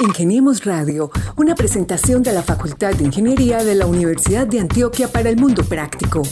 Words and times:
Ingeniemos 0.00 0.64
Radio, 0.64 1.10
una 1.36 1.54
presentación 1.54 2.22
de 2.22 2.32
la 2.32 2.42
Facultad 2.42 2.94
de 2.94 3.04
Ingeniería 3.04 3.62
de 3.62 3.74
la 3.74 3.84
Universidad 3.86 4.46
de 4.46 4.60
Antioquia 4.60 5.08
para 5.08 5.28
el 5.28 5.36
Mundo 5.36 5.62
Práctico. 5.62 6.22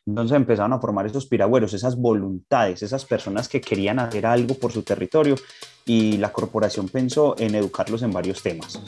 Entonces 0.05 0.35
empezaron 0.35 0.73
a 0.73 0.80
formar 0.81 1.05
esos 1.05 1.25
piragüeros, 1.25 1.73
esas 1.73 1.95
voluntades, 1.95 2.83
esas 2.83 3.05
personas 3.05 3.47
que 3.47 3.61
querían 3.61 3.97
hacer 3.99 4.25
algo 4.25 4.55
por 4.55 4.73
su 4.73 4.83
territorio 4.83 5.35
y 5.85 6.17
la 6.17 6.33
corporación 6.33 6.89
pensó 6.89 7.33
en 7.39 7.55
educarlos 7.55 8.03
en 8.03 8.11
varios 8.11 8.43
temas. 8.43 8.81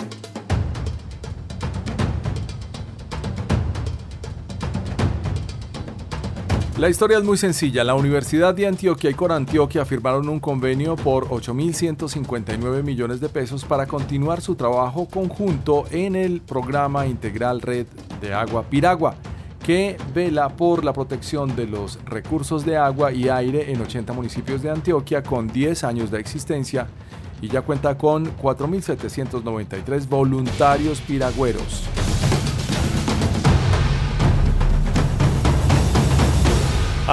La 6.78 6.90
historia 6.90 7.18
es 7.18 7.24
muy 7.24 7.38
sencilla. 7.38 7.84
La 7.84 7.96
Universidad 7.96 8.56
de 8.56 8.66
Antioquia 8.66 9.10
y 9.10 9.14
Corantioquia 9.14 9.86
firmaron 9.86 10.30
un 10.30 10.40
convenio 10.40 10.96
por 10.96 11.28
8.159 11.28 12.82
millones 12.82 13.20
de 13.20 13.30
pesos 13.30 13.66
para 13.66 13.86
continuar 13.86 14.42
su 14.42 14.56
trabajo 14.56 15.06
conjunto 15.06 15.84
en 15.92 16.16
el 16.16 16.42
programa 16.42 17.06
integral 17.06 17.62
Red 17.62 17.88
de 18.22 18.34
Agua 18.34 18.64
Piragua, 18.64 19.16
que 19.64 19.98
vela 20.16 20.50
por 20.50 20.86
la 20.86 20.94
protección 20.94 21.56
de 21.56 21.68
los 21.68 22.00
recursos 22.06 22.66
de 22.66 22.78
agua 22.78 23.12
y 23.12 23.28
aire 23.28 23.72
en 23.72 23.82
80 23.82 24.14
municipios 24.14 24.62
de 24.62 24.72
Antioquia 24.72 25.22
con 25.22 25.50
10 25.50 25.84
años 25.84 26.10
de 26.10 26.20
existencia 26.20 26.88
y 27.42 27.50
ya 27.50 27.62
cuenta 27.62 27.98
con 27.98 28.36
4.793 28.38 30.08
voluntarios 30.08 31.02
piragüeros. 31.02 31.84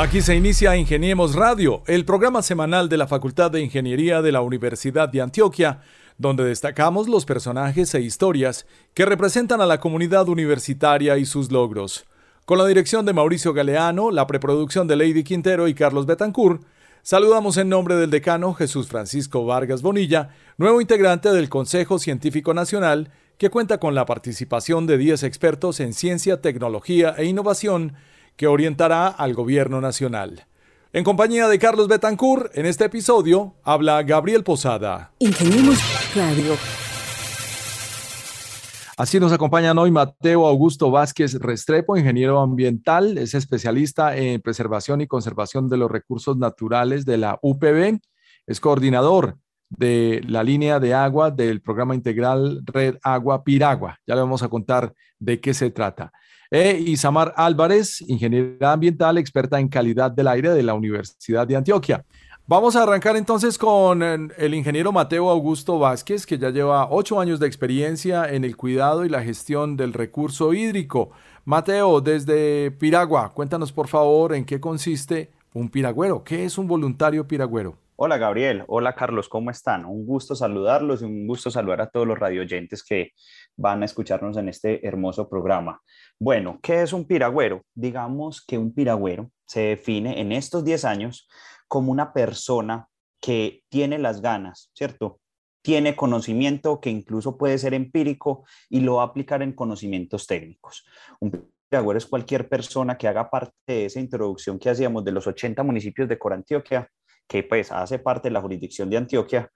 Aquí 0.00 0.22
se 0.22 0.36
inicia 0.36 0.76
Ingeniemos 0.76 1.34
Radio, 1.34 1.82
el 1.88 2.04
programa 2.04 2.40
semanal 2.42 2.88
de 2.88 2.96
la 2.96 3.08
Facultad 3.08 3.50
de 3.50 3.62
Ingeniería 3.62 4.22
de 4.22 4.30
la 4.30 4.42
Universidad 4.42 5.08
de 5.08 5.20
Antioquia, 5.20 5.80
donde 6.18 6.44
destacamos 6.44 7.08
los 7.08 7.24
personajes 7.24 7.92
e 7.96 8.00
historias 8.00 8.64
que 8.94 9.04
representan 9.04 9.60
a 9.60 9.66
la 9.66 9.80
comunidad 9.80 10.28
universitaria 10.28 11.18
y 11.18 11.24
sus 11.24 11.50
logros. 11.50 12.06
Con 12.44 12.58
la 12.58 12.66
dirección 12.66 13.06
de 13.06 13.12
Mauricio 13.12 13.52
Galeano, 13.52 14.12
la 14.12 14.28
preproducción 14.28 14.86
de 14.86 14.94
Lady 14.94 15.24
Quintero 15.24 15.66
y 15.66 15.74
Carlos 15.74 16.06
Betancourt, 16.06 16.62
saludamos 17.02 17.56
en 17.56 17.68
nombre 17.68 17.96
del 17.96 18.10
decano 18.10 18.54
Jesús 18.54 18.86
Francisco 18.86 19.46
Vargas 19.46 19.82
Bonilla, 19.82 20.28
nuevo 20.58 20.80
integrante 20.80 21.32
del 21.32 21.48
Consejo 21.48 21.98
Científico 21.98 22.54
Nacional, 22.54 23.10
que 23.36 23.50
cuenta 23.50 23.78
con 23.80 23.96
la 23.96 24.06
participación 24.06 24.86
de 24.86 24.96
10 24.96 25.24
expertos 25.24 25.80
en 25.80 25.92
ciencia, 25.92 26.40
tecnología 26.40 27.16
e 27.18 27.24
innovación 27.24 27.94
que 28.38 28.46
orientará 28.46 29.08
al 29.08 29.34
gobierno 29.34 29.82
nacional. 29.82 30.46
En 30.92 31.04
compañía 31.04 31.48
de 31.48 31.58
Carlos 31.58 31.88
Betancourt, 31.88 32.56
en 32.56 32.64
este 32.64 32.84
episodio 32.84 33.56
habla 33.64 34.02
Gabriel 34.04 34.44
Posada. 34.44 35.12
Ingeniemos 35.18 35.76
Radio. 36.14 36.54
Así 38.96 39.20
nos 39.20 39.32
acompañan 39.32 39.76
hoy 39.76 39.90
Mateo 39.90 40.46
Augusto 40.46 40.90
Vázquez 40.90 41.34
Restrepo, 41.34 41.96
ingeniero 41.96 42.40
ambiental, 42.40 43.18
es 43.18 43.34
especialista 43.34 44.16
en 44.16 44.40
preservación 44.40 45.00
y 45.00 45.08
conservación 45.08 45.68
de 45.68 45.76
los 45.76 45.90
recursos 45.90 46.36
naturales 46.36 47.04
de 47.04 47.18
la 47.18 47.38
UPB, 47.42 47.98
es 48.46 48.60
coordinador 48.60 49.36
de 49.68 50.22
la 50.26 50.44
línea 50.44 50.78
de 50.78 50.94
agua 50.94 51.30
del 51.30 51.60
programa 51.60 51.94
integral 51.94 52.62
Red 52.64 52.98
Agua 53.02 53.42
Piragua. 53.44 53.98
Ya 54.06 54.14
le 54.14 54.22
vamos 54.22 54.42
a 54.42 54.48
contar 54.48 54.94
de 55.18 55.40
qué 55.40 55.54
se 55.54 55.70
trata. 55.70 56.12
E 56.50 56.78
Isamar 56.78 57.34
Álvarez, 57.36 58.00
ingeniera 58.00 58.72
ambiental, 58.72 59.18
experta 59.18 59.60
en 59.60 59.68
calidad 59.68 60.10
del 60.10 60.28
aire 60.28 60.50
de 60.50 60.62
la 60.62 60.72
Universidad 60.72 61.46
de 61.46 61.56
Antioquia. 61.56 62.04
Vamos 62.46 62.74
a 62.74 62.84
arrancar 62.84 63.16
entonces 63.16 63.58
con 63.58 64.02
el 64.02 64.54
ingeniero 64.54 64.90
Mateo 64.90 65.28
Augusto 65.28 65.78
Vázquez, 65.78 66.24
que 66.24 66.38
ya 66.38 66.48
lleva 66.48 66.88
ocho 66.90 67.20
años 67.20 67.38
de 67.38 67.46
experiencia 67.46 68.32
en 68.32 68.44
el 68.44 68.56
cuidado 68.56 69.04
y 69.04 69.10
la 69.10 69.22
gestión 69.22 69.76
del 69.76 69.92
recurso 69.92 70.54
hídrico. 70.54 71.10
Mateo, 71.44 72.00
desde 72.00 72.70
Piragua, 72.70 73.34
cuéntanos 73.34 73.70
por 73.70 73.88
favor 73.88 74.34
en 74.34 74.46
qué 74.46 74.58
consiste 74.58 75.30
un 75.52 75.68
piragüero. 75.68 76.24
¿Qué 76.24 76.46
es 76.46 76.56
un 76.56 76.66
voluntario 76.66 77.28
piragüero? 77.28 77.76
Hola 78.00 78.16
Gabriel, 78.16 78.62
hola 78.68 78.94
Carlos, 78.94 79.28
¿cómo 79.28 79.50
están? 79.50 79.84
Un 79.84 80.06
gusto 80.06 80.36
saludarlos 80.36 81.02
y 81.02 81.04
un 81.04 81.26
gusto 81.26 81.50
saludar 81.50 81.80
a 81.80 81.90
todos 81.90 82.06
los 82.06 82.16
radioyentes 82.16 82.84
que 82.84 83.10
van 83.56 83.82
a 83.82 83.86
escucharnos 83.86 84.36
en 84.36 84.48
este 84.48 84.86
hermoso 84.86 85.28
programa. 85.28 85.82
Bueno, 86.16 86.60
¿qué 86.62 86.82
es 86.82 86.92
un 86.92 87.06
piragüero? 87.06 87.64
Digamos 87.74 88.46
que 88.46 88.56
un 88.56 88.72
piragüero 88.72 89.32
se 89.48 89.62
define 89.62 90.20
en 90.20 90.30
estos 90.30 90.64
10 90.64 90.84
años 90.84 91.28
como 91.66 91.90
una 91.90 92.12
persona 92.12 92.86
que 93.20 93.64
tiene 93.68 93.98
las 93.98 94.20
ganas, 94.20 94.70
¿cierto? 94.74 95.18
Tiene 95.60 95.96
conocimiento 95.96 96.80
que 96.80 96.90
incluso 96.90 97.36
puede 97.36 97.58
ser 97.58 97.74
empírico 97.74 98.44
y 98.70 98.78
lo 98.78 98.94
va 98.94 99.02
a 99.02 99.06
aplicar 99.06 99.42
en 99.42 99.54
conocimientos 99.54 100.28
técnicos. 100.28 100.86
Un 101.18 101.50
piragüero 101.68 101.98
es 101.98 102.06
cualquier 102.06 102.48
persona 102.48 102.96
que 102.96 103.08
haga 103.08 103.28
parte 103.28 103.56
de 103.66 103.86
esa 103.86 103.98
introducción 103.98 104.56
que 104.56 104.70
hacíamos 104.70 105.04
de 105.04 105.10
los 105.10 105.26
80 105.26 105.64
municipios 105.64 106.08
de 106.08 106.16
Corantioquia, 106.16 106.88
que 107.28 107.42
pues 107.42 107.70
hace 107.70 107.98
parte 107.98 108.28
de 108.28 108.32
la 108.32 108.40
jurisdicción 108.40 108.90
de 108.90 108.96
Antioquia 108.96 109.50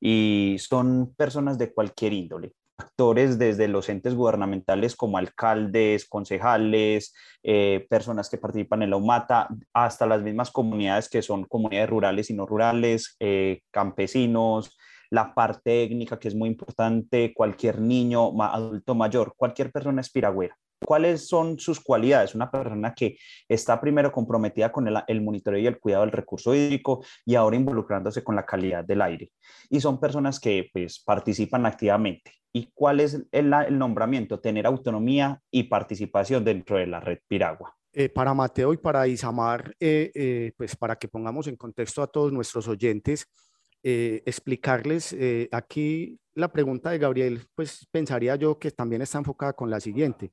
y 0.00 0.56
son 0.58 1.14
personas 1.16 1.58
de 1.58 1.72
cualquier 1.72 2.12
índole 2.12 2.52
actores 2.78 3.38
desde 3.38 3.68
los 3.68 3.88
entes 3.88 4.14
gubernamentales 4.14 4.96
como 4.96 5.18
alcaldes, 5.18 6.06
concejales, 6.06 7.14
eh, 7.42 7.86
personas 7.88 8.28
que 8.28 8.38
participan 8.38 8.82
en 8.82 8.90
la 8.90 8.96
UMATA, 8.96 9.48
hasta 9.72 10.06
las 10.06 10.22
mismas 10.22 10.50
comunidades 10.50 11.08
que 11.08 11.22
son 11.22 11.44
comunidades 11.44 11.90
rurales 11.90 12.30
y 12.30 12.34
no 12.34 12.46
rurales, 12.46 13.16
eh, 13.20 13.60
campesinos, 13.70 14.76
la 15.10 15.34
parte 15.34 15.86
técnica 15.86 16.18
que 16.18 16.28
es 16.28 16.34
muy 16.34 16.48
importante, 16.48 17.32
cualquier 17.34 17.80
niño, 17.80 18.30
adulto 18.42 18.94
mayor, 18.94 19.34
cualquier 19.36 19.70
persona 19.70 20.00
es 20.00 20.10
piragüera. 20.10 20.56
¿Cuáles 20.84 21.26
son 21.26 21.58
sus 21.58 21.80
cualidades? 21.80 22.34
Una 22.34 22.50
persona 22.50 22.94
que 22.94 23.16
está 23.48 23.80
primero 23.80 24.12
comprometida 24.12 24.70
con 24.70 24.86
el, 24.88 24.96
el, 25.06 25.22
monitoreo 25.22 25.60
y 25.60 25.66
el 25.66 25.78
cuidado 25.78 26.04
del 26.04 26.12
recurso 26.12 26.54
hídrico 26.54 27.04
y 27.24 27.34
ahora 27.34 27.56
involucrándose 27.56 28.22
con 28.22 28.36
la 28.36 28.46
calidad 28.46 28.84
del 28.84 29.02
aire. 29.02 29.32
Y 29.70 29.80
son 29.80 29.98
personas 30.00 30.38
que 30.38 30.68
pues, 30.72 31.02
participan 31.02 31.66
activamente. 31.66 32.32
¿Y 32.52 32.70
cuál 32.74 33.00
es 33.00 33.26
el, 33.32 33.52
el 33.52 33.78
nombramiento? 33.78 34.40
Tener 34.40 34.66
autonomía 34.66 35.42
y 35.50 35.64
participación 35.64 36.44
dentro 36.44 36.76
de 36.76 36.86
la 36.86 37.00
red 37.00 37.18
Piragua. 37.28 37.76
Eh, 37.98 38.10
para 38.10 38.34
Mateo 38.34 38.74
y 38.74 38.76
para 38.76 39.08
Isamar, 39.08 39.74
eh, 39.80 40.12
eh, 40.14 40.52
pues 40.54 40.76
para 40.76 40.96
que 40.96 41.08
pongamos 41.08 41.46
en 41.46 41.56
contexto 41.56 42.02
a 42.02 42.06
todos 42.06 42.30
nuestros 42.30 42.68
oyentes, 42.68 43.26
explicarles 43.82 45.16
aquí 45.52 46.18
la 46.34 46.52
pregunta 46.52 46.90
de 46.90 46.98
Gabriel, 46.98 47.46
pues 47.54 47.86
pensaría 47.92 48.34
yo 48.34 48.58
que 48.58 48.72
también 48.72 49.00
está 49.00 49.18
enfocada 49.18 49.52
con 49.52 49.70
la 49.70 49.78
siguiente. 49.78 50.32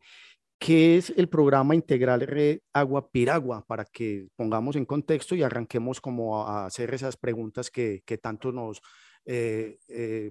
¿Qué 0.60 0.98
es 0.98 1.14
el 1.18 1.28
programa 1.28 1.76
integral 1.76 2.22
Red 2.22 2.60
Agua 2.72 3.10
Piragua? 3.10 3.66
Para 3.66 3.86
que 3.86 4.28
pongamos 4.36 4.76
en 4.76 4.86
contexto 4.86 5.36
y 5.36 5.44
arranquemos 5.44 6.00
como 6.00 6.48
a 6.48 6.66
hacer 6.66 6.94
esas 6.94 7.18
preguntas 7.18 7.70
que, 7.70 8.02
que 8.06 8.18
tanto 8.18 8.52
nos, 8.52 8.82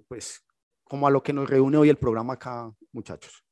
pues 0.08 0.44
como 0.84 1.06
a 1.06 1.10
lo 1.10 1.22
que 1.22 1.32
nos 1.32 1.48
reúne 1.48 1.76
hoy 1.76 1.88
el 1.88 1.96
programa 1.96 2.34
acá, 2.34 2.70
muchachos. 2.92 3.44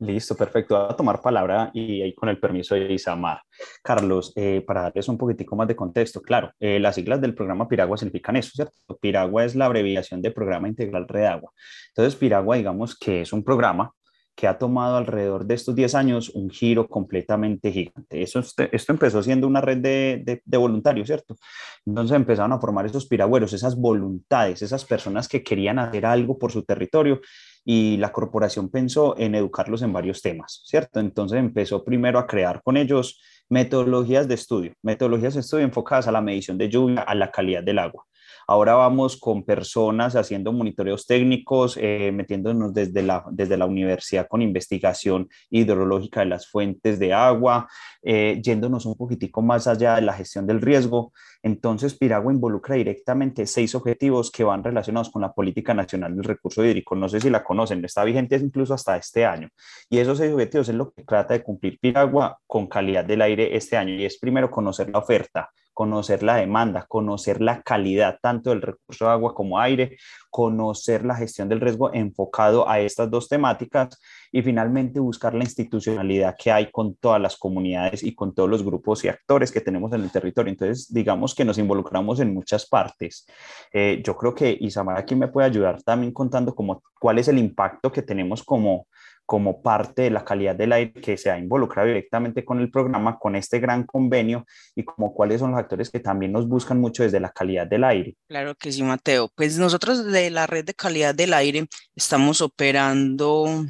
Listo, 0.00 0.34
perfecto. 0.34 0.76
A 0.78 0.96
tomar 0.96 1.20
palabra 1.20 1.70
y 1.74 2.00
ahí 2.00 2.14
con 2.14 2.30
el 2.30 2.40
permiso 2.40 2.74
de 2.74 2.90
Isamar. 2.90 3.42
Carlos, 3.82 4.32
eh, 4.34 4.64
para 4.66 4.82
darles 4.82 5.06
un 5.08 5.18
poquitico 5.18 5.56
más 5.56 5.68
de 5.68 5.76
contexto, 5.76 6.22
claro, 6.22 6.52
eh, 6.58 6.80
las 6.80 6.94
siglas 6.94 7.20
del 7.20 7.34
programa 7.34 7.68
Piragua 7.68 7.98
significan 7.98 8.36
eso, 8.36 8.50
¿cierto? 8.54 8.96
Piragua 8.98 9.44
es 9.44 9.54
la 9.54 9.66
abreviación 9.66 10.22
de 10.22 10.30
Programa 10.30 10.68
Integral 10.68 11.06
Red 11.06 11.26
Agua. 11.26 11.52
Entonces, 11.88 12.18
Piragua, 12.18 12.56
digamos 12.56 12.98
que 12.98 13.20
es 13.20 13.32
un 13.34 13.44
programa 13.44 13.92
que 14.40 14.48
ha 14.48 14.56
tomado 14.56 14.96
alrededor 14.96 15.44
de 15.44 15.54
estos 15.54 15.74
10 15.74 15.94
años 15.94 16.30
un 16.30 16.48
giro 16.48 16.88
completamente 16.88 17.70
gigante. 17.70 18.22
Eso, 18.22 18.40
esto 18.40 18.92
empezó 18.92 19.22
siendo 19.22 19.46
una 19.46 19.60
red 19.60 19.76
de, 19.76 20.40
de, 20.42 20.56
voluntarios, 20.56 21.08
¿cierto? 21.08 21.36
Entonces 21.84 22.16
empezaron 22.16 22.50
a 22.54 22.58
formar 22.58 22.86
esos 22.86 23.04
piragüeros, 23.04 23.52
esas 23.52 23.76
voluntades, 23.76 24.62
esas 24.62 24.86
personas 24.86 25.28
que 25.28 25.42
querían 25.42 25.78
hacer 25.78 26.06
algo 26.06 26.38
por 26.38 26.52
su 26.52 26.62
territorio 26.62 27.20
y 27.66 27.98
la 27.98 28.12
corporación 28.12 28.70
pensó 28.70 29.14
en 29.18 29.34
educarlos 29.34 29.82
en 29.82 29.92
varios 29.92 30.22
temas, 30.22 30.62
¿cierto? 30.64 31.00
Entonces 31.00 31.38
empezó 31.38 31.84
primero 31.84 32.18
a 32.18 32.26
crear 32.26 32.62
con 32.62 32.78
ellos 32.78 33.20
metodologías 33.50 34.26
de 34.26 34.36
estudio, 34.36 34.72
metodologías 34.80 35.34
de 35.34 35.40
estudio 35.40 35.66
enfocadas 35.66 36.08
a 36.08 36.12
la 36.12 36.22
medición 36.22 36.56
de 36.56 36.70
lluvia, 36.70 37.02
a 37.02 37.14
la 37.14 37.30
calidad 37.30 37.62
del 37.62 37.78
agua 37.78 38.06
Ahora 38.50 38.74
vamos 38.74 39.16
con 39.16 39.44
personas 39.44 40.16
haciendo 40.16 40.52
monitoreos 40.52 41.06
técnicos, 41.06 41.78
eh, 41.80 42.10
metiéndonos 42.12 42.74
desde 42.74 43.00
la, 43.00 43.24
desde 43.30 43.56
la 43.56 43.64
universidad 43.64 44.26
con 44.26 44.42
investigación 44.42 45.28
hidrológica 45.50 46.18
de 46.18 46.26
las 46.26 46.48
fuentes 46.48 46.98
de 46.98 47.12
agua, 47.12 47.68
eh, 48.02 48.40
yéndonos 48.42 48.86
un 48.86 48.96
poquitico 48.96 49.40
más 49.40 49.68
allá 49.68 49.94
de 49.94 50.02
la 50.02 50.14
gestión 50.14 50.48
del 50.48 50.60
riesgo. 50.60 51.12
Entonces, 51.44 51.96
Piragua 51.96 52.32
involucra 52.32 52.74
directamente 52.74 53.46
seis 53.46 53.72
objetivos 53.76 54.32
que 54.32 54.42
van 54.42 54.64
relacionados 54.64 55.10
con 55.10 55.22
la 55.22 55.32
política 55.32 55.72
nacional 55.72 56.16
del 56.16 56.24
recurso 56.24 56.64
hídrico. 56.64 56.96
No 56.96 57.08
sé 57.08 57.20
si 57.20 57.30
la 57.30 57.44
conocen, 57.44 57.84
está 57.84 58.02
vigente 58.02 58.34
incluso 58.34 58.74
hasta 58.74 58.96
este 58.96 59.24
año. 59.24 59.48
Y 59.88 59.98
esos 59.98 60.18
seis 60.18 60.32
objetivos 60.32 60.68
es 60.68 60.74
lo 60.74 60.90
que 60.90 61.04
trata 61.04 61.34
de 61.34 61.44
cumplir 61.44 61.78
Piragua 61.78 62.40
con 62.48 62.66
calidad 62.66 63.04
del 63.04 63.22
aire 63.22 63.56
este 63.56 63.76
año. 63.76 63.94
Y 63.94 64.04
es 64.04 64.18
primero 64.18 64.50
conocer 64.50 64.90
la 64.90 64.98
oferta, 64.98 65.50
conocer 65.80 66.22
la 66.22 66.36
demanda, 66.36 66.84
conocer 66.86 67.40
la 67.40 67.62
calidad 67.62 68.18
tanto 68.20 68.50
del 68.50 68.60
recurso 68.60 69.06
de 69.06 69.12
agua 69.12 69.34
como 69.34 69.58
aire, 69.58 69.96
conocer 70.28 71.06
la 71.06 71.14
gestión 71.14 71.48
del 71.48 71.58
riesgo 71.58 71.90
enfocado 71.94 72.68
a 72.68 72.80
estas 72.80 73.10
dos 73.10 73.30
temáticas 73.30 73.98
y 74.30 74.42
finalmente 74.42 75.00
buscar 75.00 75.32
la 75.34 75.42
institucionalidad 75.44 76.36
que 76.38 76.52
hay 76.52 76.70
con 76.70 76.96
todas 76.96 77.18
las 77.18 77.38
comunidades 77.38 78.02
y 78.02 78.14
con 78.14 78.34
todos 78.34 78.50
los 78.50 78.62
grupos 78.62 79.02
y 79.04 79.08
actores 79.08 79.50
que 79.50 79.62
tenemos 79.62 79.90
en 79.94 80.02
el 80.02 80.10
territorio. 80.10 80.50
Entonces, 80.50 80.92
digamos 80.92 81.34
que 81.34 81.46
nos 81.46 81.56
involucramos 81.56 82.20
en 82.20 82.34
muchas 82.34 82.66
partes. 82.66 83.26
Eh, 83.72 84.02
yo 84.04 84.14
creo 84.18 84.34
que 84.34 84.54
Isamar 84.60 84.98
aquí 84.98 85.14
me 85.14 85.28
puede 85.28 85.46
ayudar 85.46 85.82
también 85.82 86.12
contando 86.12 86.54
como 86.54 86.82
cuál 87.00 87.18
es 87.18 87.28
el 87.28 87.38
impacto 87.38 87.90
que 87.90 88.02
tenemos 88.02 88.44
como 88.44 88.86
como 89.30 89.62
parte 89.62 90.02
de 90.02 90.10
la 90.10 90.24
calidad 90.24 90.56
del 90.56 90.72
aire 90.72 90.92
que 90.92 91.16
se 91.16 91.30
ha 91.30 91.38
involucrado 91.38 91.86
directamente 91.86 92.44
con 92.44 92.58
el 92.58 92.68
programa, 92.68 93.16
con 93.16 93.36
este 93.36 93.60
gran 93.60 93.84
convenio 93.84 94.44
y 94.74 94.82
como 94.82 95.14
cuáles 95.14 95.38
son 95.38 95.52
los 95.52 95.60
actores 95.60 95.88
que 95.88 96.00
también 96.00 96.32
nos 96.32 96.48
buscan 96.48 96.80
mucho 96.80 97.04
desde 97.04 97.20
la 97.20 97.30
calidad 97.30 97.64
del 97.64 97.84
aire. 97.84 98.16
Claro 98.26 98.56
que 98.56 98.72
sí, 98.72 98.82
Mateo. 98.82 99.30
Pues 99.36 99.56
nosotros 99.56 100.04
de 100.06 100.30
la 100.30 100.48
red 100.48 100.64
de 100.64 100.74
calidad 100.74 101.14
del 101.14 101.32
aire 101.32 101.68
estamos 101.94 102.40
operando 102.40 103.66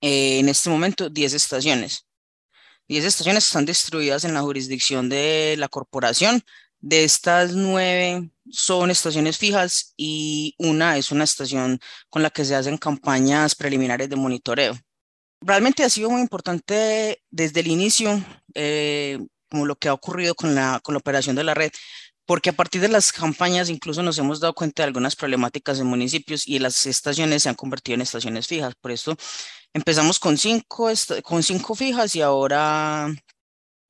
eh, 0.00 0.38
en 0.38 0.48
este 0.48 0.70
momento 0.70 1.10
10 1.10 1.34
estaciones. 1.34 2.06
10 2.88 3.04
estaciones 3.04 3.46
están 3.46 3.66
distribuidas 3.66 4.24
en 4.24 4.32
la 4.32 4.40
jurisdicción 4.40 5.10
de 5.10 5.56
la 5.58 5.68
corporación. 5.68 6.40
De 6.80 7.04
estas 7.04 7.54
nueve 7.54 8.30
son 8.50 8.90
estaciones 8.90 9.36
fijas 9.36 9.94
y 9.96 10.54
una 10.58 10.96
es 10.96 11.10
una 11.10 11.24
estación 11.24 11.80
con 12.08 12.22
la 12.22 12.30
que 12.30 12.44
se 12.44 12.54
hacen 12.54 12.78
campañas 12.78 13.54
preliminares 13.54 14.08
de 14.08 14.16
monitoreo. 14.16 14.78
Realmente 15.40 15.84
ha 15.84 15.90
sido 15.90 16.10
muy 16.10 16.20
importante 16.20 17.22
desde 17.30 17.60
el 17.60 17.68
inicio, 17.68 18.24
eh, 18.54 19.18
como 19.50 19.66
lo 19.66 19.76
que 19.76 19.88
ha 19.88 19.92
ocurrido 19.92 20.34
con 20.34 20.54
la, 20.54 20.80
con 20.82 20.94
la 20.94 20.98
operación 20.98 21.36
de 21.36 21.44
la 21.44 21.54
red, 21.54 21.70
porque 22.26 22.50
a 22.50 22.52
partir 22.52 22.80
de 22.80 22.88
las 22.88 23.12
campañas 23.12 23.70
incluso 23.70 24.02
nos 24.02 24.18
hemos 24.18 24.38
dado 24.38 24.54
cuenta 24.54 24.82
de 24.82 24.88
algunas 24.88 25.16
problemáticas 25.16 25.80
en 25.80 25.86
municipios 25.86 26.46
y 26.46 26.58
las 26.58 26.86
estaciones 26.86 27.42
se 27.42 27.48
han 27.48 27.54
convertido 27.54 27.94
en 27.94 28.02
estaciones 28.02 28.46
fijas. 28.46 28.74
Por 28.80 28.90
esto 28.92 29.16
empezamos 29.72 30.18
con 30.18 30.36
cinco, 30.36 30.90
con 31.22 31.42
cinco 31.42 31.74
fijas 31.74 32.14
y 32.14 32.20
ahora, 32.20 33.08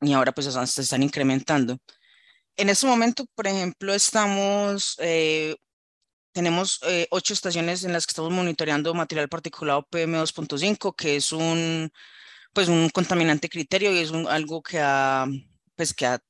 y 0.00 0.12
ahora 0.12 0.32
pues 0.32 0.46
se 0.46 0.82
están 0.82 1.02
incrementando. 1.02 1.78
En 2.58 2.68
este 2.70 2.88
momento, 2.88 3.24
por 3.36 3.46
ejemplo, 3.46 3.94
eh, 4.98 5.56
tenemos 6.32 6.80
eh, 6.82 7.06
ocho 7.10 7.32
estaciones 7.32 7.84
en 7.84 7.92
las 7.92 8.04
que 8.04 8.10
estamos 8.10 8.32
monitoreando 8.32 8.92
material 8.94 9.28
particulado 9.28 9.86
PM2.5, 9.88 10.94
que 10.96 11.16
es 11.16 11.30
un, 11.32 11.88
pues 12.52 12.68
un 12.68 12.90
contaminante 12.90 13.48
criterio 13.48 13.92
y 13.92 13.98
es 13.98 14.12
algo 14.12 14.60
que 14.60 14.80
ha, 14.80 15.26
pues 15.76 15.94
que 15.94 16.06
ha 16.06 16.20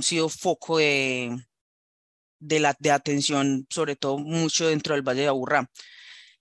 sido 0.00 0.28
foco 0.28 0.78
de, 0.78 1.36
de, 2.38 2.60
la, 2.60 2.76
de 2.78 2.92
atención, 2.92 3.66
sobre 3.68 3.96
todo 3.96 4.18
mucho 4.18 4.68
dentro 4.68 4.94
del 4.94 5.02
Valle 5.02 5.22
de 5.22 5.28
Aburrá. 5.28 5.68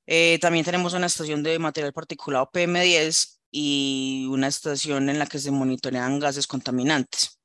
Eh, 0.06 0.38
también 0.41 0.65
tenemos 0.65 0.94
una 0.94 1.07
estación 1.07 1.41
de 1.41 1.57
material 1.57 1.94
particulado 1.94 2.51
PM10 2.53 3.39
y 3.51 4.27
una 4.29 4.47
estación 4.47 5.09
en 5.09 5.18
la 5.18 5.25
que 5.25 5.39
se 5.39 5.50
monitorean 5.51 6.19
gases 6.19 6.45
contaminantes. 6.45 7.39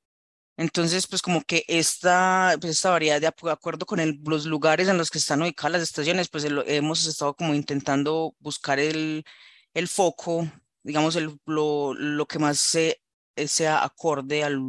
Entonces, 0.58 1.06
pues 1.06 1.22
como 1.22 1.42
que 1.42 1.64
esta, 1.68 2.56
pues 2.60 2.72
esta 2.72 2.90
variedad 2.90 3.20
de 3.20 3.28
acuerdo 3.28 3.86
con 3.86 4.00
los 4.26 4.44
lugares 4.44 4.88
en 4.88 4.98
los 4.98 5.08
que 5.08 5.18
están 5.18 5.40
ubicadas 5.40 5.70
las 5.70 5.82
estaciones, 5.82 6.28
pues 6.28 6.44
hemos 6.66 7.06
estado 7.06 7.32
como 7.34 7.54
intentando 7.54 8.34
buscar 8.40 8.80
el, 8.80 9.24
el 9.72 9.86
foco, 9.86 10.48
digamos, 10.82 11.14
el, 11.14 11.38
lo, 11.46 11.94
lo, 11.94 12.26
que 12.26 12.40
más 12.40 12.58
se, 12.58 13.00
sea 13.36 13.84
acorde 13.84 14.42
al, 14.42 14.60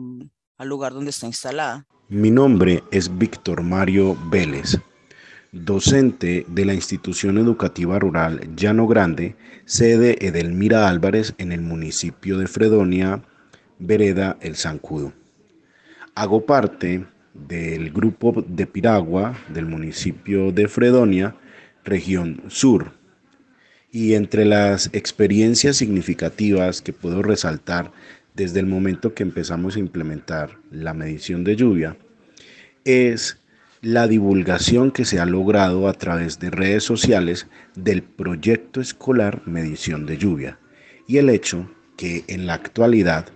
al 0.60 0.68
lugar 0.68 0.94
donde 0.94 1.10
está 1.10 1.26
instalada. 1.26 1.88
Mi 2.08 2.30
nombre 2.30 2.84
es 2.92 3.18
Víctor 3.18 3.64
Mario 3.64 4.16
Vélez, 4.30 4.78
docente 5.52 6.46
de 6.48 6.66
la 6.66 6.76
institución 6.76 7.40
educativa 7.40 7.98
rural 7.98 8.56
Llano 8.56 8.86
Grande, 8.86 9.36
sede 9.66 10.24
Edelmira 10.24 10.88
Álvarez 10.88 11.34
en 11.40 11.52
el 11.52 11.62
municipio 11.62 12.38
de 12.38 12.46
Fredonia, 12.46 13.24
Vereda 13.80 14.38
El 14.40 14.56
Zancudo. 14.56 15.14
Hago 16.16 16.46
parte 16.46 17.06
del 17.34 17.92
grupo 17.92 18.44
de 18.48 18.68
Piragua 18.68 19.38
del 19.54 19.66
municipio 19.66 20.52
de 20.52 20.68
Fredonia, 20.68 21.36
región 21.84 22.44
sur. 22.48 22.92
Y 23.92 24.14
entre 24.14 24.46
las 24.46 24.90
experiencias 24.94 25.78
significativas 25.78 26.82
que 26.82 26.94
puedo 26.94 27.22
resaltar 27.22 27.92
desde 28.36 28.60
el 28.60 28.68
momento 28.68 29.14
que 29.14 29.24
empezamos 29.24 29.76
a 29.76 29.80
implementar 29.80 30.58
la 30.72 30.94
medición 30.94 31.44
de 31.44 31.56
lluvia, 31.56 31.98
es 32.86 33.38
la 33.82 34.08
divulgación 34.08 34.92
que 34.92 35.06
se 35.06 35.20
ha 35.20 35.26
logrado 35.26 35.88
a 35.88 35.94
través 35.94 36.40
de 36.40 36.50
redes 36.50 36.84
sociales 36.84 37.48
del 37.76 38.04
proyecto 38.04 38.82
escolar 38.82 39.42
Medición 39.46 40.06
de 40.06 40.18
Lluvia 40.18 40.60
y 41.08 41.18
el 41.18 41.30
hecho 41.30 41.72
que 41.96 42.24
en 42.28 42.46
la 42.46 42.56
actualidad 42.56 43.28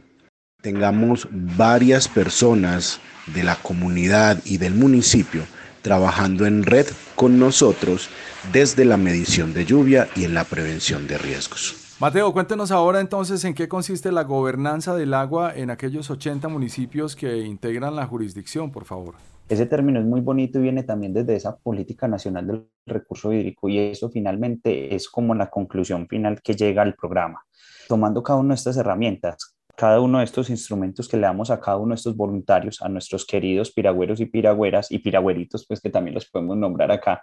tengamos 0.63 1.27
varias 1.31 2.07
personas 2.07 3.01
de 3.36 3.44
la 3.44 3.57
comunidad 3.57 4.39
y 4.45 4.57
del 4.57 4.74
municipio 4.74 5.44
trabajando 5.81 6.45
en 6.45 6.63
red 6.63 6.88
con 7.15 7.38
nosotros 7.38 8.10
desde 8.54 8.86
la 8.86 8.95
medición 8.95 9.54
de 9.54 9.65
lluvia 9.65 10.07
y 10.15 10.24
en 10.24 10.33
la 10.33 10.45
prevención 10.45 11.06
de 11.06 11.18
riesgos. 11.18 11.75
Mateo, 12.00 12.31
cuéntenos 12.31 12.71
ahora 12.71 13.01
entonces 13.01 13.44
en 13.44 13.54
qué 13.54 13.68
consiste 13.68 14.13
la 14.13 14.24
gobernanza 14.24 14.95
del 14.95 15.13
agua 15.13 15.54
en 15.54 15.69
aquellos 15.69 16.10
80 16.10 16.48
municipios 16.48 17.18
que 17.18 17.39
integran 17.39 17.98
la 17.98 18.07
jurisdicción, 18.07 18.71
por 18.71 18.86
favor. 18.86 19.15
Ese 19.50 19.65
término 19.65 20.00
es 20.00 20.06
muy 20.06 20.21
bonito 20.21 20.60
y 20.60 20.63
viene 20.63 20.83
también 20.83 21.13
desde 21.13 21.36
esa 21.36 21.57
política 21.57 22.07
nacional 22.07 22.48
del 22.48 22.68
recurso 22.86 23.33
hídrico 23.33 23.68
y 23.68 23.80
eso 23.80 24.10
finalmente 24.10 24.95
es 24.95 25.10
como 25.10 25.36
la 25.36 25.50
conclusión 25.50 26.07
final 26.07 26.42
que 26.42 26.56
llega 26.56 26.81
al 26.81 26.95
programa. 26.95 27.44
Tomando 27.89 28.24
cada 28.24 28.39
una 28.39 28.54
de 28.54 28.56
estas 28.56 28.77
herramientas, 28.77 29.52
cada 29.75 29.99
uno 29.99 30.19
de 30.19 30.25
estos 30.25 30.49
instrumentos 30.49 31.07
que 31.07 31.17
le 31.17 31.24
damos 31.24 31.50
a 31.50 31.59
cada 31.59 31.77
uno 31.77 31.89
de 31.89 31.95
estos 31.95 32.15
voluntarios, 32.15 32.81
a 32.81 32.89
nuestros 32.89 33.25
queridos 33.25 33.71
piragüeros 33.71 34.19
y 34.19 34.25
piragüeras 34.25 34.91
y 34.91 35.00
piragüeritos, 35.00 35.65
pues 35.67 35.81
que 35.81 35.89
también 35.89 36.13
los 36.13 36.29
podemos 36.29 36.57
nombrar 36.57 36.91
acá, 36.91 37.21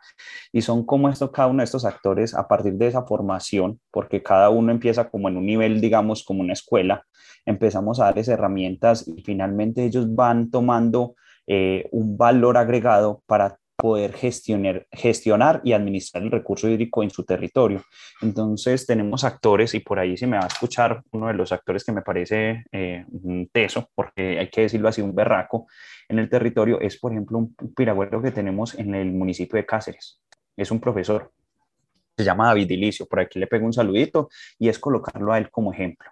y 0.52 0.62
son 0.62 0.84
como 0.84 1.08
esto, 1.08 1.30
cada 1.30 1.48
uno 1.48 1.58
de 1.58 1.64
estos 1.64 1.84
actores 1.84 2.34
a 2.34 2.48
partir 2.48 2.74
de 2.74 2.88
esa 2.88 3.02
formación, 3.02 3.80
porque 3.90 4.22
cada 4.22 4.50
uno 4.50 4.72
empieza 4.72 5.08
como 5.10 5.28
en 5.28 5.36
un 5.36 5.46
nivel, 5.46 5.80
digamos, 5.80 6.24
como 6.24 6.40
una 6.40 6.54
escuela, 6.54 7.04
empezamos 7.46 8.00
a 8.00 8.04
darles 8.04 8.28
herramientas 8.28 9.06
y 9.06 9.22
finalmente 9.22 9.84
ellos 9.84 10.14
van 10.14 10.50
tomando 10.50 11.14
eh, 11.46 11.88
un 11.92 12.16
valor 12.16 12.56
agregado 12.56 13.22
para 13.26 13.58
poder 13.80 14.12
gestionar, 14.12 14.86
gestionar 14.92 15.60
y 15.64 15.72
administrar 15.72 16.22
el 16.22 16.30
recurso 16.30 16.68
hídrico 16.68 17.02
en 17.02 17.10
su 17.10 17.24
territorio. 17.24 17.82
Entonces 18.20 18.86
tenemos 18.86 19.24
actores 19.24 19.74
y 19.74 19.80
por 19.80 19.98
ahí 19.98 20.16
se 20.16 20.26
me 20.26 20.36
va 20.36 20.44
a 20.44 20.48
escuchar 20.48 21.02
uno 21.12 21.28
de 21.28 21.34
los 21.34 21.52
actores 21.52 21.84
que 21.84 21.92
me 21.92 22.02
parece 22.02 22.64
eh, 22.72 23.04
un 23.10 23.48
teso, 23.52 23.88
porque 23.94 24.38
hay 24.38 24.48
que 24.50 24.62
decirlo 24.62 24.88
así, 24.88 25.00
un 25.00 25.14
berraco 25.14 25.66
en 26.08 26.18
el 26.18 26.28
territorio, 26.28 26.80
es 26.80 26.98
por 26.98 27.12
ejemplo 27.12 27.38
un 27.38 27.54
piragüero 27.74 28.20
que 28.20 28.32
tenemos 28.32 28.74
en 28.78 28.94
el 28.94 29.12
municipio 29.12 29.56
de 29.56 29.66
Cáceres. 29.66 30.20
Es 30.56 30.70
un 30.70 30.80
profesor, 30.80 31.32
se 32.16 32.24
llama 32.24 32.48
David 32.48 32.68
Dilicio, 32.68 33.06
por 33.06 33.20
aquí 33.20 33.38
le 33.38 33.46
pego 33.46 33.64
un 33.64 33.72
saludito 33.72 34.28
y 34.58 34.68
es 34.68 34.78
colocarlo 34.78 35.32
a 35.32 35.38
él 35.38 35.50
como 35.50 35.72
ejemplo. 35.72 36.10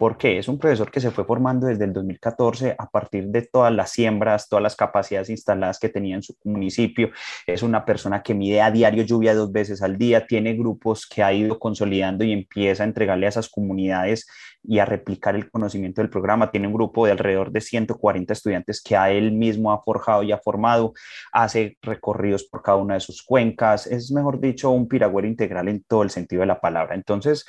Porque 0.00 0.38
es 0.38 0.48
un 0.48 0.58
profesor 0.58 0.90
que 0.90 0.98
se 0.98 1.10
fue 1.10 1.26
formando 1.26 1.66
desde 1.66 1.84
el 1.84 1.92
2014 1.92 2.74
a 2.78 2.88
partir 2.88 3.26
de 3.26 3.42
todas 3.42 3.70
las 3.70 3.90
siembras, 3.90 4.48
todas 4.48 4.62
las 4.62 4.74
capacidades 4.74 5.28
instaladas 5.28 5.78
que 5.78 5.90
tenía 5.90 6.14
en 6.14 6.22
su 6.22 6.34
municipio. 6.42 7.10
Es 7.46 7.62
una 7.62 7.84
persona 7.84 8.22
que 8.22 8.32
mide 8.32 8.62
a 8.62 8.70
diario 8.70 9.02
lluvia 9.02 9.34
dos 9.34 9.52
veces 9.52 9.82
al 9.82 9.98
día, 9.98 10.26
tiene 10.26 10.54
grupos 10.54 11.06
que 11.06 11.22
ha 11.22 11.34
ido 11.34 11.58
consolidando 11.58 12.24
y 12.24 12.32
empieza 12.32 12.82
a 12.82 12.86
entregarle 12.86 13.26
a 13.26 13.28
esas 13.28 13.50
comunidades 13.50 14.26
y 14.62 14.78
a 14.78 14.86
replicar 14.86 15.34
el 15.34 15.50
conocimiento 15.50 16.00
del 16.00 16.08
programa. 16.08 16.50
Tiene 16.50 16.68
un 16.68 16.72
grupo 16.72 17.04
de 17.04 17.12
alrededor 17.12 17.52
de 17.52 17.60
140 17.60 18.32
estudiantes 18.32 18.82
que 18.82 18.96
a 18.96 19.10
él 19.10 19.32
mismo 19.32 19.70
ha 19.70 19.82
forjado 19.82 20.22
y 20.22 20.32
ha 20.32 20.38
formado, 20.38 20.94
hace 21.30 21.76
recorridos 21.82 22.44
por 22.44 22.62
cada 22.62 22.78
una 22.78 22.94
de 22.94 23.00
sus 23.00 23.22
cuencas. 23.22 23.86
Es, 23.86 24.10
mejor 24.10 24.40
dicho, 24.40 24.70
un 24.70 24.88
piragüero 24.88 25.28
integral 25.28 25.68
en 25.68 25.82
todo 25.84 26.02
el 26.02 26.10
sentido 26.10 26.40
de 26.40 26.46
la 26.46 26.60
palabra. 26.60 26.94
Entonces, 26.94 27.44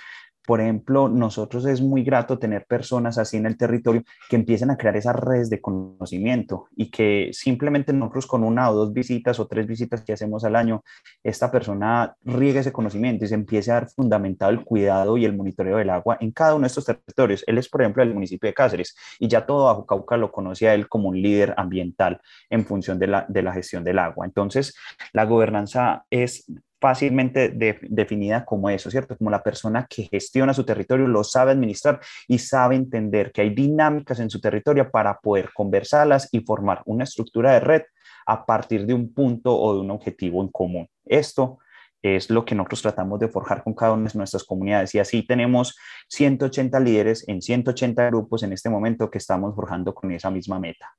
por 0.46 0.60
ejemplo, 0.60 1.08
nosotros 1.08 1.66
es 1.66 1.82
muy 1.82 2.04
grato 2.04 2.40
tener 2.40 2.66
personas 2.66 3.18
así 3.18 3.38
en 3.38 3.46
el 3.46 3.58
territorio 3.58 4.04
que 4.30 4.36
empiecen 4.36 4.72
a 4.72 4.78
crear 4.78 4.96
esas 4.98 5.16
redes 5.16 5.50
de 5.50 5.62
conocimiento 5.62 6.66
y 6.76 6.90
que 6.90 7.30
simplemente 7.32 7.94
nosotros 7.94 8.26
con 8.26 8.44
una 8.44 8.70
o 8.70 8.74
dos 8.74 8.94
visitas 8.94 9.40
o 9.40 9.48
tres 9.48 9.68
visitas 9.68 10.02
que 10.02 10.14
hacemos 10.14 10.44
al 10.44 10.56
año, 10.56 10.84
esta 11.24 11.52
persona 11.52 12.16
riegue 12.24 12.60
ese 12.60 12.72
conocimiento 12.72 13.26
y 13.26 13.28
se 13.28 13.36
empiece 13.36 13.72
a 13.72 13.76
dar 13.76 13.90
fundamentado 13.90 14.52
el 14.52 14.64
cuidado 14.64 15.18
y 15.18 15.26
el 15.26 15.36
monitoreo 15.36 15.78
del 15.78 15.90
agua 15.92 16.18
en 16.20 16.32
cada 16.32 16.56
uno 16.56 16.64
de 16.64 16.68
estos 16.68 16.86
territorios. 16.86 17.44
Él 17.46 17.58
es, 17.58 17.70
por 17.70 17.82
ejemplo, 17.82 18.04
del 18.04 18.14
municipio 18.14 18.48
de 18.48 18.54
Cáceres 18.54 18.96
y 19.20 19.28
ya 19.28 19.46
todo 19.46 19.66
Bajo 19.66 19.86
Cauca 19.86 20.18
lo 20.18 20.32
conoce 20.32 20.68
a 20.68 20.74
él 20.74 20.90
como 20.90 21.10
un 21.10 21.22
líder 21.22 21.54
ambiental 21.58 22.20
en 22.50 22.66
función 22.66 22.98
de 22.98 23.08
la, 23.08 23.26
de 23.30 23.44
la 23.44 23.54
gestión 23.54 23.84
del 23.84 24.00
agua. 24.00 24.26
Entonces, 24.26 24.76
la 25.14 25.26
gobernanza 25.26 26.06
es 26.10 26.46
fácilmente 26.82 27.50
definida 27.90 28.44
como 28.44 28.70
eso, 28.70 28.90
¿cierto? 28.90 29.16
Como 29.16 29.30
la 29.30 29.44
persona 29.44 29.86
que 29.88 30.04
gestiona 30.12 30.54
su 30.54 30.66
territorio, 30.66 31.08
lo 31.08 31.24
sabe 31.24 31.52
administrar 31.52 32.02
y 32.28 32.40
sabe 32.40 32.76
entender 32.76 33.32
que 33.32 33.42
hay 33.42 33.52
dinámicas 33.52 34.20
en 34.20 34.32
su 34.32 34.42
territorio 34.42 34.90
para 34.90 35.20
poder 35.20 35.52
conversarlas 35.54 36.28
y 36.32 36.40
formar 36.42 36.82
una 36.86 37.04
estructura 37.04 37.54
de 37.54 37.60
red 37.60 37.82
a 38.26 38.46
partir 38.46 38.88
de 38.88 38.96
un 38.96 39.14
punto 39.14 39.56
o 39.56 39.76
de 39.76 39.82
un 39.82 39.92
objetivo 39.92 40.42
en 40.42 40.50
común. 40.50 40.88
Esto 41.06 41.60
es 42.02 42.32
lo 42.32 42.44
que 42.46 42.56
nosotros 42.56 42.82
tratamos 42.82 43.20
de 43.20 43.28
forjar 43.28 43.64
con 43.64 43.76
cada 43.76 43.94
una 43.94 44.10
de 44.10 44.18
nuestras 44.18 44.44
comunidades 44.44 44.96
y 44.96 45.00
así 45.00 45.22
tenemos 45.22 45.78
180 46.10 46.80
líderes 46.80 47.28
en 47.28 47.44
180 47.44 48.08
grupos 48.08 48.42
en 48.42 48.54
este 48.54 48.72
momento 48.72 49.12
que 49.12 49.20
estamos 49.20 49.54
forjando 49.56 49.94
con 49.94 50.12
esa 50.12 50.32
misma 50.32 50.60
meta. 50.60 50.96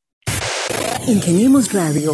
Ingeniemos 1.09 1.73
Radio 1.73 2.13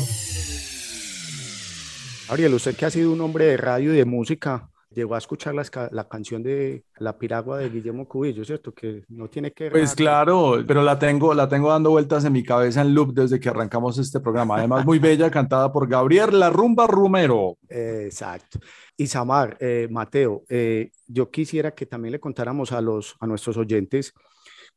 Ariel, 2.28 2.54
usted 2.54 2.76
que 2.76 2.84
ha 2.84 2.90
sido 2.90 3.12
un 3.12 3.20
hombre 3.22 3.46
de 3.46 3.56
radio 3.56 3.92
y 3.92 3.96
de 3.96 4.04
música, 4.04 4.70
llegó 4.90 5.14
a 5.14 5.18
escuchar 5.18 5.54
la, 5.54 5.64
la, 5.92 6.08
canción 6.08 6.42
de 6.42 6.84
La 6.98 7.16
Piragua 7.16 7.58
de 7.58 7.70
Guillermo 7.70 8.06
Cubillo, 8.06 8.44
¿cierto? 8.44 8.72
Que 8.72 9.04
no 9.08 9.28
tiene 9.28 9.52
que... 9.52 9.70
Pues 9.70 9.94
claro, 9.94 10.62
pero 10.66 10.82
la 10.82 10.98
tengo, 10.98 11.32
la 11.32 11.48
tengo 11.48 11.70
dando 11.70 11.90
vueltas 11.90 12.24
en 12.26 12.32
mi 12.32 12.42
cabeza 12.42 12.82
en 12.82 12.94
loop 12.94 13.14
desde 13.14 13.40
que 13.40 13.48
arrancamos 13.48 13.96
este 13.98 14.20
programa. 14.20 14.56
Además, 14.56 14.84
muy 14.84 14.98
bella, 14.98 15.30
cantada 15.30 15.72
por 15.72 15.88
Gabriel 15.88 16.38
La 16.38 16.50
Rumba 16.50 16.86
Rumero. 16.86 17.56
exacto. 17.68 18.58
Y 18.96 19.06
Samar, 19.06 19.56
eh, 19.60 19.88
Mateo, 19.90 20.42
eh, 20.48 20.90
yo 21.06 21.30
quisiera 21.30 21.70
que 21.70 21.86
también 21.86 22.12
le 22.12 22.20
contáramos 22.20 22.72
a, 22.72 22.80
los, 22.82 23.16
a 23.20 23.26
nuestros 23.26 23.56
oyentes 23.56 24.12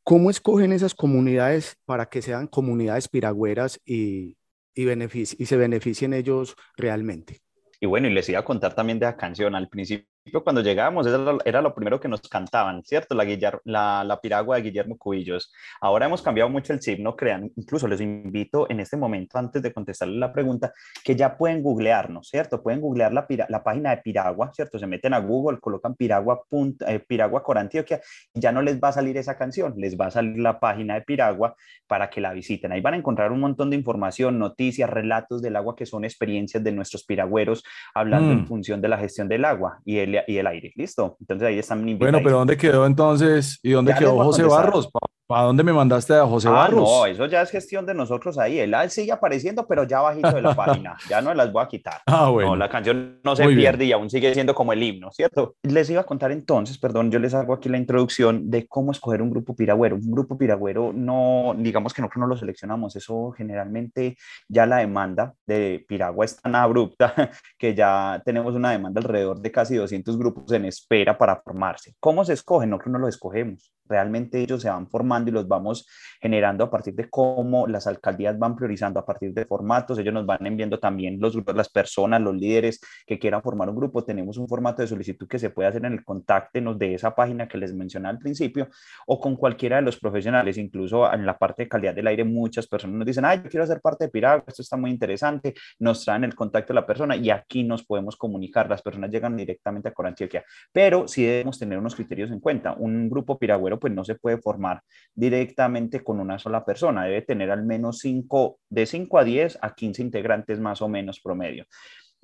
cómo 0.04 0.30
escogen 0.30 0.72
esas 0.72 0.94
comunidades 0.94 1.76
para 1.84 2.06
que 2.06 2.22
sean 2.22 2.46
comunidades 2.46 3.08
piragüeras 3.08 3.80
y, 3.84 4.36
y, 4.74 4.88
y 4.88 5.46
se 5.46 5.56
beneficien 5.56 6.14
ellos 6.14 6.56
realmente. 6.76 7.40
Y 7.80 7.86
bueno, 7.86 8.08
y 8.08 8.12
les 8.12 8.28
iba 8.28 8.38
a 8.38 8.44
contar 8.44 8.74
también 8.74 8.98
de 8.98 9.06
la 9.06 9.16
canción. 9.16 9.54
Al 9.54 9.68
principio 9.68 10.06
cuando 10.44 10.60
llegábamos 10.60 11.06
era 11.44 11.60
lo, 11.60 11.74
primero 11.74 11.98
que 11.98 12.08
nos 12.08 12.20
cantaban, 12.22 12.84
¿cierto? 12.84 13.14
La, 13.14 13.24
la, 13.64 14.04
la, 14.04 14.20
piragua 14.20 14.56
de 14.56 14.62
Guillermo 14.62 14.96
Cubillos. 14.96 15.52
Ahora 15.80 16.06
hemos 16.06 16.22
cambiado 16.22 16.48
mucho 16.48 16.72
el 16.72 16.80
chip, 16.80 17.00
no 17.00 17.16
crean. 17.16 17.50
Incluso 17.56 17.88
les 17.88 18.00
invito 18.00 18.70
en 18.70 18.78
este 18.80 18.96
momento, 18.96 19.38
antes 19.38 19.62
de 19.62 19.72
contestarles 19.72 20.18
la 20.18 20.32
pregunta, 20.32 20.72
que 21.02 21.16
ya 21.16 21.36
pueden 21.36 21.62
googlearnos, 21.62 22.28
¿cierto? 22.28 22.62
Pueden 22.62 22.80
googlear 22.80 23.12
la, 23.12 23.26
la 23.48 23.64
página 23.64 23.90
de 23.90 23.96
Piragua, 23.98 24.52
¿cierto? 24.52 24.78
Se 24.78 24.86
meten 24.86 25.12
a 25.12 25.18
Google, 25.18 25.58
colocan 25.58 25.96
Piragua, 25.96 26.42
eh, 26.86 27.00
Piragua 27.00 27.42
Corantioquia 27.42 28.00
y 28.32 28.40
ya 28.40 28.52
no 28.52 28.62
les 28.62 28.80
va 28.80 28.88
a 28.88 28.92
salir 28.92 29.16
esa 29.16 29.36
canción, 29.36 29.74
les 29.76 29.98
va 29.98 30.06
a 30.06 30.10
salir 30.12 30.38
la 30.38 30.60
página 30.60 30.94
de 30.94 31.02
Piragua 31.02 31.56
para 31.88 32.10
que 32.10 32.20
la 32.20 32.32
visiten. 32.32 32.70
Ahí 32.70 32.80
van 32.80 32.94
a 32.94 32.98
encontrar 32.98 33.32
un 33.32 33.40
montón 33.40 33.70
de 33.70 33.76
información, 33.76 34.38
noticias, 34.38 34.88
relatos 34.88 35.42
del 35.42 35.56
agua 35.56 35.74
que 35.74 35.84
son 35.84 36.04
experiencias 36.04 36.62
de 36.62 36.70
nuestros 36.70 37.04
piragüeros 37.04 37.64
hablando 37.92 38.32
en 38.32 38.42
mm. 38.42 38.46
función 38.46 38.80
de 38.80 38.88
la 38.88 38.98
gestión 38.98 39.28
del 39.28 39.44
agua 39.44 39.80
y 39.84 39.98
el 39.98 40.11
y 40.26 40.36
el 40.36 40.46
aire. 40.46 40.72
¿Listo? 40.76 41.16
Entonces 41.20 41.48
ahí 41.48 41.58
están 41.58 41.84
Bueno, 41.98 42.18
pero 42.22 42.38
¿dónde 42.38 42.56
quedó 42.56 42.86
entonces? 42.86 43.58
¿Y 43.62 43.70
dónde 43.70 43.94
quedó 43.94 44.16
José 44.22 44.44
Barros? 44.44 44.90
¿Para 45.32 45.44
dónde 45.44 45.64
me 45.64 45.72
mandaste 45.72 46.12
a 46.12 46.26
José 46.26 46.48
ah, 46.48 46.50
Barros? 46.50 46.86
No, 46.86 47.06
eso 47.06 47.24
ya 47.24 47.40
es 47.40 47.50
gestión 47.50 47.86
de 47.86 47.94
nosotros 47.94 48.36
ahí. 48.36 48.58
Él 48.58 48.74
sigue 48.90 49.12
apareciendo, 49.12 49.66
pero 49.66 49.84
ya 49.84 50.02
bajito 50.02 50.30
de 50.30 50.42
la 50.42 50.54
página. 50.54 50.94
Ya 51.08 51.22
no 51.22 51.32
las 51.32 51.50
voy 51.50 51.64
a 51.64 51.68
quitar. 51.68 52.02
Ah, 52.04 52.28
bueno. 52.28 52.50
No, 52.50 52.56
la 52.56 52.68
canción 52.68 53.18
no 53.24 53.34
se 53.34 53.48
pierde 53.48 53.86
y 53.86 53.92
aún 53.92 54.10
sigue 54.10 54.34
siendo 54.34 54.54
como 54.54 54.74
el 54.74 54.82
himno, 54.82 55.10
¿cierto? 55.10 55.54
Les 55.62 55.88
iba 55.88 56.02
a 56.02 56.04
contar 56.04 56.32
entonces, 56.32 56.76
perdón, 56.76 57.10
yo 57.10 57.18
les 57.18 57.32
hago 57.32 57.54
aquí 57.54 57.70
la 57.70 57.78
introducción 57.78 58.50
de 58.50 58.66
cómo 58.66 58.92
escoger 58.92 59.22
un 59.22 59.30
grupo 59.30 59.56
piragüero. 59.56 59.96
Un 59.96 60.10
grupo 60.10 60.36
piragüero 60.36 60.92
no, 60.92 61.54
digamos 61.56 61.94
que 61.94 62.02
nosotros 62.02 62.20
no 62.20 62.26
lo 62.26 62.36
seleccionamos. 62.36 62.94
Eso 62.96 63.30
generalmente 63.30 64.18
ya 64.48 64.66
la 64.66 64.76
demanda 64.76 65.32
de 65.46 65.82
Piragua 65.88 66.26
es 66.26 66.36
tan 66.36 66.54
abrupta 66.56 67.14
que 67.58 67.74
ya 67.74 68.20
tenemos 68.22 68.54
una 68.54 68.72
demanda 68.72 69.00
alrededor 69.00 69.40
de 69.40 69.50
casi 69.50 69.76
200 69.76 70.18
grupos 70.18 70.52
en 70.52 70.66
espera 70.66 71.16
para 71.16 71.40
formarse. 71.40 71.94
¿Cómo 72.00 72.22
se 72.22 72.34
escogen? 72.34 72.68
Nosotros 72.68 72.92
no 72.92 72.98
lo 72.98 73.08
escogemos 73.08 73.72
realmente 73.92 74.40
ellos 74.40 74.62
se 74.62 74.70
van 74.70 74.88
formando 74.88 75.21
y 75.30 75.32
los 75.32 75.46
vamos 75.48 75.86
generando 76.20 76.64
a 76.64 76.70
partir 76.70 76.94
de 76.94 77.10
cómo 77.10 77.66
las 77.66 77.86
alcaldías 77.86 78.38
van 78.38 78.54
priorizando 78.54 79.00
a 79.00 79.04
partir 79.04 79.34
de 79.34 79.44
formatos. 79.44 79.98
Ellos 79.98 80.14
nos 80.14 80.24
van 80.24 80.46
enviando 80.46 80.78
también 80.78 81.20
los 81.20 81.34
grupos, 81.34 81.56
las 81.56 81.68
personas, 81.68 82.20
los 82.20 82.34
líderes 82.34 82.80
que 83.06 83.18
quieran 83.18 83.42
formar 83.42 83.68
un 83.68 83.76
grupo. 83.76 84.04
Tenemos 84.04 84.36
un 84.36 84.48
formato 84.48 84.82
de 84.82 84.88
solicitud 84.88 85.26
que 85.26 85.38
se 85.38 85.50
puede 85.50 85.68
hacer 85.68 85.84
en 85.84 85.92
el 85.92 86.04
contáctenos 86.04 86.78
de 86.78 86.94
esa 86.94 87.14
página 87.14 87.48
que 87.48 87.58
les 87.58 87.74
mencioné 87.74 88.08
al 88.08 88.18
principio 88.18 88.68
o 89.06 89.20
con 89.20 89.36
cualquiera 89.36 89.76
de 89.76 89.82
los 89.82 89.98
profesionales. 89.98 90.58
Incluso 90.58 91.12
en 91.12 91.26
la 91.26 91.36
parte 91.36 91.64
de 91.64 91.68
calidad 91.68 91.94
del 91.94 92.06
aire, 92.06 92.24
muchas 92.24 92.66
personas 92.66 92.96
nos 92.96 93.06
dicen, 93.06 93.24
ay, 93.24 93.40
yo 93.42 93.50
quiero 93.50 93.66
ser 93.66 93.80
parte 93.80 94.04
de 94.04 94.10
Piragua, 94.10 94.44
esto 94.46 94.62
está 94.62 94.76
muy 94.76 94.90
interesante. 94.90 95.54
Nos 95.78 96.04
traen 96.04 96.24
el 96.24 96.34
contacto 96.34 96.72
de 96.72 96.80
la 96.80 96.86
persona 96.86 97.16
y 97.16 97.30
aquí 97.30 97.64
nos 97.64 97.84
podemos 97.84 98.16
comunicar. 98.16 98.68
Las 98.68 98.82
personas 98.82 99.10
llegan 99.10 99.36
directamente 99.36 99.88
a 99.88 99.92
Corantioquia, 99.92 100.44
pero 100.72 101.08
sí 101.08 101.24
debemos 101.24 101.58
tener 101.58 101.78
unos 101.78 101.94
criterios 101.94 102.30
en 102.30 102.40
cuenta. 102.40 102.74
Un 102.74 103.08
grupo 103.08 103.38
piragüero 103.38 103.78
pues 103.78 103.92
no 103.92 104.04
se 104.04 104.14
puede 104.14 104.38
formar 104.38 104.82
directamente 105.14 106.02
con 106.02 106.20
una 106.20 106.38
sola 106.38 106.64
persona, 106.64 107.04
debe 107.04 107.22
tener 107.22 107.50
al 107.50 107.64
menos 107.64 107.98
cinco, 107.98 108.58
de 108.68 108.86
5 108.86 109.18
a 109.18 109.24
10 109.24 109.58
a 109.60 109.74
15 109.74 110.02
integrantes 110.02 110.60
más 110.60 110.82
o 110.82 110.88
menos 110.88 111.20
promedio. 111.20 111.66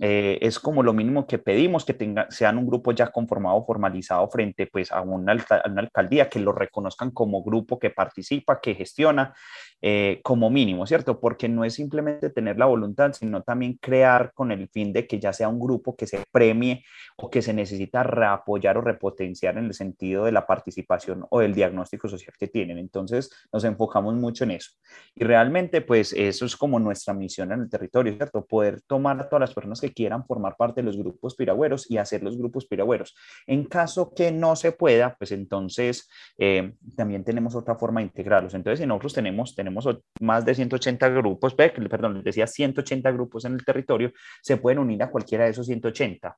Eh, 0.01 0.39
es 0.43 0.61
como 0.61 0.83
lo 0.83 0.93
mínimo 0.93 1.27
que 1.27 1.39
pedimos, 1.39 1.85
que 1.85 1.95
tenga, 1.95 2.27
sean 2.31 2.57
un 2.57 2.67
grupo 2.67 2.93
ya 2.93 3.09
conformado, 3.09 3.65
formalizado 3.65 4.29
frente 4.29 4.67
pues, 4.67 4.93
a, 4.93 5.01
una, 5.01 5.33
a 5.33 5.63
alcaldía, 5.77 6.29
que 6.29 6.39
lo 6.39 6.53
reconozcan 6.53 7.11
como 7.11 7.43
grupo 7.43 7.79
que 7.79 7.91
participa, 7.91 8.61
que 8.61 8.75
gestiona, 8.75 9.35
eh, 9.81 10.21
como 10.25 10.51
mínimo, 10.51 10.87
¿cierto? 10.87 11.21
Porque 11.21 11.49
no 11.49 11.65
es 11.65 11.75
simplemente 11.75 12.31
tener 12.31 12.59
la 12.59 12.67
voluntad, 12.67 13.13
sino 13.13 13.43
también 13.43 13.79
crear 13.81 14.33
con 14.35 14.51
el 14.51 14.69
fin 14.69 14.93
de 14.93 15.07
que 15.07 15.21
ya 15.21 15.33
sea 15.33 15.49
un 15.49 15.61
grupo 15.61 15.95
que 15.95 16.07
se 16.07 16.25
premie 16.33 16.85
o 17.17 17.31
que 17.31 17.43
se 17.43 17.53
necesita 17.53 18.03
reapoyar 18.03 18.77
o 18.77 18.81
repotenciar 18.81 19.57
en 19.57 19.67
el 19.67 19.75
sentido 19.75 20.25
de 20.25 20.33
la 20.33 20.47
participación 20.47 21.27
o 21.31 21.41
del 21.41 21.55
diagnóstico 21.55 22.09
social 22.09 22.35
que 22.39 22.49
tienen. 22.49 22.79
Entonces, 22.79 23.31
nos 23.53 23.63
enfocamos 23.63 24.15
mucho 24.15 24.45
en 24.45 24.53
eso. 24.53 24.73
Y 25.15 25.23
realmente, 25.23 25.81
pues 25.81 26.13
eso 26.13 26.45
es 26.45 26.57
como 26.57 26.81
nuestra 26.81 27.15
misión 27.15 27.53
en 27.53 27.61
el 27.61 27.71
territorio, 27.71 28.15
¿cierto? 28.15 28.45
Poder 28.45 28.81
tomar 28.83 29.21
a 29.21 29.29
todas 29.29 29.41
las 29.41 29.55
personas 29.55 29.81
que 29.81 29.88
quieran 29.93 30.25
formar 30.27 30.57
parte 30.57 30.81
de 30.81 30.87
los 30.87 30.97
grupos 30.97 31.35
piragüeros 31.35 31.91
y 31.91 31.99
hacer 31.99 32.23
los 32.23 32.37
grupos 32.37 32.67
piragüeros. 32.67 33.15
En 33.47 33.65
caso 33.65 34.13
que 34.15 34.33
no 34.33 34.57
se 34.57 34.73
pueda, 34.73 35.17
pues 35.17 35.33
entonces 35.33 36.09
eh, 36.39 36.75
también 36.97 37.25
tenemos 37.25 37.55
otra 37.55 37.77
forma 37.77 38.01
de 38.01 38.07
integrarlos. 38.07 38.55
Entonces, 38.55 38.81
si 38.81 38.87
nosotros 38.87 39.15
tenemos 39.15 39.55
tenemos 39.55 39.89
más 40.21 40.45
de 40.45 40.55
180 40.55 41.09
grupos, 41.11 41.55
perdón, 41.55 42.15
les 42.15 42.25
decía 42.25 42.47
180 42.47 43.11
grupos 43.13 43.45
en 43.45 43.55
el 43.55 43.65
territorio, 43.65 44.13
se 44.43 44.57
pueden 44.57 44.79
unir 44.79 45.03
a 45.03 45.11
cualquiera 45.11 45.45
de 45.45 45.51
esos 45.51 45.67
180 45.67 46.37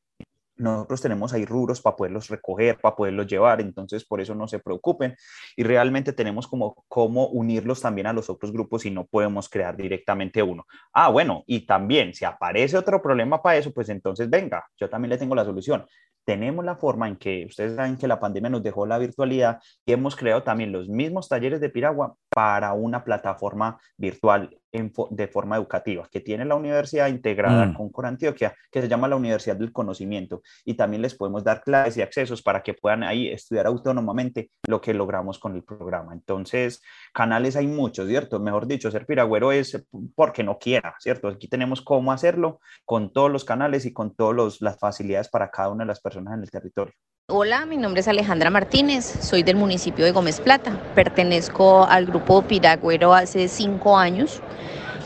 nosotros 0.61 1.01
tenemos 1.01 1.33
ahí 1.33 1.45
rubros 1.45 1.81
para 1.81 1.97
poderlos 1.97 2.29
recoger, 2.29 2.79
para 2.79 2.95
poderlos 2.95 3.27
llevar, 3.27 3.61
entonces 3.61 4.05
por 4.05 4.21
eso 4.21 4.35
no 4.35 4.47
se 4.47 4.59
preocupen 4.59 5.17
y 5.57 5.65
realmente 5.65 6.13
tenemos 6.13 6.47
como 6.47 6.85
cómo 6.89 7.29
unirlos 7.29 7.81
también 7.81 8.07
a 8.07 8.13
los 8.13 8.31
otros 8.31 8.53
grupos 8.53 8.85
y 8.87 8.91
no 8.91 9.07
podemos 9.07 9.49
crear 9.49 9.77
directamente 9.77 10.43
uno. 10.43 10.67
Ah, 10.93 11.09
bueno, 11.09 11.43
y 11.47 11.67
también 11.67 12.15
si 12.15 12.25
aparece 12.25 12.77
otro 12.77 13.03
problema 13.03 13.43
para 13.43 13.57
eso, 13.57 13.73
pues 13.73 13.89
entonces 13.89 14.29
venga, 14.29 14.65
yo 14.77 14.89
también 14.89 15.11
le 15.11 15.19
tengo 15.19 15.35
la 15.35 15.45
solución 15.45 15.87
tenemos 16.25 16.65
la 16.65 16.77
forma 16.77 17.09
en 17.09 17.17
que 17.17 17.47
ustedes 17.47 17.75
saben 17.75 17.97
que 17.97 18.07
la 18.07 18.21
pandemia 18.21 18.51
nos 18.51 18.63
dejó 18.63 18.87
la 18.87 18.99
virtualidad 18.99 19.59
y 19.85 19.93
hemos 19.93 20.15
creado 20.17 20.43
también 20.43 20.71
los 20.71 20.89
mismos 20.89 21.29
talleres 21.29 21.61
de 21.61 21.71
Piragua 21.71 22.15
para 22.33 22.73
una 22.73 23.03
plataforma 23.05 23.79
virtual 23.97 24.57
de 24.73 25.29
forma 25.29 25.57
educativa 25.57 26.09
que 26.11 26.21
tiene 26.21 26.45
la 26.45 26.55
universidad 26.55 27.09
integrada 27.09 27.67
mm. 27.67 27.75
con 27.75 27.91
Corantioquia, 27.91 28.55
que 28.71 28.81
se 28.81 28.89
llama 28.89 29.09
la 29.09 29.17
Universidad 29.17 29.57
del 29.57 29.73
Conocimiento. 29.73 30.43
Y 30.65 30.75
también 30.75 31.03
les 31.03 31.15
podemos 31.15 31.43
dar 31.43 31.61
clases 31.61 31.97
y 31.97 32.03
accesos 32.03 32.41
para 32.41 32.63
que 32.63 32.75
puedan 32.75 33.03
ahí 33.03 33.29
estudiar 33.29 33.67
autónomamente 33.67 34.51
lo 34.69 34.81
que 34.81 34.95
logramos 34.95 35.39
con 35.39 35.57
el 35.57 35.65
programa. 35.65 36.13
Entonces, 36.13 36.83
canales 37.13 37.57
hay 37.57 37.67
muchos, 37.67 38.09
¿cierto? 38.09 38.39
Mejor 38.39 38.67
dicho, 38.67 38.91
ser 38.91 39.07
piragüero 39.07 39.51
es 39.51 39.85
porque 40.15 40.45
no 40.45 40.59
quiera, 40.59 40.95
¿cierto? 41.01 41.29
Aquí 41.29 41.49
tenemos 41.49 41.83
cómo 41.83 42.13
hacerlo 42.13 42.61
con 42.85 43.13
todos 43.13 43.31
los 43.31 43.45
canales 43.45 43.87
y 43.87 43.93
con 43.93 44.15
todas 44.15 44.61
las 44.61 44.79
facilidades 44.79 45.29
para 45.29 45.51
cada 45.51 45.71
una 45.71 45.85
de 45.85 45.89
las 45.89 46.01
personas 46.01 46.35
en 46.35 46.43
el 46.43 46.51
territorio. 46.51 46.95
Hola, 47.33 47.65
mi 47.65 47.77
nombre 47.77 48.01
es 48.01 48.09
Alejandra 48.09 48.51
Martínez, 48.51 49.05
soy 49.21 49.45
del 49.45 49.55
municipio 49.55 50.05
de 50.05 50.11
Gómez 50.11 50.41
Plata, 50.41 50.73
pertenezco 50.97 51.85
al 51.85 52.07
grupo 52.07 52.43
Piragüero 52.43 53.15
hace 53.15 53.47
cinco 53.47 53.97
años. 53.97 54.41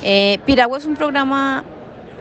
Eh, 0.03 0.39
Piragua 0.47 0.79
es 0.79 0.87
un 0.87 0.97
programa 0.97 1.65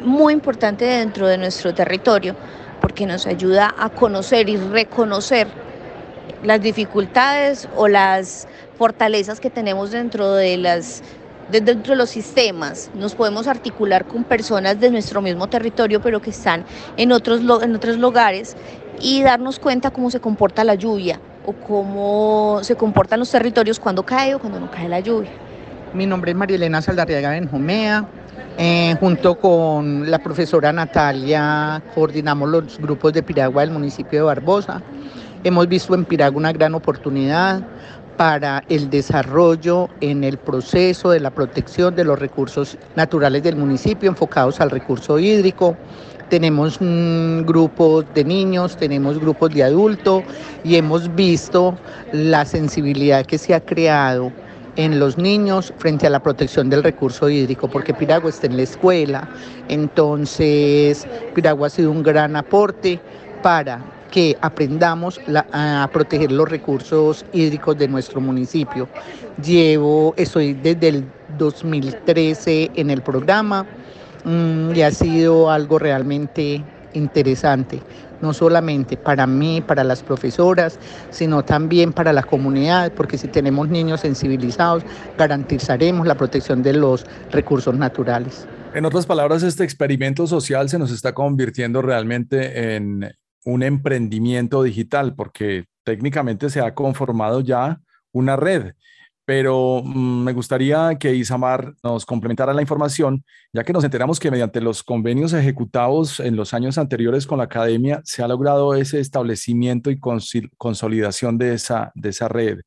muy 0.02 0.34
importante 0.34 0.84
dentro 0.84 1.26
de 1.26 1.38
nuestro 1.38 1.74
territorio 1.74 2.36
porque 2.82 3.06
nos 3.06 3.26
ayuda 3.26 3.74
a 3.80 3.92
conocer 3.92 4.50
y 4.50 4.58
reconocer 4.58 5.48
las 6.44 6.62
dificultades 6.62 7.70
o 7.78 7.88
las 7.88 8.50
fortalezas 8.78 9.40
que 9.40 9.50
tenemos 9.50 9.92
dentro 9.92 10.34
de 10.34 10.58
las 10.58 11.02
dentro 11.50 11.94
de 11.94 11.96
los 11.96 12.10
sistemas. 12.10 12.90
Nos 12.94 13.16
podemos 13.16 13.48
articular 13.48 14.06
con 14.06 14.24
personas 14.24 14.80
de 14.80 14.90
nuestro 14.90 15.22
mismo 15.22 15.48
territorio, 15.48 16.02
pero 16.02 16.22
que 16.22 16.32
están 16.32 16.66
en 16.98 17.12
otros, 17.12 17.42
en 17.62 17.76
otros 17.76 17.98
lugares 17.98 18.56
y 19.04 19.22
darnos 19.22 19.60
cuenta 19.60 19.92
cómo 19.92 20.10
se 20.10 20.20
comporta 20.20 20.64
la 20.64 20.76
lluvia 20.76 21.20
o 21.46 21.52
cómo 21.52 22.60
se 22.64 22.76
comportan 22.76 23.20
los 23.20 23.30
territorios 23.30 23.80
cuando 23.80 24.04
cae 24.04 24.34
o 24.34 24.40
cuando 24.40 24.60
no 24.60 24.72
cae 24.72 24.88
la 24.88 25.02
lluvia. 25.02 25.30
Mi 25.94 26.06
nombre 26.06 26.32
es 26.32 26.38
María 26.38 26.56
Elena 26.56 26.82
Saldarriaga 26.82 27.32
Benjumea. 27.32 28.08
Eh, 28.58 28.96
junto 29.00 29.36
con 29.36 30.10
la 30.10 30.20
profesora 30.20 30.72
Natalia 30.72 31.82
coordinamos 31.94 32.50
los 32.50 32.80
grupos 32.80 33.12
de 33.14 33.22
Piragua 33.22 33.62
del 33.62 33.72
municipio 33.72 34.20
de 34.20 34.26
Barbosa. 34.26 34.82
Hemos 35.44 35.68
visto 35.68 35.94
en 35.94 36.06
Piragua 36.06 36.40
una 36.40 36.54
gran 36.54 36.74
oportunidad 36.74 37.62
para 38.16 38.64
el 38.70 38.90
desarrollo 38.90 39.90
en 40.00 40.24
el 40.24 40.38
proceso 40.38 41.10
de 41.10 41.20
la 41.20 41.32
protección 41.32 41.96
de 41.96 42.06
los 42.06 42.18
recursos 42.18 42.78
naturales 42.96 43.44
del 43.44 43.58
municipio 43.58 44.10
enfocados 44.10 44.62
al 44.62 44.70
recurso 44.70 45.20
hídrico. 45.20 45.76
Tenemos 46.34 46.80
grupos 46.80 48.06
de 48.16 48.24
niños, 48.24 48.76
tenemos 48.76 49.20
grupos 49.20 49.54
de 49.54 49.66
adultos 49.66 50.24
y 50.64 50.78
hemos 50.78 51.14
visto 51.14 51.78
la 52.12 52.44
sensibilidad 52.44 53.24
que 53.24 53.38
se 53.38 53.54
ha 53.54 53.60
creado 53.60 54.32
en 54.76 54.98
los 54.98 55.20
niños 55.20 55.72
frente 55.78 56.08
a 56.08 56.10
la 56.10 56.24
protección 56.24 56.72
del 56.72 56.82
recurso 56.82 57.30
hídrico, 57.30 57.68
porque 57.68 57.94
Piragua 57.94 58.32
está 58.32 58.48
en 58.48 58.58
la 58.58 58.64
escuela, 58.64 59.30
entonces 59.70 61.06
Piragua 61.36 61.68
ha 61.68 61.70
sido 61.70 61.92
un 61.92 62.02
gran 62.02 62.36
aporte 62.36 63.00
para 63.44 63.86
que 64.10 64.36
aprendamos 64.42 65.22
a 65.52 65.88
proteger 65.94 66.32
los 66.32 66.50
recursos 66.50 67.26
hídricos 67.32 67.78
de 67.78 67.88
nuestro 67.88 68.20
municipio. 68.20 68.90
Llevo, 69.46 70.16
estoy 70.18 70.54
desde 70.54 70.88
el 70.88 71.06
2013 71.38 72.72
en 72.74 72.90
el 72.90 73.04
programa 73.04 73.68
mm, 74.26 74.76
y 74.76 74.82
ha 74.82 74.92
sido 74.92 75.50
algo 75.50 75.80
realmente 75.80 76.64
interesante 76.94 77.82
no 78.24 78.34
solamente 78.34 78.96
para 78.96 79.28
mí, 79.28 79.62
para 79.62 79.84
las 79.84 80.02
profesoras, 80.02 80.80
sino 81.12 81.44
también 81.44 81.92
para 81.92 82.14
la 82.14 82.24
comunidad, 82.24 82.94
porque 82.94 83.18
si 83.18 83.28
tenemos 83.28 83.68
niños 83.68 84.00
sensibilizados, 84.00 84.84
garantizaremos 85.18 86.08
la 86.08 86.16
protección 86.16 86.64
de 86.64 86.72
los 86.72 87.06
recursos 87.32 87.76
naturales. 87.76 88.48
En 88.74 88.86
otras 88.86 89.06
palabras, 89.06 89.44
este 89.44 89.66
experimento 89.66 90.26
social 90.26 90.70
se 90.70 90.80
nos 90.80 90.90
está 90.90 91.14
convirtiendo 91.14 91.82
realmente 91.82 92.76
en 92.76 93.14
un 93.44 93.62
emprendimiento 93.62 94.64
digital, 94.64 95.16
porque 95.16 95.66
técnicamente 95.84 96.50
se 96.50 96.62
ha 96.62 96.74
conformado 96.74 97.42
ya 97.42 97.82
una 98.14 98.38
red 98.38 98.74
pero 99.26 99.82
mm, 99.84 100.24
me 100.24 100.34
gustaría 100.34 100.98
que 101.00 101.14
Isamar 101.14 101.74
nos 101.84 102.06
complementara 102.06 102.54
la 102.54 102.62
información, 102.62 103.24
ya 103.54 103.64
que 103.64 103.74
nos 103.74 103.84
enteramos 103.84 104.20
que 104.20 104.32
mediante 104.32 104.62
los 104.62 104.84
convenios 104.84 105.34
ejecutados 105.34 106.20
en 106.20 106.36
los 106.36 106.54
años 106.54 106.78
anteriores 106.78 107.26
con 107.26 107.38
la 107.38 107.46
academia 107.46 108.02
se 108.04 108.24
ha 108.24 108.28
logrado 108.28 108.76
ese 108.76 109.00
establecimiento 109.00 109.92
y 109.92 110.00
consolidación 110.00 111.38
de 111.38 111.54
esa, 111.54 111.92
de 111.96 112.10
esa 112.10 112.28
red 112.28 112.60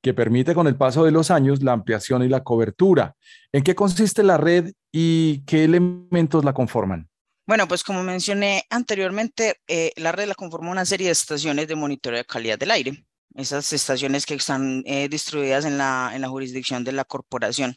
que 0.00 0.14
permite 0.14 0.54
con 0.54 0.66
el 0.68 0.76
paso 0.76 1.04
de 1.04 1.10
los 1.10 1.30
años 1.30 1.62
la 1.62 1.72
ampliación 1.72 2.22
y 2.22 2.28
la 2.28 2.44
cobertura. 2.44 3.16
¿En 3.52 3.64
qué 3.64 3.74
consiste 3.74 4.22
la 4.22 4.36
red 4.36 4.72
y 4.92 5.44
qué 5.44 5.64
elementos 5.64 6.44
la 6.44 6.52
conforman? 6.52 7.08
Bueno, 7.46 7.66
pues 7.66 7.82
como 7.82 8.02
mencioné 8.02 8.64
anteriormente, 8.70 9.56
eh, 9.66 9.92
la 9.96 10.12
red 10.12 10.28
la 10.28 10.34
conforma 10.34 10.70
una 10.70 10.84
serie 10.84 11.06
de 11.06 11.12
estaciones 11.12 11.66
de 11.66 11.74
monitoreo 11.74 12.18
de 12.18 12.24
calidad 12.24 12.58
del 12.58 12.70
aire 12.70 13.07
esas 13.34 13.72
estaciones 13.72 14.26
que 14.26 14.34
están 14.34 14.82
eh, 14.86 15.08
distribuidas 15.08 15.64
en 15.64 15.78
la, 15.78 16.12
en 16.14 16.22
la 16.22 16.28
jurisdicción 16.28 16.84
de 16.84 16.92
la 16.92 17.04
corporación. 17.04 17.76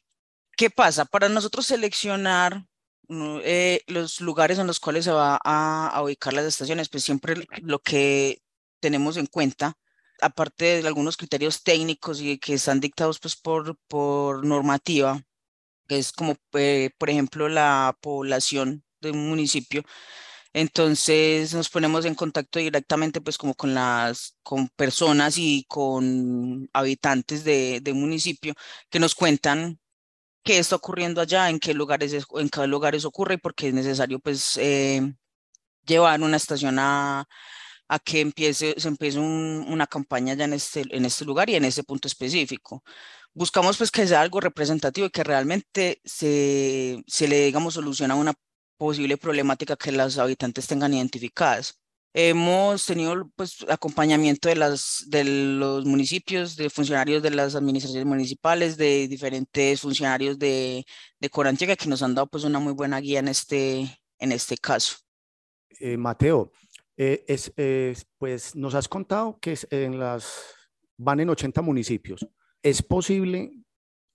¿Qué 0.58 0.70
pasa? 0.70 1.06
Para 1.06 1.30
nosotros 1.30 1.66
seleccionar 1.66 2.66
eh, 3.44 3.84
los 3.88 4.22
lugares 4.22 4.58
en 4.60 4.68
los 4.68 4.80
cuales 4.80 5.06
se 5.06 5.12
va 5.12 5.40
a, 5.44 6.02
ubicar 6.02 6.34
las 6.34 6.46
estaciones, 6.46 6.90
pues 6.90 7.04
siempre 7.04 7.36
lo 7.62 7.80
que 7.80 8.42
tenemos 8.80 9.18
en 9.18 9.26
cuenta, 9.26 9.78
aparte 10.22 10.82
de 10.82 10.88
algunos 10.88 11.18
criterios 11.18 11.64
técnicos 11.64 12.22
y 12.22 12.38
que 12.40 12.54
están 12.54 12.80
dictados 12.80 13.20
pues 13.20 13.36
por, 13.36 13.78
por 13.88 14.46
normativa, 14.46 15.22
es 15.90 16.12
como, 16.14 16.38
eh, 16.54 16.92
por 16.98 17.10
ejemplo, 17.10 17.50
la 17.50 17.98
población 18.02 18.84
de 19.02 19.12
un 19.12 19.30
municipio, 19.30 19.84
entonces 20.54 21.54
nos 21.54 21.70
ponemos 21.70 22.06
en 22.06 22.16
contacto 22.16 22.60
directamente 22.60 23.22
pues 23.22 23.38
como 23.38 23.56
con 23.56 23.74
las 23.74 24.38
con 24.44 24.70
personas 24.70 25.38
y 25.38 25.66
con 25.68 26.70
habitantes 26.74 27.44
de, 27.44 27.80
de 27.82 27.94
municipio 27.94 28.54
que 28.90 29.00
nos 29.00 29.16
cuentan 29.16 29.80
qué 30.44 30.60
está 30.60 30.76
ocurriendo 30.78 31.22
allá, 31.22 31.50
en 31.50 31.60
qué 31.60 31.74
lugares 31.74 32.14
en 32.36 32.50
qué 32.50 32.68
lugares 32.68 33.06
ocurre 33.06 33.36
y 33.36 33.38
por 33.38 33.56
qué 33.56 33.70
es 33.70 33.74
necesario 33.74 34.20
pues 34.20 34.58
eh, 34.58 35.14
llevar 35.86 36.22
una 36.22 36.38
estación 36.38 36.80
a, 36.80 37.28
a 37.92 38.00
que 38.00 38.22
empiece, 38.22 38.76
se 38.78 38.88
empiece 38.88 39.20
una 39.20 39.88
campaña 39.88 40.34
ya 40.34 40.46
en 40.46 40.54
este, 40.54 40.84
en 40.92 41.06
este 41.06 41.26
lugar 41.26 41.50
y 41.50 41.56
en 41.56 41.66
ese 41.66 41.84
punto 41.84 42.08
específico. 42.08 42.84
Buscamos 43.34 43.78
pues 43.78 43.92
que 43.92 44.08
sea 44.08 44.22
algo 44.22 44.40
representativo 44.42 45.08
y 45.08 45.12
que 45.12 45.24
realmente 45.26 46.02
se, 46.06 47.04
se 47.08 47.28
le 47.28 47.46
digamos 47.46 47.74
solución 47.76 48.12
a 48.12 48.16
una 48.16 48.34
posible 48.82 49.16
problemática 49.16 49.76
que 49.76 49.92
los 49.92 50.18
habitantes 50.18 50.66
tengan 50.66 50.92
identificadas. 50.92 51.80
Hemos 52.16 52.84
tenido 52.84 53.30
pues, 53.36 53.64
acompañamiento 53.70 54.50
de, 54.50 54.56
las, 54.56 55.06
de 55.08 55.24
los 55.24 55.86
municipios, 55.86 56.56
de 56.56 56.68
funcionarios 56.68 57.22
de 57.22 57.30
las 57.30 57.54
administraciones 57.54 58.08
municipales, 58.08 58.78
de 58.78 59.08
diferentes 59.08 59.82
funcionarios 59.82 60.40
de, 60.40 60.84
de 61.20 61.30
Corantega 61.30 61.76
que 61.76 61.88
nos 61.88 62.02
han 62.02 62.16
dado 62.16 62.26
pues, 62.26 62.44
una 62.44 62.58
muy 62.58 62.74
buena 62.74 63.00
guía 63.00 63.20
en 63.20 63.28
este, 63.28 64.02
en 64.18 64.32
este 64.32 64.58
caso. 64.58 64.96
Eh, 65.80 65.96
Mateo, 65.96 66.52
eh, 66.98 67.24
es, 67.28 67.54
pues 68.18 68.56
nos 68.56 68.74
has 68.74 68.88
contado 68.88 69.38
que 69.40 69.56
en 69.70 70.00
las, 70.00 70.26
van 70.98 71.20
en 71.20 71.30
80 71.30 71.62
municipios. 71.62 72.28
¿Es 72.64 72.82
posible 72.82 73.52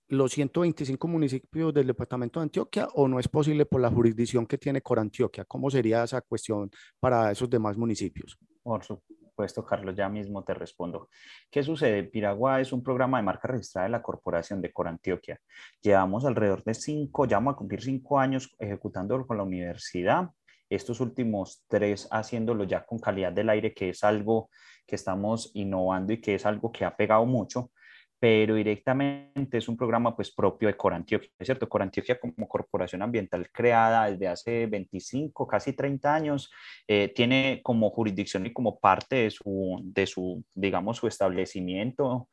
los 0.09 0.31
125 0.31 1.07
municipios 1.07 1.73
del 1.73 1.87
departamento 1.87 2.39
de 2.39 2.45
Antioquia 2.45 2.87
o 2.93 3.07
no 3.07 3.19
es 3.19 3.27
posible 3.27 3.65
por 3.65 3.81
la 3.81 3.89
jurisdicción 3.89 4.45
que 4.45 4.57
tiene 4.57 4.81
Corantioquia? 4.81 5.45
¿Cómo 5.45 5.69
sería 5.69 6.03
esa 6.03 6.21
cuestión 6.21 6.69
para 6.99 7.31
esos 7.31 7.49
demás 7.49 7.77
municipios? 7.77 8.37
Por 8.63 8.83
supuesto, 8.83 9.65
Carlos, 9.65 9.95
ya 9.95 10.09
mismo 10.09 10.43
te 10.43 10.53
respondo. 10.53 11.09
¿Qué 11.51 11.61
sucede? 11.61 12.03
Piragua 12.03 12.61
es 12.61 12.71
un 12.71 12.83
programa 12.83 13.17
de 13.17 13.23
marca 13.23 13.47
registrada 13.47 13.87
de 13.87 13.91
la 13.91 14.01
Corporación 14.01 14.61
de 14.61 14.71
Corantioquia. 14.71 15.39
Llevamos 15.81 16.25
alrededor 16.25 16.63
de 16.63 16.73
cinco, 16.73 17.25
ya 17.25 17.37
vamos 17.37 17.53
a 17.53 17.57
cumplir 17.57 17.81
cinco 17.81 18.19
años 18.19 18.55
ejecutándolo 18.59 19.27
con 19.27 19.37
la 19.37 19.43
universidad. 19.43 20.29
Estos 20.69 20.99
últimos 20.99 21.63
tres 21.67 22.07
haciéndolo 22.11 22.63
ya 22.63 22.85
con 22.85 22.99
calidad 22.99 23.31
del 23.31 23.49
aire, 23.49 23.73
que 23.73 23.89
es 23.89 24.03
algo 24.03 24.49
que 24.85 24.95
estamos 24.95 25.51
innovando 25.53 26.13
y 26.13 26.21
que 26.21 26.35
es 26.35 26.45
algo 26.45 26.71
que 26.71 26.85
ha 26.85 26.95
pegado 26.95 27.25
mucho 27.25 27.71
pero 28.19 28.55
directamente 28.55 29.57
es 29.57 29.67
un 29.67 29.77
programa 29.77 30.15
pues 30.15 30.31
propio 30.31 30.67
de 30.67 30.77
Corantioquia, 30.77 31.29
¿es 31.37 31.45
cierto? 31.45 31.69
Corantioquia 31.69 32.19
como 32.19 32.47
corporación 32.47 33.01
ambiental 33.01 33.49
creada 33.51 34.09
desde 34.09 34.27
hace 34.27 34.65
25, 34.67 35.47
casi 35.47 35.73
30 35.73 36.13
años, 36.13 36.51
eh, 36.87 37.11
tiene 37.15 37.61
como 37.63 37.89
jurisdicción 37.89 38.45
y 38.45 38.53
como 38.53 38.79
parte 38.79 39.17
de 39.17 39.31
su, 39.31 39.79
de 39.83 40.07
su 40.07 40.43
digamos, 40.53 40.97
su 40.97 41.07
establecimiento 41.07 42.27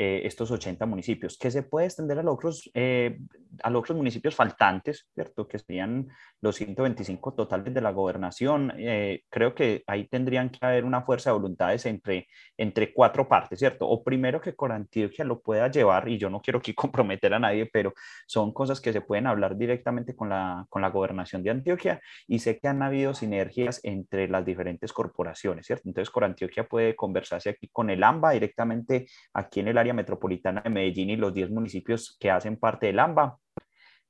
eh, 0.00 0.24
estos 0.28 0.48
80 0.52 0.86
municipios, 0.86 1.36
que 1.36 1.50
se 1.50 1.64
puede 1.64 1.86
extender 1.86 2.20
a 2.20 2.30
otros, 2.30 2.70
eh, 2.72 3.18
a 3.64 3.76
otros 3.76 3.96
municipios 3.96 4.32
faltantes, 4.32 5.08
¿cierto? 5.12 5.48
Que 5.48 5.58
serían 5.58 6.06
los 6.40 6.54
125 6.54 7.34
totales 7.34 7.74
de 7.74 7.80
la 7.80 7.90
gobernación. 7.90 8.72
Eh, 8.78 9.24
creo 9.28 9.56
que 9.56 9.82
ahí 9.88 10.06
tendrían 10.06 10.50
que 10.50 10.64
haber 10.64 10.84
una 10.84 11.02
fuerza 11.02 11.30
de 11.30 11.38
voluntades 11.38 11.84
entre, 11.86 12.28
entre 12.56 12.94
cuatro 12.94 13.28
partes, 13.28 13.58
¿cierto? 13.58 13.88
O 13.88 14.04
primero 14.04 14.40
que 14.40 14.54
Corantioquia 14.54 15.24
lo 15.24 15.40
pueda 15.40 15.68
llevar, 15.68 16.08
y 16.08 16.16
yo 16.16 16.30
no 16.30 16.40
quiero 16.40 16.60
aquí 16.60 16.74
comprometer 16.76 17.34
a 17.34 17.40
nadie, 17.40 17.66
pero 17.66 17.92
son 18.28 18.52
cosas 18.52 18.80
que 18.80 18.92
se 18.92 19.00
pueden 19.00 19.26
hablar 19.26 19.56
directamente 19.56 20.14
con 20.14 20.28
la, 20.28 20.64
con 20.68 20.80
la 20.80 20.90
gobernación 20.90 21.42
de 21.42 21.50
Antioquia, 21.50 22.00
y 22.28 22.38
sé 22.38 22.60
que 22.60 22.68
han 22.68 22.84
habido 22.84 23.14
sinergias 23.14 23.80
entre 23.82 24.28
las 24.28 24.44
diferentes 24.44 24.92
corporaciones, 24.92 25.66
¿cierto? 25.66 25.88
Entonces, 25.88 26.10
Corantioquia 26.10 26.68
puede 26.68 26.94
conversarse 26.94 27.50
aquí 27.50 27.66
con 27.72 27.90
el 27.90 28.04
AMBA 28.04 28.30
directamente 28.30 29.08
aquí 29.34 29.58
en 29.58 29.66
el 29.66 29.76
área 29.78 29.87
metropolitana 29.94 30.62
de 30.62 30.70
Medellín 30.70 31.10
y 31.10 31.16
los 31.16 31.34
10 31.34 31.50
municipios 31.50 32.16
que 32.18 32.30
hacen 32.30 32.56
parte 32.56 32.86
del 32.86 32.98
AMBA, 32.98 33.38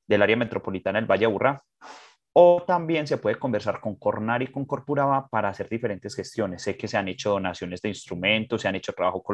del 0.06 0.22
área 0.22 0.36
metropolitana 0.36 0.98
del 0.98 1.10
Valle 1.10 1.26
Aburrá, 1.26 1.62
o 2.40 2.62
también 2.64 3.04
se 3.08 3.18
puede 3.18 3.34
conversar 3.34 3.80
con 3.80 3.96
Cornar 3.96 4.42
y 4.42 4.46
con 4.46 4.64
Corpuraba 4.64 5.26
para 5.26 5.48
hacer 5.48 5.68
diferentes 5.68 6.14
gestiones. 6.14 6.62
Sé 6.62 6.76
que 6.76 6.86
se 6.86 6.96
han 6.96 7.08
hecho 7.08 7.30
donaciones 7.30 7.82
de 7.82 7.88
instrumentos, 7.88 8.62
se 8.62 8.68
han 8.68 8.76
hecho 8.76 8.92
trabajo 8.92 9.24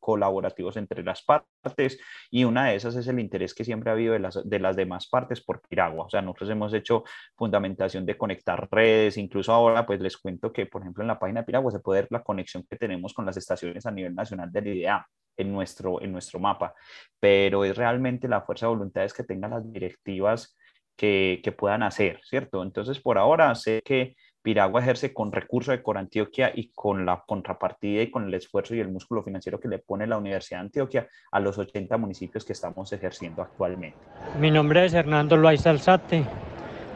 colaborativos 0.00 0.76
entre 0.76 1.04
las 1.04 1.22
partes 1.22 2.00
y 2.32 2.42
una 2.42 2.66
de 2.66 2.74
esas 2.74 2.96
es 2.96 3.06
el 3.06 3.20
interés 3.20 3.54
que 3.54 3.64
siempre 3.64 3.90
ha 3.90 3.92
habido 3.92 4.14
de 4.14 4.18
las, 4.18 4.40
de 4.44 4.58
las 4.58 4.74
demás 4.74 5.06
partes 5.08 5.40
por 5.40 5.62
Piragua. 5.68 6.06
O 6.06 6.10
sea, 6.10 6.20
nosotros 6.20 6.50
hemos 6.50 6.74
hecho 6.74 7.04
fundamentación 7.36 8.04
de 8.04 8.18
conectar 8.18 8.68
redes, 8.72 9.18
incluso 9.18 9.52
ahora 9.52 9.86
pues 9.86 10.00
les 10.00 10.16
cuento 10.16 10.52
que 10.52 10.66
por 10.66 10.82
ejemplo 10.82 11.04
en 11.04 11.08
la 11.08 11.18
página 11.20 11.44
Piragua 11.44 11.70
se 11.70 11.78
puede 11.78 12.00
ver 12.00 12.08
la 12.10 12.24
conexión 12.24 12.64
que 12.68 12.74
tenemos 12.74 13.14
con 13.14 13.24
las 13.24 13.36
estaciones 13.36 13.86
a 13.86 13.92
nivel 13.92 14.16
nacional 14.16 14.50
del 14.50 14.66
IDEA 14.66 15.06
en 15.36 15.52
nuestro, 15.52 16.02
en 16.02 16.10
nuestro 16.10 16.40
mapa, 16.40 16.74
pero 17.20 17.64
es 17.64 17.76
realmente 17.76 18.26
la 18.26 18.40
fuerza 18.40 18.66
de 18.66 18.70
voluntad 18.70 19.04
es 19.04 19.14
que 19.14 19.22
tengan 19.22 19.52
las 19.52 19.72
directivas 19.72 20.56
que, 20.98 21.54
puedan 21.56 21.82
hacer, 21.82 22.20
¿cierto? 22.24 22.62
Entonces, 22.62 23.00
por 23.00 23.18
ahora 23.18 23.54
sé 23.54 23.80
que 23.84 24.16
Piragua 24.42 24.80
ejerce 24.80 25.14
con 25.14 25.30
recursos 25.30 25.72
de 25.72 25.82
Corantioquia 25.82 26.52
y 26.54 26.72
con 26.74 27.06
la 27.06 27.22
contrapartida 27.26 28.02
y 28.02 28.10
con 28.10 28.24
el 28.26 28.34
esfuerzo 28.34 28.74
y 28.74 28.80
el 28.80 28.88
músculo 28.88 29.22
financiero 29.22 29.60
que 29.60 29.68
le 29.68 29.78
pone 29.78 30.06
la 30.06 30.18
Universidad 30.18 30.58
de 30.58 30.66
Antioquia 30.66 31.08
a 31.30 31.40
los 31.40 31.56
80 31.56 31.96
municipios 31.98 32.44
que 32.44 32.52
estamos 32.52 32.92
ejerciendo 32.92 33.42
actualmente. 33.42 33.96
Mi 34.40 34.50
nombre 34.50 34.84
es 34.84 34.94
Hernando 34.94 35.36
Loaiza 35.36 35.70
Alzate, 35.70 36.24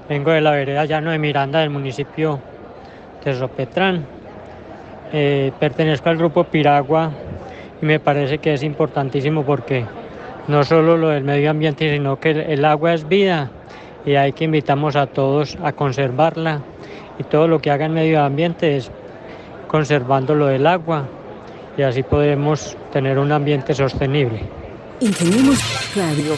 vengo 0.08 0.32
de 0.32 0.40
la 0.40 0.50
vereda 0.50 0.84
Llano 0.84 1.12
de 1.12 1.18
Miranda 1.18 1.60
del 1.60 1.70
municipio 1.70 2.40
de 3.24 3.32
Ropetrán. 3.34 4.04
Eh, 5.12 5.52
pertenezco 5.60 6.08
al 6.08 6.16
grupo 6.16 6.44
Piragua 6.44 7.12
y 7.80 7.86
me 7.86 8.00
parece 8.00 8.38
que 8.38 8.54
es 8.54 8.62
importantísimo 8.64 9.44
porque 9.44 9.84
no 10.48 10.64
solo 10.64 10.96
lo 10.96 11.08
del 11.10 11.22
medio 11.22 11.50
ambiente, 11.50 11.92
sino 11.92 12.18
que 12.18 12.30
el 12.30 12.64
agua 12.64 12.94
es 12.94 13.06
vida 13.06 13.50
y 14.04 14.14
hay 14.14 14.32
que 14.32 14.44
invitamos 14.44 14.96
a 14.96 15.06
todos 15.06 15.56
a 15.62 15.72
conservarla 15.72 16.62
y 17.18 17.24
todo 17.24 17.48
lo 17.48 17.60
que 17.60 17.70
haga 17.70 17.86
en 17.86 17.94
medio 17.94 18.22
ambiente 18.22 18.76
es 18.76 18.90
conservando 19.68 20.34
lo 20.34 20.46
del 20.46 20.66
agua 20.66 21.08
y 21.76 21.82
así 21.82 22.02
podemos 22.02 22.76
tener 22.92 23.18
un 23.18 23.32
ambiente 23.32 23.74
sostenible. 23.74 24.42
Ingeniemos 25.00 25.58
Radio. 25.96 26.36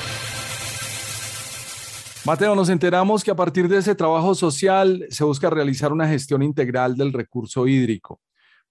Mateo, 2.24 2.54
nos 2.54 2.70
enteramos 2.70 3.22
que 3.22 3.30
a 3.30 3.36
partir 3.36 3.68
de 3.68 3.78
ese 3.78 3.94
trabajo 3.94 4.34
social 4.34 5.06
se 5.10 5.24
busca 5.24 5.50
realizar 5.50 5.92
una 5.92 6.08
gestión 6.08 6.42
integral 6.42 6.96
del 6.96 7.12
recurso 7.12 7.66
hídrico. 7.66 8.20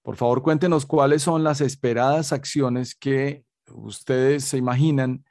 Por 0.02 0.16
favor, 0.16 0.42
cuéntenos 0.42 0.84
cuáles 0.86 1.22
son 1.22 1.44
las 1.44 1.60
esperadas 1.60 2.32
acciones 2.32 2.96
que 2.96 3.44
ustedes 3.70 4.44
se 4.44 4.58
imaginan 4.58 5.24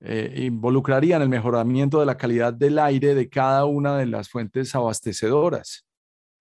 eh, 0.00 0.32
involucrarían 0.36 1.22
el 1.22 1.28
mejoramiento 1.28 2.00
de 2.00 2.06
la 2.06 2.16
calidad 2.16 2.52
del 2.52 2.78
aire 2.78 3.14
de 3.14 3.28
cada 3.28 3.64
una 3.64 3.96
de 3.98 4.06
las 4.06 4.28
fuentes 4.28 4.74
abastecedoras? 4.74 5.86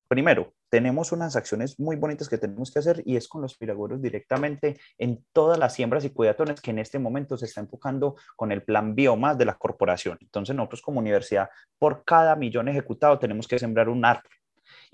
Primero, 0.07 0.53
tenemos 0.73 1.11
unas 1.11 1.35
acciones 1.35 1.79
muy 1.79 1.95
bonitas 1.97 2.27
que 2.27 2.39
tenemos 2.39 2.71
que 2.71 2.79
hacer 2.79 3.03
y 3.05 3.15
es 3.15 3.27
con 3.27 3.43
los 3.43 3.55
piragüeros 3.55 4.01
directamente 4.01 4.79
en 4.97 5.23
todas 5.31 5.59
las 5.59 5.75
siembras 5.75 6.03
y 6.03 6.09
cuidatones 6.09 6.61
que 6.61 6.71
en 6.71 6.79
este 6.79 6.97
momento 6.97 7.37
se 7.37 7.45
está 7.45 7.61
enfocando 7.61 8.15
con 8.35 8.51
el 8.51 8.63
plan 8.63 8.95
biomas 8.95 9.37
de 9.37 9.45
la 9.45 9.53
corporación. 9.53 10.17
Entonces 10.19 10.55
nosotros 10.55 10.81
como 10.81 10.99
universidad, 10.99 11.49
por 11.77 12.03
cada 12.03 12.35
millón 12.35 12.69
ejecutado 12.69 13.19
tenemos 13.19 13.47
que 13.47 13.59
sembrar 13.59 13.87
un 13.87 14.03
árbol 14.03 14.23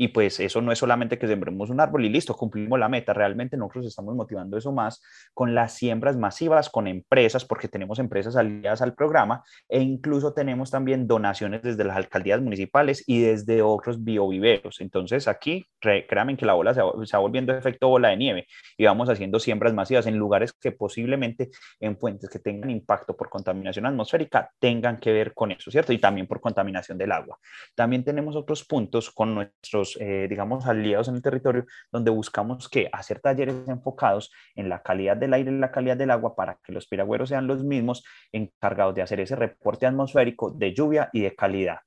y 0.02 0.08
pues 0.08 0.40
eso 0.40 0.62
no 0.62 0.72
es 0.72 0.80
solamente 0.80 1.20
que 1.20 1.28
sembremos 1.28 1.70
un 1.70 1.82
árbol 1.82 2.06
y 2.06 2.10
listo, 2.10 2.34
cumplimos 2.34 2.80
la 2.80 2.88
meta. 2.88 3.12
Realmente 3.12 3.58
nosotros 3.58 3.86
estamos 3.86 4.16
motivando 4.16 4.58
eso 4.58 4.72
más 4.72 5.04
con 5.34 5.54
las 5.54 5.74
siembras 5.74 6.16
masivas, 6.16 6.70
con 6.70 6.88
empresas, 6.88 7.44
porque 7.44 7.68
tenemos 7.68 8.00
empresas 8.00 8.38
aliadas 8.38 8.82
al 8.82 8.94
programa 8.94 9.44
e 9.68 9.82
incluso 9.82 10.34
tenemos 10.34 10.72
también 10.72 11.06
donaciones 11.06 11.64
desde 11.64 11.84
las 11.84 11.98
alcaldías 11.98 12.40
municipales 12.40 13.04
y 13.08 13.20
desde 13.20 13.62
otros 13.62 14.02
bioviveros. 14.02 14.80
Entonces 14.80 15.28
aquí, 15.28 15.68
créanme 15.82 16.38
que 16.38 16.46
la 16.46 16.54
bola 16.54 16.74
se 16.74 16.82
va, 16.82 16.94
se 17.06 17.18
va 17.18 17.22
volviendo 17.22 17.54
efecto 17.54 17.90
bola 17.90 18.08
de 18.08 18.16
nieve 18.16 18.48
y 18.78 18.86
vamos 18.86 19.10
haciendo 19.10 19.38
siembras 19.38 19.74
masivas 19.74 20.08
en 20.08 20.16
lugares 20.16 20.54
que 20.54 20.72
posiblemente 20.72 21.50
en 21.82 21.98
fuentes 21.98 22.30
que 22.30 22.40
tengan 22.40 22.70
impacto 22.70 23.18
por 23.18 23.30
contaminación 23.30 23.86
atmosférica 23.86 24.50
tengan 24.60 24.98
que 24.98 25.12
ver 25.12 25.34
con 25.34 25.52
eso, 25.52 25.70
¿cierto? 25.70 25.92
Y 25.92 25.98
también 25.98 26.26
por 26.26 26.40
contaminación 26.40 26.98
del 26.98 27.12
agua. 27.12 27.38
También 27.76 28.06
tenemos 28.06 28.38
otros 28.38 28.64
puntos 28.64 29.10
con 29.12 29.36
nuestros 29.36 29.89
eh, 30.00 30.28
digamos, 30.30 30.66
aliados 30.66 31.08
en 31.08 31.16
el 31.16 31.22
territorio, 31.22 31.66
donde 31.92 32.12
buscamos 32.12 32.70
que 32.70 32.90
hacer 32.92 33.20
talleres 33.20 33.56
enfocados 33.68 34.32
en 34.56 34.70
la 34.70 34.82
calidad 34.82 35.18
del 35.18 35.34
aire 35.34 35.52
y 35.52 35.58
la 35.58 35.72
calidad 35.72 35.98
del 35.98 36.12
agua 36.12 36.36
para 36.36 36.60
que 36.64 36.72
los 36.72 36.88
piragüeros 36.88 37.30
sean 37.30 37.48
los 37.48 37.64
mismos 37.64 38.04
encargados 38.32 38.96
de 38.96 39.02
hacer 39.02 39.20
ese 39.20 39.36
reporte 39.36 39.86
atmosférico 39.86 40.52
de 40.52 40.74
lluvia 40.74 41.10
y 41.14 41.22
de 41.22 41.36
calidad. 41.36 41.80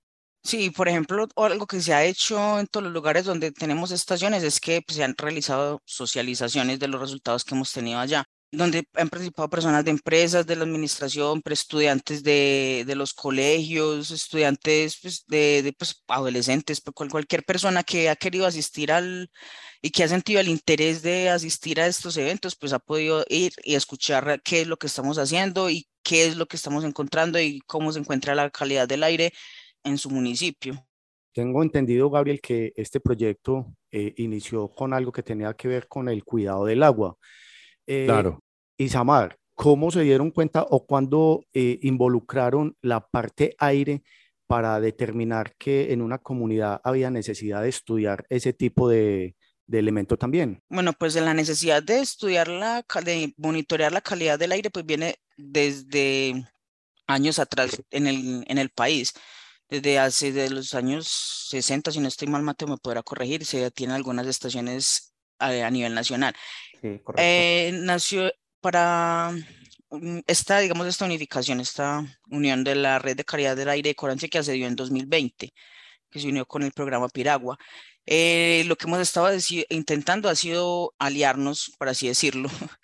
Sí, 0.44 0.70
por 0.70 0.88
ejemplo, 0.88 1.28
algo 1.36 1.66
que 1.66 1.80
se 1.80 1.94
ha 1.94 2.04
hecho 2.04 2.58
en 2.58 2.66
todos 2.66 2.82
los 2.82 2.92
lugares 2.92 3.24
donde 3.24 3.52
tenemos 3.52 3.92
estaciones 3.92 4.42
es 4.42 4.58
que 4.58 4.82
pues, 4.82 4.96
se 4.96 5.04
han 5.04 5.14
realizado 5.16 5.80
socializaciones 5.84 6.80
de 6.80 6.88
los 6.88 7.00
resultados 7.00 7.44
que 7.44 7.54
hemos 7.54 7.72
tenido 7.72 8.00
allá 8.00 8.24
donde 8.52 8.86
han 8.94 9.08
participado 9.08 9.48
personas 9.48 9.84
de 9.84 9.90
empresas, 9.90 10.46
de 10.46 10.56
la 10.56 10.64
administración, 10.64 11.42
estudiantes 11.46 12.22
de, 12.22 12.84
de, 12.86 12.94
los 12.94 13.14
colegios, 13.14 14.10
estudiantes 14.10 14.98
pues, 15.00 15.24
de, 15.26 15.62
de 15.62 15.72
pues, 15.72 16.02
adolescentes, 16.06 16.82
pues, 16.82 17.10
cualquier 17.10 17.44
persona 17.44 17.82
que 17.82 18.10
ha 18.10 18.16
querido 18.16 18.46
asistir 18.46 18.92
al 18.92 19.30
y 19.80 19.90
que 19.90 20.04
ha 20.04 20.08
sentido 20.08 20.40
el 20.40 20.48
interés 20.48 21.02
de 21.02 21.30
asistir 21.30 21.80
a 21.80 21.86
estos 21.86 22.16
eventos, 22.16 22.54
pues 22.54 22.72
ha 22.72 22.78
podido 22.78 23.24
ir 23.28 23.52
y 23.64 23.74
escuchar 23.74 24.40
qué 24.44 24.60
es 24.60 24.66
lo 24.68 24.76
que 24.76 24.86
estamos 24.86 25.18
haciendo 25.18 25.70
y 25.70 25.88
qué 26.04 26.26
es 26.26 26.36
lo 26.36 26.46
que 26.46 26.56
estamos 26.56 26.84
encontrando 26.84 27.40
y 27.40 27.60
cómo 27.66 27.90
se 27.90 27.98
encuentra 27.98 28.34
la 28.34 28.50
calidad 28.50 28.86
del 28.86 29.02
aire 29.02 29.32
en 29.82 29.98
su 29.98 30.10
municipio. 30.10 30.86
Tengo 31.32 31.62
entendido, 31.62 32.10
Gabriel, 32.10 32.40
que 32.40 32.72
este 32.76 33.00
proyecto 33.00 33.74
eh, 33.90 34.12
inició 34.18 34.68
con 34.68 34.92
algo 34.92 35.10
que 35.10 35.22
tenía 35.22 35.54
que 35.54 35.66
ver 35.66 35.88
con 35.88 36.08
el 36.08 36.24
cuidado 36.24 36.66
del 36.66 36.82
agua. 36.82 37.16
Eh, 37.86 38.04
claro. 38.06 38.40
Isamar, 38.78 39.36
¿cómo 39.54 39.90
se 39.90 40.02
dieron 40.02 40.30
cuenta 40.30 40.66
o 40.68 40.86
cuándo 40.86 41.44
eh, 41.52 41.78
involucraron 41.82 42.76
la 42.80 43.06
parte 43.06 43.54
aire 43.58 44.02
para 44.46 44.80
determinar 44.80 45.54
que 45.56 45.92
en 45.92 46.02
una 46.02 46.18
comunidad 46.18 46.80
había 46.84 47.10
necesidad 47.10 47.62
de 47.62 47.68
estudiar 47.68 48.26
ese 48.28 48.52
tipo 48.52 48.88
de, 48.88 49.34
de 49.66 49.78
elemento 49.78 50.16
también? 50.16 50.62
Bueno, 50.68 50.92
pues 50.92 51.14
la 51.14 51.34
necesidad 51.34 51.82
de 51.82 52.00
estudiar 52.00 52.48
la, 52.48 52.84
de 53.04 53.34
monitorear 53.36 53.92
la 53.92 54.00
calidad 54.00 54.38
del 54.38 54.52
aire, 54.52 54.70
pues 54.70 54.84
viene 54.84 55.16
desde 55.36 56.44
años 57.06 57.38
atrás 57.38 57.82
en 57.90 58.06
el, 58.06 58.44
en 58.46 58.58
el 58.58 58.70
país. 58.70 59.12
Desde 59.68 59.98
hace 59.98 60.32
de 60.32 60.50
los 60.50 60.74
años 60.74 61.08
60, 61.48 61.92
si 61.92 62.00
no 62.00 62.08
estoy 62.08 62.28
mal, 62.28 62.42
Mateo 62.42 62.68
me 62.68 62.76
podrá 62.76 63.02
corregir, 63.02 63.46
se 63.46 63.70
tienen 63.70 63.96
algunas 63.96 64.26
estaciones 64.26 65.14
a, 65.38 65.54
eh, 65.54 65.62
a 65.62 65.70
nivel 65.70 65.94
nacional. 65.94 66.34
Eh, 67.16 67.70
nació 67.74 68.32
para 68.60 69.32
mm, 69.90 70.20
esta, 70.26 70.58
digamos, 70.58 70.86
esta 70.86 71.04
unificación, 71.04 71.60
esta 71.60 72.04
unión 72.30 72.64
de 72.64 72.74
la 72.74 72.98
red 72.98 73.16
de 73.16 73.24
calidad 73.24 73.56
del 73.56 73.68
aire 73.68 73.90
de 73.90 73.94
Corancia 73.94 74.28
que 74.28 74.42
se 74.42 74.52
dio 74.52 74.66
en 74.66 74.76
2020, 74.76 75.52
que 76.10 76.20
se 76.20 76.28
unió 76.28 76.46
con 76.46 76.62
el 76.62 76.72
programa 76.72 77.08
Piragua. 77.08 77.58
Eh, 78.06 78.64
lo 78.66 78.76
que 78.76 78.86
hemos 78.86 79.00
estado 79.00 79.28
intentando 79.68 80.28
ha 80.28 80.34
sido 80.34 80.94
aliarnos, 80.98 81.72
por 81.78 81.88
así 81.88 82.08
decirlo, 82.08 82.48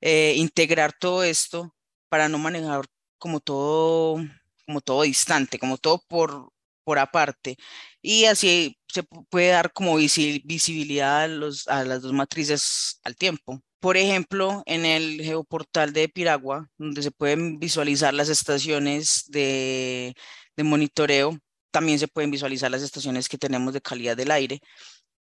eh, 0.00 0.34
integrar 0.36 0.92
todo 0.92 1.22
esto 1.22 1.74
para 2.08 2.28
no 2.28 2.38
manejar 2.38 2.84
como 3.18 3.40
todo, 3.40 4.18
como 4.66 4.80
todo 4.80 5.02
distante, 5.02 5.58
como 5.58 5.78
todo 5.78 6.02
por, 6.08 6.52
por 6.84 6.98
aparte. 6.98 7.56
Y 8.02 8.26
así 8.26 8.77
se 8.92 9.02
puede 9.02 9.48
dar 9.48 9.72
como 9.72 9.96
visibilidad 9.96 11.24
a, 11.24 11.84
las 11.84 12.02
dos 12.02 12.12
matrices 12.12 13.00
al 13.04 13.16
tiempo. 13.16 13.60
Por 13.80 13.96
ejemplo, 13.96 14.62
en 14.66 14.84
el 14.84 15.20
geoportal 15.22 15.92
de 15.92 16.08
Piragua, 16.08 16.68
donde 16.78 17.02
se 17.02 17.10
pueden 17.10 17.58
visualizar 17.58 18.12
las 18.12 18.28
estaciones 18.28 19.24
de, 19.28 20.14
monitoreo, 20.56 21.38
también 21.70 21.98
se 21.98 22.08
pueden 22.08 22.30
visualizar 22.30 22.70
las 22.70 22.82
estaciones 22.82 23.28
que 23.28 23.38
tenemos 23.38 23.74
de 23.74 23.80
calidad 23.80 24.16
del 24.16 24.32
aire. 24.32 24.60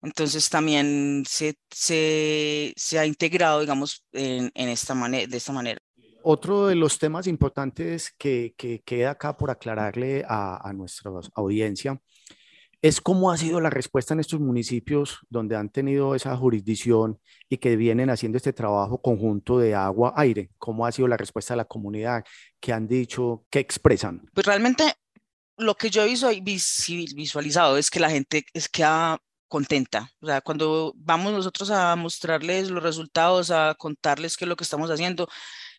Entonces 0.02 0.50
también 0.50 1.24
se, 1.28 1.56
ha 2.98 3.06
integrado, 3.06 3.60
digamos, 3.62 4.06
en, 4.14 4.52
esta 4.56 4.94
manera, 4.94 5.28
de 5.28 5.38
esta 5.38 5.52
manera. 5.52 5.80
Otro 6.24 6.68
de 6.68 6.76
los 6.76 6.98
temas 6.98 7.28
importantes 7.28 8.14
que, 8.18 8.54
que 8.58 8.82
queda 8.86 9.12
acá 9.12 9.36
por 9.36 9.52
aclararle 9.52 10.24
a 10.28 10.72
nuestra 10.74 11.12
audiencia 11.34 12.00
es 12.86 13.02
cómo 13.02 13.32
ha 13.32 13.38
sido 13.38 13.60
la 13.62 13.72
respuesta 13.72 14.14
en 14.14 14.20
estos 14.20 14.40
municipios 14.40 15.18
donde 15.28 15.56
han 15.56 15.70
tenido 15.72 16.14
esa 16.14 16.38
jurisdicción 16.38 17.20
y 17.50 17.58
que 17.58 17.76
vienen 17.78 18.12
haciendo 18.12 18.38
este 18.38 18.54
trabajo 18.54 19.02
conjunto 19.02 19.58
de 19.58 19.74
agua-aire. 19.74 20.52
¿Cómo 20.60 20.86
ha 20.86 20.92
sido 20.92 21.08
la 21.08 21.18
respuesta 21.18 21.56
de 21.56 21.58
la 21.58 21.66
comunidad? 21.66 22.24
¿Qué 22.60 22.74
han 22.74 22.88
dicho? 22.88 23.44
¿Qué 23.50 23.58
expresan? 23.58 24.30
Pues 24.36 24.46
realmente 24.46 24.84
lo 25.58 25.74
que 25.74 25.90
yo 25.90 26.04
he 26.04 26.14
visualizado 27.16 27.78
es 27.80 27.90
que 27.90 28.00
la 28.00 28.12
gente 28.12 28.46
es 28.54 28.70
que 28.70 28.86
contenta. 29.48 30.12
O 30.22 30.28
sea, 30.28 30.42
cuando 30.42 30.94
vamos 30.96 31.34
nosotros 31.34 31.72
a 31.72 31.96
mostrarles 31.96 32.70
los 32.70 32.84
resultados, 32.84 33.50
a 33.50 33.74
contarles 33.80 34.38
qué 34.38 34.46
es 34.46 34.50
lo 34.50 34.56
que 34.56 34.64
estamos 34.64 34.92
haciendo, 34.92 35.28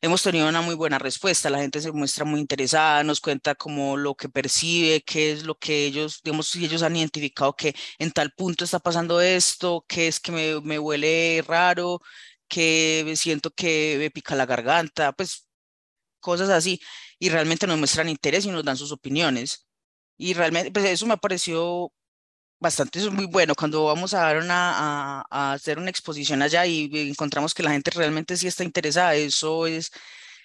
hemos 0.00 0.22
tenido 0.22 0.48
una 0.48 0.60
muy 0.60 0.74
buena 0.74 0.98
respuesta. 0.98 1.50
La 1.50 1.58
gente 1.58 1.80
se 1.80 1.92
muestra 1.92 2.24
muy 2.24 2.40
interesada, 2.40 3.02
nos 3.04 3.20
cuenta 3.20 3.54
como 3.54 3.96
lo 3.96 4.14
que 4.14 4.28
percibe, 4.28 5.02
qué 5.02 5.32
es 5.32 5.44
lo 5.44 5.56
que 5.58 5.86
ellos, 5.86 6.20
digamos, 6.22 6.48
si 6.48 6.64
ellos 6.64 6.82
han 6.82 6.96
identificado 6.96 7.54
que 7.54 7.74
en 7.98 8.12
tal 8.12 8.32
punto 8.32 8.64
está 8.64 8.78
pasando 8.78 9.20
esto, 9.20 9.84
qué 9.88 10.08
es 10.08 10.20
que 10.20 10.32
me, 10.32 10.60
me 10.60 10.78
huele 10.78 11.42
raro, 11.46 12.00
que 12.48 13.14
siento 13.16 13.50
que 13.50 13.96
me 13.98 14.10
pica 14.10 14.34
la 14.34 14.46
garganta, 14.46 15.12
pues 15.12 15.48
cosas 16.20 16.50
así. 16.50 16.80
Y 17.18 17.30
realmente 17.30 17.66
nos 17.66 17.78
muestran 17.78 18.08
interés 18.08 18.44
y 18.46 18.50
nos 18.50 18.64
dan 18.64 18.76
sus 18.76 18.92
opiniones. 18.92 19.66
Y 20.18 20.34
realmente, 20.34 20.70
pues 20.72 20.86
eso 20.86 21.06
me 21.06 21.14
ha 21.14 21.16
parecido 21.18 21.92
bastante 22.66 22.98
eso 22.98 23.08
es 23.08 23.14
muy 23.14 23.26
bueno. 23.26 23.54
Cuando 23.54 23.84
vamos 23.84 24.12
a 24.12 24.22
dar 24.22 24.38
una 24.38 25.22
a, 25.30 25.52
hacer 25.52 25.78
una 25.78 25.90
exposición 25.90 26.42
allá 26.42 26.66
y 26.66 26.90
encontramos 27.08 27.54
que 27.54 27.62
la 27.62 27.70
gente 27.70 27.92
realmente 27.92 28.36
sí 28.36 28.46
está 28.48 28.64
interesada 28.64 29.14
eso 29.14 29.66
es 29.66 29.92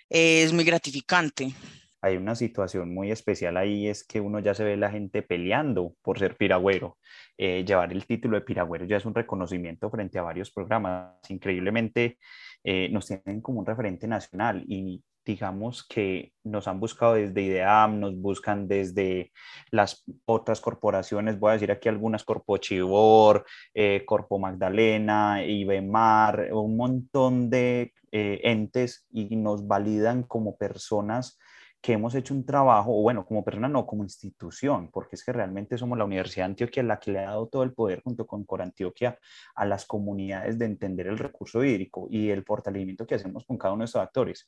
es 0.10 0.54
muy 0.54 0.64
gratificante. 0.64 1.54
Hay 2.02 2.18
una 2.18 2.36
situación 2.36 2.94
muy 2.94 3.12
especial 3.12 3.58
ahí 3.58 3.88
es 3.88 4.04
que 4.04 4.20
uno 4.20 4.40
ya 4.40 4.54
se 4.54 4.64
ve 4.64 4.76
la 4.76 4.92
gente 4.92 5.22
peleando 5.22 5.96
por 6.02 6.20
ser 6.20 6.36
piragüero. 6.36 6.98
Eh, 7.38 7.64
llevar 7.66 7.92
el 7.92 8.06
título 8.06 8.38
de 8.38 8.42
piragüero 8.42 8.86
ya 8.86 8.98
es 8.98 9.06
un 9.06 9.16
reconocimiento 9.16 9.90
frente 9.90 10.20
a 10.20 10.24
varios 10.24 10.52
programas. 10.52 11.18
Increíblemente 11.30 12.18
eh, 12.64 12.90
nos 12.90 13.08
tienen 13.08 13.42
como 13.42 13.60
un 13.60 13.66
referente 13.66 14.08
nacional 14.08 14.64
y 14.68 15.04
digamos 15.26 15.86
que 15.88 16.34
nos 16.44 16.68
han 16.68 16.80
buscado 16.80 17.14
desde 17.14 17.42
IDEAM, 17.42 18.00
nos 18.00 18.16
buscan 18.20 18.68
desde 18.68 19.32
las 19.70 20.04
otras 20.26 20.60
corporaciones, 20.62 21.40
voy 21.40 21.52
a 21.52 21.54
decir 21.54 21.72
aquí 21.72 21.90
algunas, 21.90 22.24
Corpo 22.24 22.58
Chibor, 22.58 23.46
eh, 23.74 24.04
Corpo 24.06 24.40
Magdalena, 24.40 25.44
IBEMAR, 25.46 26.50
un 26.54 26.78
montón 26.78 27.50
de 27.50 27.94
eh, 28.12 28.42
entes 28.44 29.06
y 29.12 29.36
nos 29.36 29.68
validan 29.68 30.24
como 30.24 30.58
personas 30.58 31.38
que 31.82 31.94
hemos 31.94 32.14
hecho 32.14 32.36
un 32.36 32.46
trabajo, 32.46 32.98
o 32.98 33.02
bueno, 33.02 33.26
como 33.26 33.44
persona 33.44 33.68
no, 33.68 33.88
como 33.88 34.04
institución, 34.04 34.90
porque 34.92 35.16
es 35.16 35.24
que 35.24 35.34
realmente 35.34 35.78
somos 35.80 35.98
la 35.98 36.06
Universidad 36.06 36.46
de 36.46 36.52
Antioquia 36.52 36.84
la 36.84 37.00
que 37.00 37.12
le 37.12 37.20
ha 37.20 37.32
dado 37.32 37.48
todo 37.48 37.64
el 37.64 37.74
poder 37.74 38.04
junto 38.04 38.28
con 38.28 38.46
Antioquia 38.62 39.18
a 39.56 39.66
las 39.66 39.86
comunidades 39.86 40.60
de 40.60 40.66
entender 40.66 41.08
el 41.08 41.18
recurso 41.18 41.64
hídrico 41.64 42.08
y 42.12 42.30
el 42.30 42.44
fortalecimiento 42.44 43.08
que 43.08 43.16
hacemos 43.16 43.46
con 43.46 43.58
cada 43.58 43.74
uno 43.74 43.82
de 43.82 43.86
estos 43.86 44.02
actores. 44.02 44.48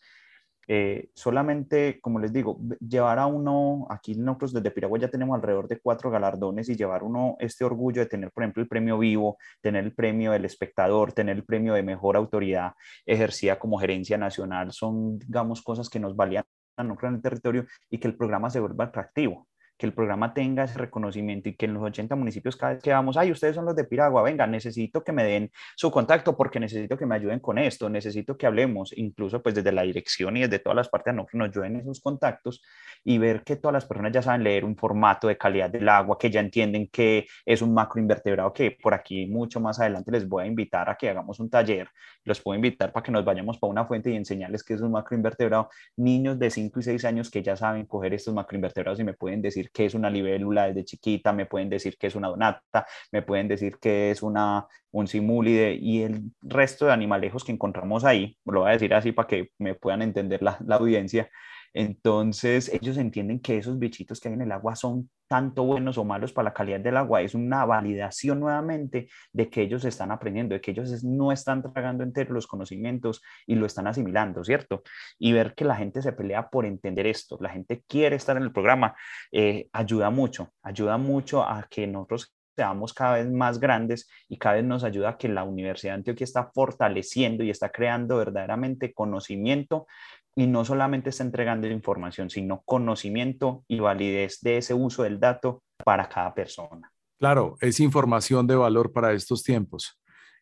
Eh, 0.67 1.09
solamente, 1.13 1.99
como 2.01 2.19
les 2.19 2.31
digo, 2.31 2.59
llevar 2.79 3.19
a 3.19 3.27
uno, 3.27 3.85
aquí 3.89 4.15
nosotros 4.15 4.53
desde 4.53 4.71
Piragua 4.71 4.99
ya 4.99 5.09
tenemos 5.09 5.35
alrededor 5.35 5.67
de 5.67 5.79
cuatro 5.79 6.09
galardones 6.09 6.69
y 6.69 6.75
llevar 6.75 7.03
uno 7.03 7.35
este 7.39 7.65
orgullo 7.65 8.01
de 8.01 8.07
tener, 8.07 8.31
por 8.31 8.43
ejemplo, 8.43 8.63
el 8.63 8.69
premio 8.69 8.97
vivo, 8.97 9.37
tener 9.61 9.83
el 9.83 9.93
premio 9.93 10.31
del 10.31 10.45
espectador, 10.45 11.13
tener 11.13 11.35
el 11.35 11.43
premio 11.43 11.73
de 11.73 11.83
mejor 11.83 12.15
autoridad 12.15 12.73
ejercida 13.05 13.59
como 13.59 13.77
gerencia 13.77 14.17
nacional, 14.17 14.71
son, 14.71 15.19
digamos, 15.19 15.61
cosas 15.61 15.89
que 15.89 15.99
nos 15.99 16.15
valían 16.15 16.43
en 16.77 17.13
el 17.13 17.21
territorio 17.21 17.65
y 17.89 17.99
que 17.99 18.07
el 18.07 18.15
programa 18.15 18.49
se 18.49 18.59
vuelva 18.59 18.85
atractivo 18.85 19.47
que 19.83 19.87
el 19.87 19.93
programa 19.93 20.33
tenga 20.33 20.63
ese 20.63 20.77
reconocimiento 20.77 21.49
y 21.49 21.55
que 21.57 21.65
en 21.65 21.73
los 21.73 21.83
80 21.83 22.15
municipios 22.15 22.55
cada 22.55 22.71
vez 22.71 22.81
que 22.81 22.93
vamos, 22.93 23.17
ay, 23.17 23.31
ustedes 23.31 23.53
son 23.53 23.65
los 23.65 23.75
de 23.75 23.83
Piragua, 23.83 24.23
venga, 24.23 24.47
necesito 24.47 25.03
que 25.03 25.11
me 25.11 25.25
den 25.25 25.51
su 25.75 25.91
contacto 25.91 26.37
porque 26.37 26.57
necesito 26.57 26.97
que 26.97 27.05
me 27.05 27.15
ayuden 27.15 27.41
con 27.41 27.57
esto, 27.57 27.89
necesito 27.89 28.37
que 28.37 28.45
hablemos, 28.45 28.97
incluso 28.97 29.43
pues 29.43 29.55
desde 29.55 29.73
la 29.73 29.81
dirección 29.81 30.37
y 30.37 30.41
desde 30.43 30.59
todas 30.59 30.77
las 30.77 30.87
partes 30.87 31.13
nos 31.13 31.27
ayuden 31.33 31.75
esos 31.75 31.99
contactos 31.99 32.61
y 33.03 33.17
ver 33.17 33.43
que 33.43 33.57
todas 33.57 33.73
las 33.73 33.85
personas 33.85 34.13
ya 34.13 34.21
saben 34.21 34.45
leer 34.45 34.63
un 34.63 34.77
formato 34.77 35.27
de 35.27 35.37
calidad 35.37 35.69
del 35.69 35.89
agua, 35.89 36.17
que 36.17 36.31
ya 36.31 36.39
entienden 36.39 36.87
que 36.87 37.27
es 37.45 37.61
un 37.61 37.73
macroinvertebrado, 37.73 38.53
que 38.53 38.71
por 38.71 38.93
aquí 38.93 39.27
mucho 39.27 39.59
más 39.59 39.81
adelante 39.81 40.11
les 40.11 40.25
voy 40.25 40.45
a 40.45 40.47
invitar 40.47 40.89
a 40.89 40.95
que 40.95 41.09
hagamos 41.09 41.41
un 41.41 41.49
taller, 41.49 41.89
los 42.23 42.39
puedo 42.39 42.55
invitar 42.55 42.93
para 42.93 43.03
que 43.03 43.11
nos 43.11 43.25
vayamos 43.25 43.57
para 43.59 43.71
una 43.71 43.85
fuente 43.85 44.09
y 44.11 44.15
enseñarles 44.15 44.63
qué 44.63 44.75
es 44.75 44.81
un 44.81 44.93
macroinvertebrado, 44.93 45.69
niños 45.97 46.39
de 46.39 46.49
5 46.49 46.79
y 46.79 46.83
6 46.83 47.03
años 47.03 47.29
que 47.29 47.43
ya 47.43 47.57
saben 47.57 47.85
coger 47.85 48.13
estos 48.13 48.33
macroinvertebrados 48.33 49.01
y 49.01 49.03
me 49.03 49.13
pueden 49.13 49.41
decir 49.41 49.71
qué 49.73 49.85
es 49.85 49.93
una 49.95 50.09
libélula 50.09 50.67
desde 50.67 50.85
chiquita, 50.85 51.33
me 51.33 51.45
pueden 51.45 51.69
decir 51.69 51.97
que 51.97 52.07
es 52.07 52.15
una 52.15 52.29
donata, 52.29 52.85
me 53.11 53.21
pueden 53.21 53.47
decir 53.47 53.77
que 53.81 54.11
es 54.11 54.21
una, 54.21 54.67
un 54.91 55.07
simúlide 55.07 55.73
y 55.73 56.03
el 56.03 56.31
resto 56.41 56.85
de 56.85 56.93
animalejos 56.93 57.43
que 57.43 57.51
encontramos 57.51 58.05
ahí, 58.05 58.37
lo 58.45 58.61
voy 58.61 58.69
a 58.69 58.73
decir 58.73 58.93
así 58.93 59.11
para 59.11 59.27
que 59.27 59.49
me 59.57 59.75
puedan 59.75 60.01
entender 60.01 60.41
la, 60.43 60.57
la 60.65 60.75
audiencia, 60.75 61.29
entonces, 61.73 62.69
ellos 62.71 62.97
entienden 62.97 63.39
que 63.39 63.57
esos 63.57 63.79
bichitos 63.79 64.19
que 64.19 64.27
hay 64.27 64.35
en 64.35 64.43
el 64.43 64.51
agua 64.51 64.75
son 64.75 65.09
tanto 65.33 65.63
buenos 65.63 65.97
o 65.97 66.05
malos 66.05 66.31
para 66.31 66.49
la 66.49 66.53
calidad 66.53 66.79
del 66.79 66.95
agua. 66.95 67.23
Es 67.23 67.33
una 67.33 67.65
validación 67.65 68.39
nuevamente 68.39 69.09
de 69.31 69.49
que 69.49 69.63
ellos 69.63 69.83
están 69.83 70.11
aprendiendo, 70.11 70.53
de 70.53 70.61
que 70.61 70.69
ellos 70.69 71.03
no 71.03 71.31
están 71.31 71.63
tragando 71.63 72.03
enteros 72.03 72.33
los 72.35 72.45
conocimientos 72.45 73.23
y 73.47 73.55
lo 73.55 73.65
están 73.65 73.87
asimilando, 73.87 74.43
¿cierto? 74.43 74.83
Y 75.17 75.31
ver 75.33 75.55
que 75.55 75.65
la 75.65 75.75
gente 75.75 76.03
se 76.03 76.13
pelea 76.13 76.51
por 76.51 76.67
entender 76.67 77.07
esto, 77.07 77.39
la 77.41 77.49
gente 77.49 77.83
quiere 77.87 78.15
estar 78.15 78.37
en 78.37 78.43
el 78.43 78.51
programa, 78.51 78.93
eh, 79.31 79.69
ayuda 79.73 80.11
mucho, 80.11 80.53
ayuda 80.61 80.99
mucho 80.99 81.41
a 81.41 81.65
que 81.67 81.87
nosotros 81.87 82.35
seamos 82.55 82.93
cada 82.93 83.15
vez 83.15 83.31
más 83.31 83.59
grandes 83.59 84.07
y 84.29 84.37
cada 84.37 84.57
vez 84.57 84.65
nos 84.65 84.83
ayuda 84.83 85.09
a 85.09 85.17
que 85.17 85.29
la 85.29 85.43
Universidad 85.43 85.93
de 85.93 85.97
Antioquia 85.97 86.25
está 86.25 86.51
fortaleciendo 86.53 87.43
y 87.43 87.49
está 87.49 87.69
creando 87.69 88.17
verdaderamente 88.17 88.93
conocimiento 88.93 89.87
y 90.35 90.47
no 90.47 90.65
solamente 90.65 91.09
está 91.09 91.23
entregando 91.23 91.67
información, 91.67 92.29
sino 92.29 92.61
conocimiento 92.65 93.63
y 93.67 93.79
validez 93.79 94.39
de 94.41 94.57
ese 94.57 94.73
uso 94.73 95.03
del 95.03 95.19
dato 95.19 95.63
para 95.83 96.09
cada 96.09 96.33
persona. 96.33 96.91
Claro, 97.19 97.55
es 97.61 97.79
información 97.79 98.47
de 98.47 98.55
valor 98.55 98.91
para 98.91 99.13
estos 99.13 99.43
tiempos. 99.43 99.99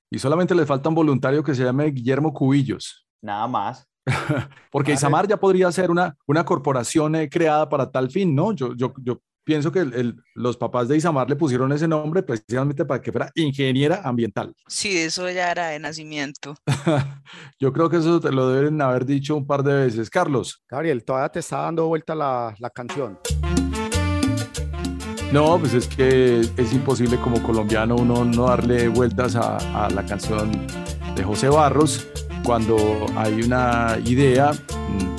Y 0.09 0.19
solamente 0.19 0.55
le 0.55 0.65
falta 0.65 0.89
un 0.89 0.95
voluntario 0.95 1.43
que 1.43 1.55
se 1.55 1.63
llame 1.63 1.85
Guillermo 1.91 2.33
Cubillos. 2.33 3.07
Nada 3.21 3.47
más. 3.47 3.87
Porque 4.71 4.93
Isamar 4.93 5.27
ya 5.27 5.37
podría 5.37 5.71
ser 5.71 5.91
una, 5.91 6.15
una 6.25 6.43
corporación 6.43 7.15
eh, 7.15 7.29
creada 7.29 7.69
para 7.69 7.91
tal 7.91 8.09
fin, 8.09 8.33
¿no? 8.33 8.51
Yo, 8.51 8.73
yo, 8.75 8.93
yo 9.01 9.21
pienso 9.43 9.71
que 9.71 10.13
los 10.35 10.57
papás 10.57 10.87
de 10.87 10.97
Isamar 10.97 11.29
le 11.29 11.35
pusieron 11.35 11.71
ese 11.71 11.87
nombre 11.87 12.23
precisamente 12.23 12.85
para 12.85 13.01
que 13.01 13.11
fuera 13.11 13.31
ingeniera 13.35 14.01
ambiental. 14.03 14.53
Sí, 14.67 14.97
eso 14.97 15.29
ya 15.29 15.51
era 15.51 15.69
de 15.69 15.79
nacimiento. 15.79 16.55
Yo 17.59 17.73
creo 17.73 17.89
que 17.89 17.97
eso 17.97 18.19
te 18.19 18.31
lo 18.31 18.49
deben 18.49 18.81
haber 18.81 19.05
dicho 19.05 19.35
un 19.35 19.45
par 19.45 19.63
de 19.63 19.73
veces. 19.73 20.09
Carlos. 20.09 20.63
Gabriel, 20.69 21.03
todavía 21.03 21.29
te 21.29 21.39
está 21.39 21.59
dando 21.59 21.87
vuelta 21.87 22.15
la, 22.15 22.55
canción. 22.73 23.19
No, 25.31 25.57
pues 25.59 25.73
es 25.73 25.87
que 25.87 26.41
es 26.41 26.73
imposible 26.73 27.17
como 27.17 27.41
colombiano 27.43 27.95
uno 27.95 28.25
no 28.25 28.47
darle 28.47 28.87
vueltas 28.87 29.35
a, 29.35 29.85
a 29.85 29.89
la 29.89 30.05
canción 30.05 30.51
de 31.15 31.23
José 31.23 31.49
Barros 31.49 32.07
cuando 32.43 33.05
hay 33.15 33.41
una 33.41 33.97
idea, 34.05 34.51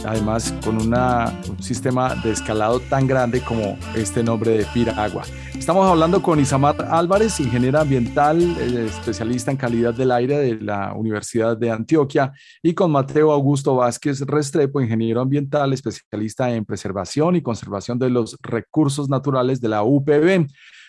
además 0.04 0.54
con 0.64 0.80
una, 0.80 1.32
un 1.48 1.62
sistema 1.62 2.14
de 2.16 2.30
escalado 2.32 2.80
tan 2.80 3.06
grande 3.06 3.40
como 3.40 3.78
este 3.94 4.22
nombre 4.22 4.58
de 4.58 4.64
Piragua. 4.72 5.22
Estamos 5.56 5.88
hablando 5.88 6.20
con 6.22 6.40
Isamar 6.40 6.88
Álvarez, 6.90 7.38
ingeniera 7.38 7.82
ambiental, 7.82 8.40
eh, 8.40 8.86
especialista 8.86 9.50
en 9.50 9.56
calidad 9.56 9.94
del 9.94 10.10
aire 10.10 10.38
de 10.38 10.60
la 10.60 10.92
Universidad 10.94 11.56
de 11.56 11.70
Antioquia, 11.70 12.32
y 12.62 12.74
con 12.74 12.90
Mateo 12.90 13.30
Augusto 13.30 13.76
Vázquez 13.76 14.20
Restrepo, 14.22 14.80
ingeniero 14.80 15.20
ambiental, 15.20 15.72
especialista 15.72 16.52
en 16.52 16.64
preservación 16.64 17.36
y 17.36 17.42
conservación 17.42 17.98
de 17.98 18.10
los 18.10 18.36
recursos 18.42 19.08
naturales 19.08 19.60
de 19.60 19.68
la 19.68 19.82
UPB 19.84 20.48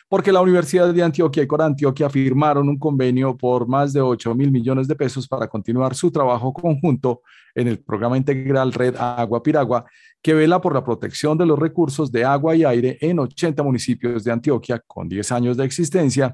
porque 0.10 0.32
la 0.32 0.42
Universidad 0.42 0.94
de 0.94 1.04
Antioquia 1.04 1.44
y 1.44 1.48
Corantioquia 1.48 2.10
firmaron 2.10 2.70
un 2.70 2.78
convenio 2.78 3.36
por 3.36 3.68
más 3.68 3.94
de 3.94 4.02
8 4.02 4.36
mil 4.36 4.52
millones 4.52 4.88
de 4.88 4.96
pesos 4.96 5.28
para 5.28 5.48
continuar 5.48 5.96
su 5.96 6.12
trabajo 6.12 6.54
conjunto 6.54 7.22
en 7.56 7.68
el 7.68 7.80
programa 7.80 8.18
integral 8.18 8.74
Red 8.74 8.96
Agua 8.98 9.42
Piragua, 9.42 9.86
que 10.22 10.34
vela 10.34 10.60
por 10.62 10.74
la 10.74 10.84
protección 10.84 11.38
de 11.38 11.46
los 11.46 11.58
recursos 11.60 12.12
de 12.12 12.26
agua 12.26 12.56
y 12.56 12.64
aire 12.64 12.98
en 13.02 13.20
80 13.20 13.62
municipios 13.64 14.24
de 14.24 14.32
Antioquia 14.32 14.82
con 14.86 15.10
10 15.10 15.32
años 15.32 15.58
de 15.58 15.66
existencia 15.66 16.34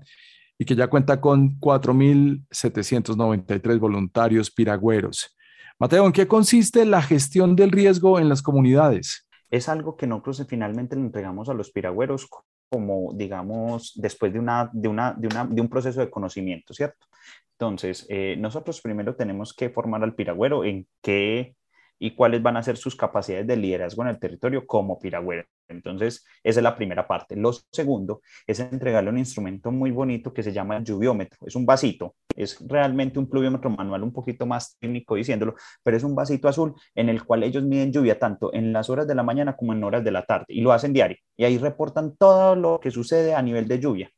y 0.57 0.65
que 0.65 0.75
ya 0.75 0.87
cuenta 0.87 1.21
con 1.21 1.57
4.793 1.59 3.79
voluntarios 3.79 4.51
piragüeros. 4.51 5.37
Mateo, 5.79 6.05
¿en 6.05 6.11
qué 6.11 6.27
consiste 6.27 6.85
la 6.85 7.01
gestión 7.01 7.55
del 7.55 7.71
riesgo 7.71 8.19
en 8.19 8.27
las 8.27 8.41
comunidades? 8.41 9.25
Es 9.49 9.69
algo 9.69 9.95
que 9.95 10.05
nosotros 10.05 10.45
finalmente 10.47 10.97
le 10.97 11.03
entregamos 11.03 11.47
a 11.47 11.53
los 11.53 11.71
piragüeros 11.71 12.27
como, 12.69 13.13
digamos, 13.13 13.93
después 13.95 14.31
de, 14.31 14.39
una, 14.39 14.69
de, 14.71 14.87
una, 14.87 15.13
de, 15.13 15.27
una, 15.27 15.45
de 15.45 15.61
un 15.61 15.69
proceso 15.69 15.99
de 15.99 16.09
conocimiento, 16.09 16.73
¿cierto? 16.73 17.07
Entonces, 17.53 18.05
eh, 18.09 18.35
nosotros 18.39 18.81
primero 18.81 19.15
tenemos 19.15 19.53
que 19.53 19.69
formar 19.69 20.03
al 20.03 20.15
piragüero 20.15 20.63
en 20.63 20.87
qué 21.01 21.55
y 21.99 22.15
cuáles 22.15 22.41
van 22.41 22.55
a 22.55 22.63
ser 22.63 22.77
sus 22.77 22.95
capacidades 22.95 23.45
de 23.45 23.57
liderazgo 23.57 24.01
en 24.03 24.09
el 24.09 24.19
territorio 24.19 24.65
como 24.65 24.97
piragüero. 24.97 25.43
Entonces, 25.67 26.25
esa 26.43 26.59
es 26.61 26.63
la 26.63 26.75
primera 26.75 27.05
parte. 27.05 27.35
Lo 27.35 27.51
segundo 27.71 28.21
es 28.47 28.59
entregarle 28.61 29.09
un 29.09 29.17
instrumento 29.17 29.71
muy 29.71 29.91
bonito 29.91 30.33
que 30.33 30.41
se 30.41 30.53
llama 30.53 30.77
el 30.77 30.85
lluviómetro. 30.85 31.45
Es 31.45 31.55
un 31.55 31.65
vasito, 31.65 32.15
es 32.39 32.57
realmente 32.67 33.19
un 33.19 33.29
pluviómetro 33.29 33.69
manual 33.69 34.03
un 34.03 34.13
poquito 34.13 34.45
más 34.45 34.77
técnico 34.79 35.15
diciéndolo, 35.15 35.55
pero 35.83 35.97
es 35.97 36.03
un 36.03 36.15
vasito 36.15 36.47
azul 36.47 36.73
en 36.95 37.09
el 37.09 37.23
cual 37.23 37.43
ellos 37.43 37.63
miden 37.63 37.91
lluvia 37.91 38.17
tanto 38.17 38.53
en 38.53 38.71
las 38.73 38.89
horas 38.89 39.07
de 39.07 39.15
la 39.15 39.23
mañana 39.23 39.55
como 39.55 39.73
en 39.73 39.83
horas 39.83 40.03
de 40.03 40.11
la 40.11 40.23
tarde 40.23 40.45
y 40.47 40.61
lo 40.61 40.71
hacen 40.71 40.93
diario. 40.93 41.17
Y 41.37 41.43
ahí 41.43 41.57
reportan 41.57 42.15
todo 42.15 42.55
lo 42.55 42.79
que 42.79 42.91
sucede 42.91 43.35
a 43.35 43.41
nivel 43.41 43.67
de 43.67 43.79
lluvia. 43.79 44.11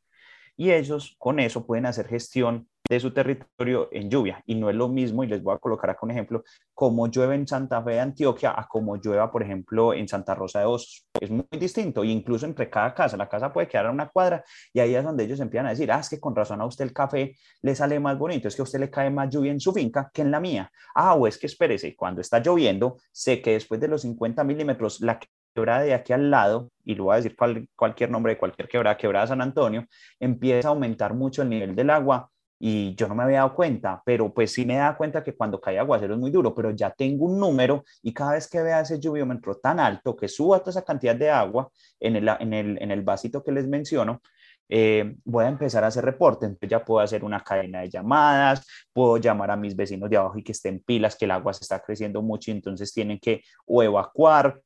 Y 0.56 0.70
ellos 0.70 1.16
con 1.18 1.40
eso 1.40 1.66
pueden 1.66 1.86
hacer 1.86 2.06
gestión 2.06 2.68
de 2.88 3.00
su 3.00 3.12
territorio 3.12 3.88
en 3.92 4.10
lluvia. 4.10 4.42
Y 4.46 4.54
no 4.54 4.68
es 4.70 4.76
lo 4.76 4.88
mismo, 4.88 5.24
y 5.24 5.26
les 5.26 5.42
voy 5.42 5.54
a 5.54 5.58
colocar 5.58 5.90
acá 5.90 6.00
un 6.02 6.10
ejemplo, 6.10 6.44
como 6.74 7.06
llueve 7.08 7.34
en 7.34 7.46
Santa 7.46 7.82
Fe 7.82 7.92
de 7.92 8.00
Antioquia 8.00 8.54
a 8.56 8.66
como 8.66 8.96
llueva, 8.96 9.30
por 9.30 9.42
ejemplo, 9.42 9.94
en 9.94 10.08
Santa 10.08 10.34
Rosa 10.34 10.60
de 10.60 10.66
Osos. 10.66 11.06
Es 11.20 11.30
muy 11.30 11.44
distinto, 11.52 12.02
e 12.02 12.08
incluso 12.08 12.46
entre 12.46 12.68
cada 12.68 12.94
casa. 12.94 13.16
La 13.16 13.28
casa 13.28 13.52
puede 13.52 13.68
quedar 13.68 13.86
a 13.86 13.90
una 13.90 14.08
cuadra 14.08 14.44
y 14.72 14.80
ahí 14.80 14.94
es 14.94 15.04
donde 15.04 15.24
ellos 15.24 15.40
empiezan 15.40 15.66
a 15.66 15.70
decir, 15.70 15.90
ah, 15.92 16.00
es 16.00 16.08
que 16.08 16.20
con 16.20 16.34
razón 16.34 16.60
a 16.60 16.66
usted 16.66 16.84
el 16.84 16.92
café 16.92 17.36
le 17.62 17.74
sale 17.74 18.00
más 18.00 18.18
bonito, 18.18 18.48
es 18.48 18.56
que 18.56 18.62
a 18.62 18.64
usted 18.64 18.80
le 18.80 18.90
cae 18.90 19.10
más 19.10 19.30
lluvia 19.30 19.52
en 19.52 19.60
su 19.60 19.72
finca 19.72 20.10
que 20.12 20.22
en 20.22 20.30
la 20.30 20.40
mía. 20.40 20.70
Ah, 20.94 21.14
o 21.14 21.26
es 21.26 21.38
que 21.38 21.46
espérese, 21.46 21.94
cuando 21.96 22.20
está 22.20 22.40
lloviendo, 22.40 22.98
sé 23.12 23.40
que 23.40 23.52
después 23.52 23.80
de 23.80 23.88
los 23.88 24.02
50 24.02 24.44
milímetros, 24.44 25.00
la 25.00 25.18
quebrada 25.54 25.82
de 25.82 25.94
aquí 25.94 26.12
al 26.12 26.30
lado, 26.30 26.70
y 26.84 26.94
lo 26.94 27.04
voy 27.04 27.14
a 27.14 27.16
decir 27.16 27.36
cualquier 27.76 28.10
nombre 28.10 28.32
de 28.32 28.38
cualquier 28.38 28.68
quebrada, 28.68 28.96
quebrada 28.96 29.26
San 29.28 29.40
Antonio, 29.40 29.86
empieza 30.18 30.68
a 30.68 30.70
aumentar 30.72 31.14
mucho 31.14 31.42
el 31.42 31.48
nivel 31.48 31.74
del 31.76 31.90
agua 31.90 32.31
y 32.64 32.94
yo 32.94 33.08
no 33.08 33.16
me 33.16 33.24
había 33.24 33.38
dado 33.38 33.56
cuenta, 33.56 34.00
pero 34.06 34.32
pues 34.32 34.52
sí 34.52 34.64
me 34.64 34.76
da 34.76 34.96
cuenta 34.96 35.24
que 35.24 35.34
cuando 35.34 35.60
cae 35.60 35.80
aguacero 35.80 36.14
es 36.14 36.20
muy 36.20 36.30
duro, 36.30 36.54
pero 36.54 36.70
ya 36.70 36.90
tengo 36.90 37.24
un 37.24 37.36
número 37.40 37.82
y 38.02 38.14
cada 38.14 38.34
vez 38.34 38.46
que 38.48 38.62
vea 38.62 38.82
ese 38.82 39.00
lluviómetro 39.00 39.56
tan 39.56 39.80
alto 39.80 40.14
que 40.14 40.28
suba 40.28 40.60
toda 40.60 40.70
esa 40.70 40.84
cantidad 40.84 41.16
de 41.16 41.28
agua 41.28 41.68
en 41.98 42.14
el, 42.14 42.28
en 42.28 42.52
el, 42.52 42.80
en 42.80 42.92
el 42.92 43.02
vasito 43.02 43.42
que 43.42 43.50
les 43.50 43.66
menciono, 43.66 44.22
eh, 44.68 45.16
voy 45.24 45.44
a 45.44 45.48
empezar 45.48 45.82
a 45.82 45.88
hacer 45.88 46.04
reporte, 46.04 46.46
entonces 46.46 46.70
ya 46.70 46.84
puedo 46.84 47.00
hacer 47.00 47.24
una 47.24 47.40
cadena 47.40 47.80
de 47.80 47.90
llamadas, 47.90 48.64
puedo 48.92 49.16
llamar 49.16 49.50
a 49.50 49.56
mis 49.56 49.74
vecinos 49.74 50.08
de 50.08 50.18
abajo 50.18 50.38
y 50.38 50.44
que 50.44 50.52
estén 50.52 50.78
pilas, 50.78 51.16
que 51.16 51.24
el 51.24 51.32
agua 51.32 51.52
se 51.54 51.64
está 51.64 51.80
creciendo 51.82 52.22
mucho 52.22 52.52
y 52.52 52.54
entonces 52.54 52.92
tienen 52.92 53.18
que 53.18 53.42
o 53.66 53.82
evacuar 53.82 54.62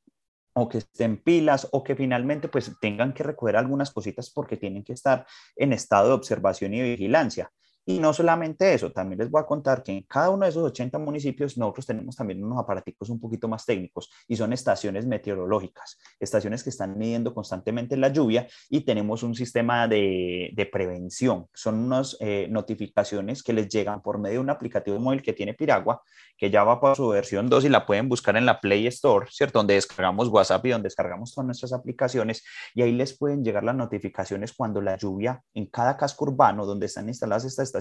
o 0.53 0.69
que 0.69 0.77
estén 0.77 1.17
pilas 1.17 1.67
o 1.71 1.83
que 1.83 1.95
finalmente 1.95 2.47
pues 2.47 2.71
tengan 2.79 3.11
que 3.11 3.23
recoger 3.23 3.55
algunas 3.55 3.89
cositas 3.89 4.29
porque 4.29 4.55
tienen 4.55 4.83
que 4.83 4.93
estar 4.93 5.25
en 5.55 5.73
estado 5.73 6.09
de 6.09 6.13
observación 6.13 6.75
y 6.75 6.81
vigilancia. 6.83 7.51
Y 7.89 7.99
no 7.99 8.11
solamente 8.11 8.73
eso, 8.73 8.91
también 8.91 9.19
les 9.19 9.31
voy 9.31 9.41
a 9.41 9.45
contar 9.45 9.81
que 9.81 9.93
en 9.93 10.01
cada 10.01 10.29
uno 10.29 10.43
de 10.43 10.49
esos 10.49 10.61
80 10.61 10.99
municipios 10.99 11.57
nosotros 11.57 11.85
tenemos 11.85 12.17
también 12.17 12.43
unos 12.43 12.59
aparaticos 12.59 13.09
un 13.09 13.17
poquito 13.17 13.47
más 13.47 13.65
técnicos 13.65 14.11
y 14.27 14.35
son 14.35 14.51
estaciones 14.51 15.05
meteorológicas, 15.05 15.97
estaciones 16.19 16.63
que 16.63 16.69
están 16.69 16.97
midiendo 16.97 17.33
constantemente 17.33 17.95
la 17.95 18.09
lluvia 18.09 18.45
y 18.69 18.81
tenemos 18.81 19.23
un 19.23 19.35
sistema 19.35 19.87
de, 19.87 20.51
de 20.53 20.65
prevención. 20.65 21.47
Son 21.53 21.75
unas 21.75 22.17
eh, 22.19 22.49
notificaciones 22.49 23.41
que 23.41 23.53
les 23.53 23.69
llegan 23.69 24.01
por 24.01 24.19
medio 24.19 24.39
de 24.39 24.39
un 24.39 24.49
aplicativo 24.49 24.99
móvil 24.99 25.21
que 25.21 25.31
tiene 25.31 25.53
Piragua, 25.53 26.01
que 26.37 26.51
ya 26.51 26.65
va 26.65 26.81
para 26.81 26.93
su 26.93 27.07
versión 27.07 27.47
2 27.47 27.63
y 27.63 27.69
la 27.69 27.85
pueden 27.85 28.09
buscar 28.09 28.35
en 28.35 28.45
la 28.45 28.59
Play 28.59 28.85
Store, 28.87 29.27
¿cierto? 29.31 29.59
Donde 29.59 29.75
descargamos 29.75 30.27
WhatsApp 30.27 30.65
y 30.65 30.71
donde 30.71 30.87
descargamos 30.87 31.33
todas 31.33 31.45
nuestras 31.45 31.71
aplicaciones 31.71 32.43
y 32.75 32.81
ahí 32.81 32.91
les 32.91 33.17
pueden 33.17 33.45
llegar 33.45 33.63
las 33.63 33.75
notificaciones 33.75 34.51
cuando 34.51 34.81
la 34.81 34.97
lluvia 34.97 35.41
en 35.53 35.67
cada 35.67 35.95
casco 35.95 36.25
urbano 36.25 36.65
donde 36.65 36.87
están 36.87 37.07
instaladas 37.07 37.45
estas 37.45 37.76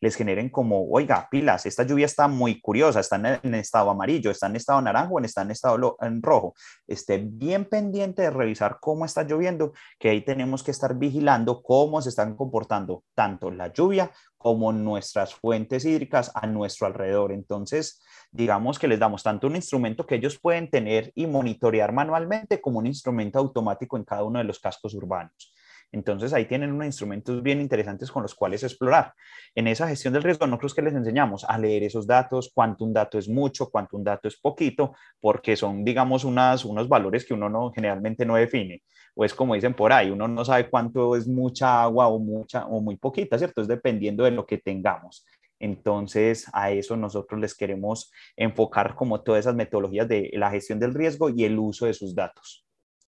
les 0.00 0.16
generen 0.16 0.50
como, 0.50 0.88
oiga, 0.90 1.28
pilas, 1.30 1.64
esta 1.66 1.84
lluvia 1.84 2.06
está 2.06 2.26
muy 2.28 2.60
curiosa, 2.60 3.00
está 3.00 3.16
en, 3.42 3.54
estado 3.54 3.90
amarillo, 3.90 4.30
está 4.30 4.48
en 4.48 4.56
estado 4.56 4.82
naranjo, 4.82 5.20
está 5.20 5.42
en 5.42 5.52
estado 5.52 5.96
en 6.00 6.22
rojo. 6.22 6.54
Esté 6.86 7.18
bien 7.18 7.66
pendiente 7.66 8.22
de 8.22 8.30
revisar 8.30 8.78
cómo 8.80 9.04
está 9.04 9.22
lloviendo, 9.22 9.72
que 9.98 10.10
ahí 10.10 10.22
tenemos 10.22 10.62
que 10.62 10.72
estar 10.72 10.96
vigilando 10.98 11.62
cómo 11.62 12.02
se 12.02 12.08
están 12.08 12.36
comportando 12.36 13.04
tanto 13.14 13.50
la 13.50 13.72
lluvia 13.72 14.10
como 14.36 14.72
nuestras 14.72 15.34
fuentes 15.34 15.84
hídricas 15.84 16.32
a 16.34 16.48
nuestro 16.48 16.88
alrededor. 16.88 17.30
Entonces, 17.30 18.02
digamos 18.32 18.78
que 18.78 18.88
les 18.88 18.98
damos 18.98 19.22
tanto 19.22 19.46
un 19.46 19.54
instrumento 19.54 20.04
que 20.04 20.16
ellos 20.16 20.38
pueden 20.40 20.68
tener 20.68 21.12
y 21.14 21.28
monitorear 21.28 21.92
manualmente 21.92 22.60
como 22.60 22.80
un 22.80 22.86
instrumento 22.86 23.38
automático 23.38 23.96
en 23.96 24.04
cada 24.04 24.24
uno 24.24 24.40
de 24.40 24.44
los 24.44 24.58
cascos 24.58 24.94
urbanos. 24.94 25.54
Entonces 25.92 26.32
ahí 26.32 26.46
tienen 26.46 26.72
unos 26.72 26.86
instrumentos 26.86 27.42
bien 27.42 27.60
interesantes 27.60 28.10
con 28.10 28.22
los 28.22 28.34
cuales 28.34 28.62
explorar. 28.62 29.12
En 29.54 29.68
esa 29.68 29.86
gestión 29.86 30.14
del 30.14 30.22
riesgo, 30.22 30.46
nosotros 30.46 30.74
que 30.74 30.82
les 30.82 30.94
enseñamos 30.94 31.44
a 31.44 31.58
leer 31.58 31.82
esos 31.82 32.06
datos, 32.06 32.50
cuánto 32.54 32.84
un 32.84 32.94
dato 32.94 33.18
es 33.18 33.28
mucho, 33.28 33.68
cuánto 33.68 33.98
un 33.98 34.04
dato 34.04 34.26
es 34.26 34.40
poquito, 34.40 34.94
porque 35.20 35.54
son, 35.54 35.84
digamos, 35.84 36.24
unas, 36.24 36.64
unos 36.64 36.88
valores 36.88 37.26
que 37.26 37.34
uno 37.34 37.50
no, 37.50 37.70
generalmente 37.72 38.24
no 38.24 38.36
define. 38.36 38.82
O 39.14 39.24
es 39.24 39.34
como 39.34 39.54
dicen 39.54 39.74
por 39.74 39.92
ahí, 39.92 40.10
uno 40.10 40.26
no 40.26 40.44
sabe 40.44 40.70
cuánto 40.70 41.14
es 41.14 41.28
mucha 41.28 41.82
agua 41.82 42.08
o 42.08 42.18
mucha 42.18 42.66
o 42.66 42.80
muy 42.80 42.96
poquita, 42.96 43.36
¿cierto? 43.38 43.60
Es 43.60 43.68
dependiendo 43.68 44.24
de 44.24 44.30
lo 44.30 44.46
que 44.46 44.58
tengamos. 44.58 45.26
Entonces, 45.60 46.46
a 46.52 46.72
eso 46.72 46.96
nosotros 46.96 47.40
les 47.40 47.54
queremos 47.54 48.10
enfocar 48.36 48.96
como 48.96 49.20
todas 49.22 49.40
esas 49.40 49.54
metodologías 49.54 50.08
de 50.08 50.30
la 50.32 50.50
gestión 50.50 50.80
del 50.80 50.94
riesgo 50.94 51.28
y 51.28 51.44
el 51.44 51.58
uso 51.58 51.86
de 51.86 51.94
sus 51.94 52.14
datos. 52.14 52.61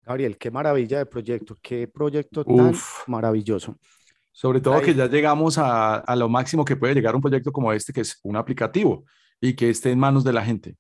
Gabriel, 0.04 0.38
qué 0.38 0.50
maravilla 0.50 0.98
de 0.98 1.06
proyecto, 1.06 1.56
qué 1.60 1.86
proyecto 1.88 2.44
tan 2.44 2.74
maravilloso. 3.06 3.76
Sobre 4.32 4.60
todo 4.60 4.80
que 4.80 4.94
ya 4.94 5.06
llegamos 5.06 5.58
a, 5.58 5.96
a, 5.96 6.16
lo 6.16 6.28
máximo 6.28 6.64
que 6.64 6.76
puede 6.76 6.94
llegar 6.94 7.14
un 7.14 7.20
proyecto 7.20 7.52
como 7.52 7.72
este, 7.72 7.92
que 7.92 8.00
es 8.00 8.18
un 8.22 8.36
aplicativo 8.36 9.04
y 9.40 9.54
que 9.54 9.70
esté 9.70 9.90
en 9.90 9.98
manos 9.98 10.24
de 10.24 10.32
la 10.32 10.44
gente. 10.44 10.76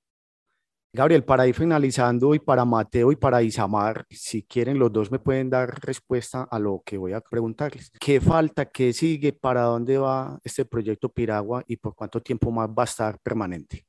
Gabriel, 0.92 1.22
para 1.22 1.46
ir 1.46 1.54
finalizando 1.54 2.34
y 2.34 2.40
para 2.40 2.64
Mateo 2.64 3.12
y 3.12 3.16
para 3.16 3.42
Isamar, 3.42 4.04
si 4.10 4.42
quieren 4.42 4.76
los 4.76 4.92
dos 4.92 5.08
me 5.10 5.20
pueden 5.20 5.48
dar 5.48 5.78
respuesta 5.84 6.42
a 6.50 6.58
lo 6.58 6.82
que 6.84 6.98
voy 6.98 7.12
a 7.12 7.20
preguntarles. 7.20 7.92
¿Qué 8.00 8.20
falta? 8.20 8.64
¿Qué 8.64 8.92
sigue? 8.92 9.32
¿Para 9.32 9.62
dónde 9.62 9.98
va 9.98 10.40
este 10.42 10.64
proyecto 10.64 11.08
Piragua 11.08 11.62
y 11.68 11.76
por 11.76 11.94
cuánto 11.94 12.20
tiempo 12.20 12.50
más 12.50 12.68
va 12.68 12.82
a 12.82 12.84
estar 12.84 13.18
permanente? 13.20 13.86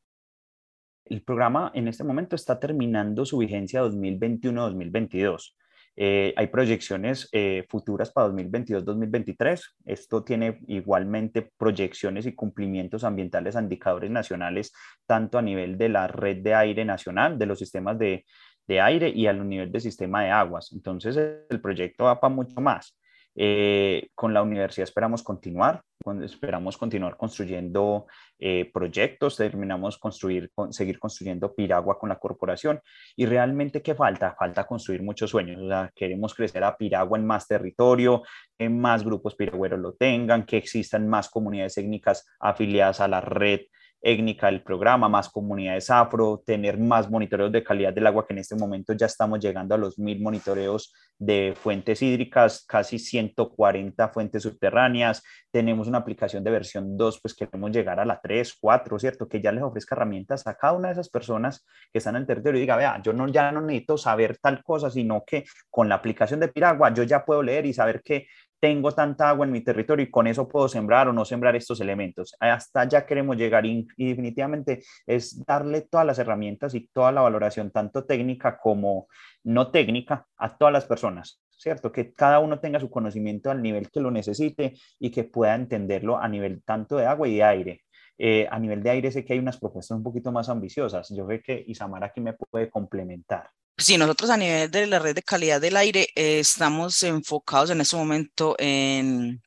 El 1.05 1.23
programa 1.23 1.71
en 1.73 1.87
este 1.87 2.03
momento 2.03 2.35
está 2.35 2.59
terminando 2.59 3.25
su 3.25 3.37
vigencia 3.37 3.83
2021-2022. 3.83 5.55
Eh, 5.97 6.33
hay 6.37 6.47
proyecciones 6.47 7.27
eh, 7.33 7.65
futuras 7.69 8.11
para 8.11 8.29
2022-2023. 8.29 9.61
Esto 9.85 10.23
tiene 10.23 10.61
igualmente 10.67 11.51
proyecciones 11.57 12.25
y 12.25 12.33
cumplimientos 12.33 13.03
ambientales 13.03 13.55
a 13.55 13.61
indicadores 13.61 14.09
nacionales, 14.09 14.73
tanto 15.05 15.37
a 15.37 15.41
nivel 15.41 15.77
de 15.77 15.89
la 15.89 16.07
red 16.07 16.37
de 16.37 16.55
aire 16.55 16.85
nacional, 16.85 17.37
de 17.37 17.45
los 17.45 17.59
sistemas 17.59 17.99
de, 17.99 18.25
de 18.67 18.79
aire 18.79 19.09
y 19.09 19.27
a 19.27 19.33
nivel 19.33 19.71
del 19.71 19.81
sistema 19.81 20.23
de 20.23 20.31
aguas. 20.31 20.71
Entonces, 20.71 21.17
el 21.17 21.61
proyecto 21.61 22.05
va 22.05 22.19
para 22.19 22.33
mucho 22.33 22.61
más. 22.61 22.97
Eh, 23.35 24.09
con 24.15 24.33
la 24.33 24.41
universidad 24.41 24.83
esperamos 24.83 25.23
continuar, 25.23 25.83
esperamos 26.23 26.77
continuar 26.77 27.17
construyendo 27.17 28.07
eh, 28.39 28.69
proyectos, 28.73 29.37
terminamos 29.37 29.97
construir, 29.97 30.51
seguir 30.71 30.99
construyendo 30.99 31.53
Piragua 31.53 31.99
con 31.99 32.09
la 32.09 32.19
corporación. 32.19 32.81
Y 33.15 33.25
realmente, 33.25 33.81
¿qué 33.81 33.95
falta? 33.95 34.35
Falta 34.37 34.65
construir 34.65 35.03
muchos 35.03 35.29
sueños. 35.29 35.61
queremos 35.95 36.33
crecer 36.33 36.63
a 36.63 36.77
Piragua 36.77 37.17
en 37.17 37.25
más 37.25 37.47
territorio, 37.47 38.23
en 38.57 38.79
más 38.79 39.03
grupos 39.03 39.35
piragüeros 39.35 39.79
lo 39.79 39.93
tengan, 39.93 40.45
que 40.45 40.57
existan 40.57 41.07
más 41.07 41.29
comunidades 41.29 41.75
técnicas 41.75 42.27
afiliadas 42.39 42.99
a 42.99 43.07
la 43.07 43.21
red 43.21 43.61
étnica 44.01 44.47
del 44.47 44.63
programa, 44.63 45.07
más 45.07 45.29
comunidades 45.29 45.89
afro, 45.89 46.41
tener 46.45 46.77
más 46.77 47.09
monitoreos 47.09 47.51
de 47.51 47.63
calidad 47.63 47.93
del 47.93 48.07
agua, 48.07 48.25
que 48.25 48.33
en 48.33 48.39
este 48.39 48.55
momento 48.55 48.93
ya 48.93 49.05
estamos 49.05 49.39
llegando 49.39 49.75
a 49.75 49.77
los 49.77 49.99
mil 49.99 50.21
monitoreos 50.21 50.93
de 51.17 51.53
fuentes 51.55 52.01
hídricas, 52.01 52.65
casi 52.67 52.97
140 52.97 54.09
fuentes 54.09 54.41
subterráneas. 54.43 55.21
Tenemos 55.51 55.87
una 55.87 55.99
aplicación 55.99 56.43
de 56.43 56.51
versión 56.51 56.97
2, 56.97 57.19
pues 57.21 57.35
queremos 57.35 57.71
llegar 57.71 57.99
a 57.99 58.05
la 58.05 58.19
3, 58.19 58.57
4, 58.59 58.97
¿cierto? 58.97 59.29
Que 59.29 59.39
ya 59.39 59.51
les 59.51 59.63
ofrezca 59.63 59.95
herramientas 59.95 60.47
a 60.47 60.55
cada 60.55 60.73
una 60.73 60.87
de 60.87 60.93
esas 60.93 61.09
personas 61.09 61.65
que 61.91 61.99
están 61.99 62.15
en 62.15 62.21
el 62.21 62.27
territorio 62.27 62.57
y 62.57 62.61
diga, 62.61 62.75
vea, 62.75 62.99
yo 63.03 63.13
no, 63.13 63.27
ya 63.27 63.51
no 63.51 63.61
necesito 63.61 63.97
saber 63.97 64.37
tal 64.39 64.63
cosa, 64.63 64.89
sino 64.89 65.23
que 65.25 65.45
con 65.69 65.87
la 65.87 65.95
aplicación 65.95 66.39
de 66.39 66.47
Piragua 66.47 66.91
yo 66.93 67.03
ya 67.03 67.23
puedo 67.23 67.43
leer 67.43 67.67
y 67.67 67.73
saber 67.73 68.01
que 68.03 68.25
tengo 68.61 68.91
tanta 68.91 69.27
agua 69.27 69.45
en 69.45 69.51
mi 69.51 69.61
territorio 69.61 70.05
y 70.05 70.11
con 70.11 70.27
eso 70.27 70.47
puedo 70.47 70.69
sembrar 70.69 71.07
o 71.07 71.13
no 71.13 71.25
sembrar 71.25 71.55
estos 71.55 71.81
elementos. 71.81 72.35
Hasta 72.39 72.81
allá 72.81 73.05
queremos 73.07 73.35
llegar 73.35 73.65
y, 73.65 73.87
definitivamente 73.97 74.83
es 75.07 75.43
darle 75.45 75.81
todas 75.81 76.05
las 76.05 76.19
herramientas 76.19 76.75
y 76.75 76.87
toda 76.93 77.11
la 77.11 77.21
valoración, 77.21 77.71
tanto 77.71 78.05
técnica 78.05 78.59
como 78.59 79.07
no 79.43 79.71
técnica, 79.71 80.27
a 80.37 80.55
todas 80.57 80.71
las 80.71 80.85
personas, 80.85 81.41
¿cierto? 81.49 81.91
Que 81.91 82.13
cada 82.13 82.37
uno 82.39 82.59
tenga 82.59 82.79
su 82.79 82.91
conocimiento 82.91 83.49
al 83.49 83.63
nivel 83.63 83.89
que 83.89 83.99
lo 83.99 84.11
necesite 84.11 84.75
y 84.99 85.09
que 85.09 85.23
pueda 85.23 85.55
entenderlo 85.55 86.19
a 86.19 86.29
nivel 86.29 86.63
tanto 86.63 86.97
de 86.97 87.07
agua 87.07 87.27
y 87.27 87.37
de 87.37 87.43
aire. 87.43 87.81
Eh, 88.23 88.47
a 88.51 88.59
nivel 88.59 88.83
de 88.83 88.91
aire 88.91 89.11
sé 89.11 89.25
que 89.25 89.33
hay 89.33 89.39
unas 89.39 89.57
propuestas 89.57 89.97
un 89.97 90.03
poquito 90.03 90.31
más 90.31 90.47
ambiciosas. 90.47 91.09
Yo 91.09 91.25
creo 91.25 91.41
que 91.43 91.63
Isamar 91.67 92.03
aquí 92.03 92.21
me 92.21 92.33
puede 92.33 92.69
complementar. 92.69 93.49
Sí, 93.75 93.97
nosotros 93.97 94.29
a 94.29 94.37
nivel 94.37 94.69
de 94.69 94.85
la 94.85 94.99
red 94.99 95.15
de 95.15 95.23
calidad 95.23 95.59
del 95.59 95.75
aire 95.75 96.07
eh, 96.13 96.37
estamos 96.37 97.01
enfocados 97.01 97.71
en 97.71 97.81
este 97.81 97.95
momento 97.95 98.55
en, 98.59 99.41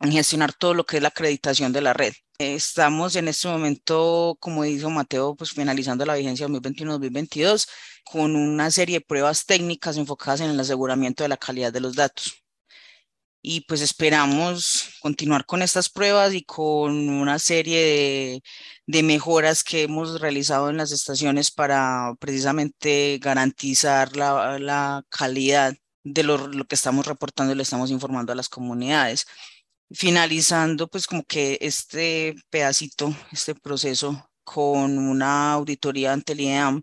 gestionar 0.00 0.52
todo 0.52 0.74
lo 0.74 0.86
que 0.86 0.98
es 0.98 1.02
la 1.02 1.08
acreditación 1.08 1.72
de 1.72 1.80
la 1.80 1.92
red. 1.92 2.12
estamos 2.38 3.16
en 3.16 3.26
este 3.26 3.48
momento, 3.48 4.36
como 4.38 4.62
dijo 4.62 4.90
Mateo, 4.90 5.34
pues 5.34 5.50
finalizando 5.50 6.06
la 6.06 6.14
vigencia 6.14 6.46
2021-2022 6.46 7.68
con 8.04 8.36
una 8.36 8.70
serie 8.70 9.00
de 9.00 9.04
pruebas 9.04 9.44
técnicas 9.44 9.96
enfocadas 9.96 10.40
en 10.42 10.50
el 10.50 10.60
aseguramiento 10.60 11.24
de 11.24 11.30
la 11.30 11.36
calidad 11.36 11.72
de 11.72 11.80
los 11.80 11.96
datos 11.96 12.40
y 13.42 13.62
pues 13.62 13.80
esperamos 13.80 14.96
continuar 15.00 15.46
con 15.46 15.62
estas 15.62 15.88
pruebas 15.88 16.34
y 16.34 16.42
con 16.44 17.08
una 17.08 17.38
serie 17.38 18.42
de, 18.86 19.02
mejoras 19.02 19.64
que 19.64 19.82
hemos 19.84 20.20
realizado 20.20 20.70
en 20.70 20.76
las 20.76 20.92
estaciones 20.92 21.50
para 21.50 22.14
precisamente 22.20 23.18
garantizar 23.20 24.16
la, 24.16 25.04
calidad 25.08 25.74
de 26.04 26.22
lo, 26.22 26.50
que 26.66 26.74
estamos 26.74 27.06
reportando 27.06 27.52
y 27.52 27.56
le 27.56 27.62
estamos 27.62 27.90
informando 27.90 28.32
a 28.32 28.36
las 28.36 28.48
comunidades. 28.48 29.26
finalizando 29.92 30.88
pues 30.88 31.06
como 31.06 31.24
que 31.24 31.58
este 31.62 32.36
pedacito, 32.50 33.14
este 33.32 33.54
proceso 33.54 34.30
con 34.44 34.98
una 34.98 35.52
auditoría 35.54 36.12
ante 36.12 36.32
el 36.34 36.40
IEAM 36.40 36.82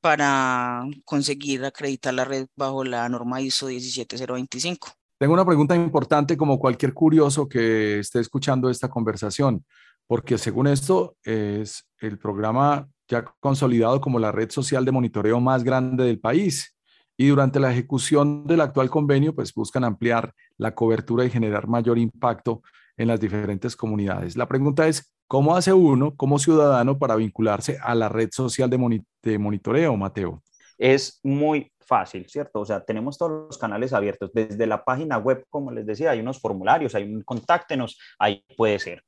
para 0.00 0.84
conseguir 1.04 1.64
acreditar 1.64 2.14
la 2.14 2.24
red 2.24 2.48
bajo 2.56 2.84
la 2.84 3.08
norma 3.08 3.40
ISO 3.40 3.68
17025. 3.68 5.03
Tengo 5.18 5.34
una 5.34 5.44
pregunta 5.44 5.76
importante 5.76 6.36
como 6.36 6.58
cualquier 6.58 6.92
curioso 6.92 7.48
que 7.48 8.00
esté 8.00 8.20
escuchando 8.20 8.68
esta 8.68 8.88
conversación, 8.88 9.64
porque 10.06 10.38
según 10.38 10.66
esto 10.66 11.16
es 11.22 11.86
el 12.00 12.18
programa 12.18 12.88
ya 13.08 13.24
consolidado 13.40 14.00
como 14.00 14.18
la 14.18 14.32
red 14.32 14.50
social 14.50 14.84
de 14.84 14.92
monitoreo 14.92 15.40
más 15.40 15.62
grande 15.62 16.04
del 16.04 16.18
país 16.18 16.74
y 17.16 17.28
durante 17.28 17.60
la 17.60 17.70
ejecución 17.70 18.46
del 18.46 18.60
actual 18.60 18.90
convenio 18.90 19.34
pues 19.34 19.52
buscan 19.54 19.84
ampliar 19.84 20.34
la 20.56 20.74
cobertura 20.74 21.24
y 21.24 21.30
generar 21.30 21.68
mayor 21.68 21.98
impacto 21.98 22.62
en 22.96 23.08
las 23.08 23.20
diferentes 23.20 23.76
comunidades. 23.76 24.36
La 24.36 24.48
pregunta 24.48 24.88
es, 24.88 25.14
¿cómo 25.26 25.56
hace 25.56 25.72
uno 25.72 26.14
como 26.16 26.38
ciudadano 26.38 26.98
para 26.98 27.16
vincularse 27.16 27.78
a 27.82 27.94
la 27.94 28.08
red 28.08 28.30
social 28.32 28.70
de, 28.70 29.38
monitoreo, 29.38 29.96
Mateo? 29.96 30.42
Es 30.78 31.20
muy 31.22 31.70
fácil, 31.86 32.28
¿cierto? 32.28 32.60
O 32.60 32.64
sea, 32.64 32.84
tenemos 32.84 33.18
todos 33.18 33.46
los 33.48 33.58
canales 33.58 33.92
abiertos. 33.92 34.30
Desde 34.32 34.66
la 34.66 34.84
página 34.84 35.18
web, 35.18 35.44
como 35.50 35.70
les 35.70 35.86
decía, 35.86 36.10
hay 36.10 36.20
unos 36.20 36.40
formularios, 36.40 36.94
hay 36.94 37.04
un 37.04 37.22
contáctenos, 37.22 37.98
ahí 38.18 38.44
puede 38.56 38.78
ser. 38.78 39.02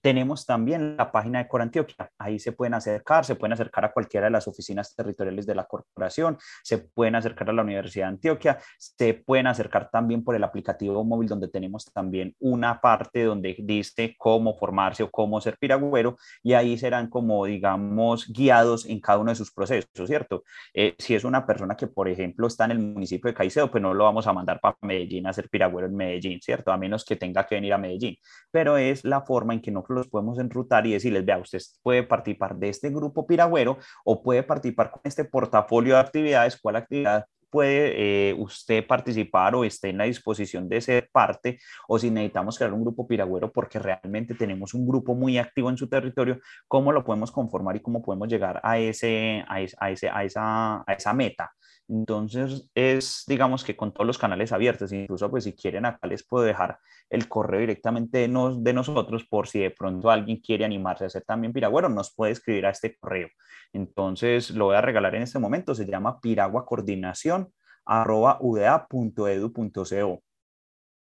Tenemos 0.00 0.46
también 0.46 0.96
la 0.96 1.12
página 1.12 1.40
de 1.40 1.48
Corantioquia, 1.48 2.10
ahí 2.18 2.38
se 2.38 2.52
pueden 2.52 2.74
acercar, 2.74 3.24
se 3.24 3.34
pueden 3.34 3.52
acercar 3.52 3.84
a 3.84 3.92
cualquiera 3.92 4.26
de 4.26 4.30
las 4.30 4.48
oficinas 4.48 4.94
territoriales 4.94 5.46
de 5.46 5.54
la 5.54 5.64
corporación, 5.64 6.38
se 6.62 6.78
pueden 6.78 7.16
acercar 7.16 7.50
a 7.50 7.52
la 7.52 7.62
Universidad 7.62 8.06
de 8.06 8.10
Antioquia, 8.10 8.58
se 8.78 9.14
pueden 9.14 9.46
acercar 9.46 9.90
también 9.90 10.24
por 10.24 10.34
el 10.34 10.44
aplicativo 10.44 11.04
móvil 11.04 11.28
donde 11.28 11.48
tenemos 11.48 11.84
también 11.92 12.34
una 12.38 12.80
parte 12.80 13.24
donde 13.24 13.56
dice 13.58 14.14
cómo 14.18 14.56
formarse 14.56 15.02
o 15.02 15.10
cómo 15.10 15.40
ser 15.40 15.58
piragüero 15.58 16.16
y 16.42 16.54
ahí 16.54 16.78
serán 16.78 17.08
como, 17.08 17.44
digamos, 17.44 18.28
guiados 18.32 18.86
en 18.86 19.00
cada 19.00 19.18
uno 19.18 19.30
de 19.30 19.36
sus 19.36 19.52
procesos, 19.52 19.90
¿cierto? 20.06 20.44
Eh, 20.72 20.94
si 20.98 21.14
es 21.14 21.24
una 21.24 21.46
persona 21.46 21.76
que, 21.76 21.86
por 21.86 22.08
ejemplo, 22.08 22.46
está 22.46 22.64
en 22.64 22.72
el 22.72 22.78
municipio 22.78 23.28
de 23.28 23.34
Caicedo, 23.34 23.70
pues 23.70 23.82
no 23.82 23.94
lo 23.94 24.04
vamos 24.04 24.26
a 24.26 24.32
mandar 24.32 24.60
para 24.60 24.76
Medellín 24.80 25.26
a 25.26 25.32
ser 25.32 25.48
piragüero 25.48 25.88
en 25.88 25.96
Medellín, 25.96 26.40
¿cierto? 26.40 26.72
A 26.72 26.76
menos 26.76 27.04
que 27.04 27.16
tenga 27.16 27.46
que 27.46 27.56
venir 27.56 27.72
a 27.72 27.78
Medellín, 27.78 28.16
pero 28.50 28.76
es 28.76 29.04
la 29.04 29.22
forma 29.22 29.54
en 29.54 29.60
que 29.60 29.69
nosotros 29.70 29.98
los 29.98 30.08
podemos 30.08 30.38
enrutar 30.38 30.86
y 30.86 30.92
decirles, 30.92 31.24
vea, 31.24 31.38
usted 31.38 31.60
puede 31.82 32.02
participar 32.02 32.56
de 32.56 32.68
este 32.68 32.90
grupo 32.90 33.26
piragüero 33.26 33.78
o 34.04 34.22
puede 34.22 34.42
participar 34.42 34.90
con 34.90 35.00
este 35.04 35.24
portafolio 35.24 35.94
de 35.94 36.00
actividades, 36.00 36.60
cuál 36.60 36.76
actividad 36.76 37.26
puede 37.50 38.30
eh, 38.30 38.34
usted 38.34 38.86
participar 38.86 39.54
o 39.54 39.64
esté 39.64 39.90
en 39.90 39.98
la 39.98 40.04
disposición 40.04 40.68
de 40.68 40.80
ser 40.80 41.10
parte 41.12 41.58
o 41.88 41.98
si 41.98 42.10
necesitamos 42.10 42.56
crear 42.56 42.72
un 42.72 42.82
grupo 42.82 43.06
piragüero 43.06 43.52
porque 43.52 43.78
realmente 43.78 44.34
tenemos 44.34 44.72
un 44.72 44.86
grupo 44.86 45.14
muy 45.14 45.36
activo 45.36 45.68
en 45.68 45.76
su 45.76 45.88
territorio, 45.88 46.38
cómo 46.68 46.92
lo 46.92 47.04
podemos 47.04 47.32
conformar 47.32 47.76
y 47.76 47.80
cómo 47.80 48.02
podemos 48.02 48.28
llegar 48.28 48.60
a, 48.62 48.78
ese, 48.78 49.44
a, 49.48 49.60
ese, 49.60 50.08
a, 50.08 50.24
esa, 50.24 50.84
a 50.86 50.92
esa 50.96 51.12
meta. 51.12 51.50
Entonces 51.90 52.70
es, 52.74 53.24
digamos 53.26 53.64
que 53.64 53.76
con 53.76 53.92
todos 53.92 54.06
los 54.06 54.16
canales 54.16 54.52
abiertos, 54.52 54.92
incluso 54.92 55.28
pues 55.28 55.42
si 55.44 55.54
quieren 55.54 55.86
acá 55.86 56.06
les 56.06 56.24
puedo 56.24 56.44
dejar 56.44 56.78
el 57.08 57.28
correo 57.28 57.60
directamente 57.60 58.18
de, 58.18 58.56
de 58.58 58.72
nosotros 58.72 59.24
por 59.28 59.48
si 59.48 59.58
de 59.58 59.72
pronto 59.72 60.08
alguien 60.08 60.38
quiere 60.38 60.64
animarse 60.64 61.02
a 61.02 61.08
hacer 61.08 61.24
también 61.24 61.52
piragüero, 61.52 61.88
nos 61.88 62.14
puede 62.14 62.32
escribir 62.32 62.66
a 62.66 62.70
este 62.70 62.96
correo. 62.96 63.28
Entonces 63.72 64.50
lo 64.50 64.66
voy 64.66 64.76
a 64.76 64.82
regalar 64.82 65.16
en 65.16 65.22
este 65.22 65.40
momento, 65.40 65.74
se 65.74 65.84
llama 65.84 66.20
piraguacoordinación 66.20 67.52
arroba 67.84 68.38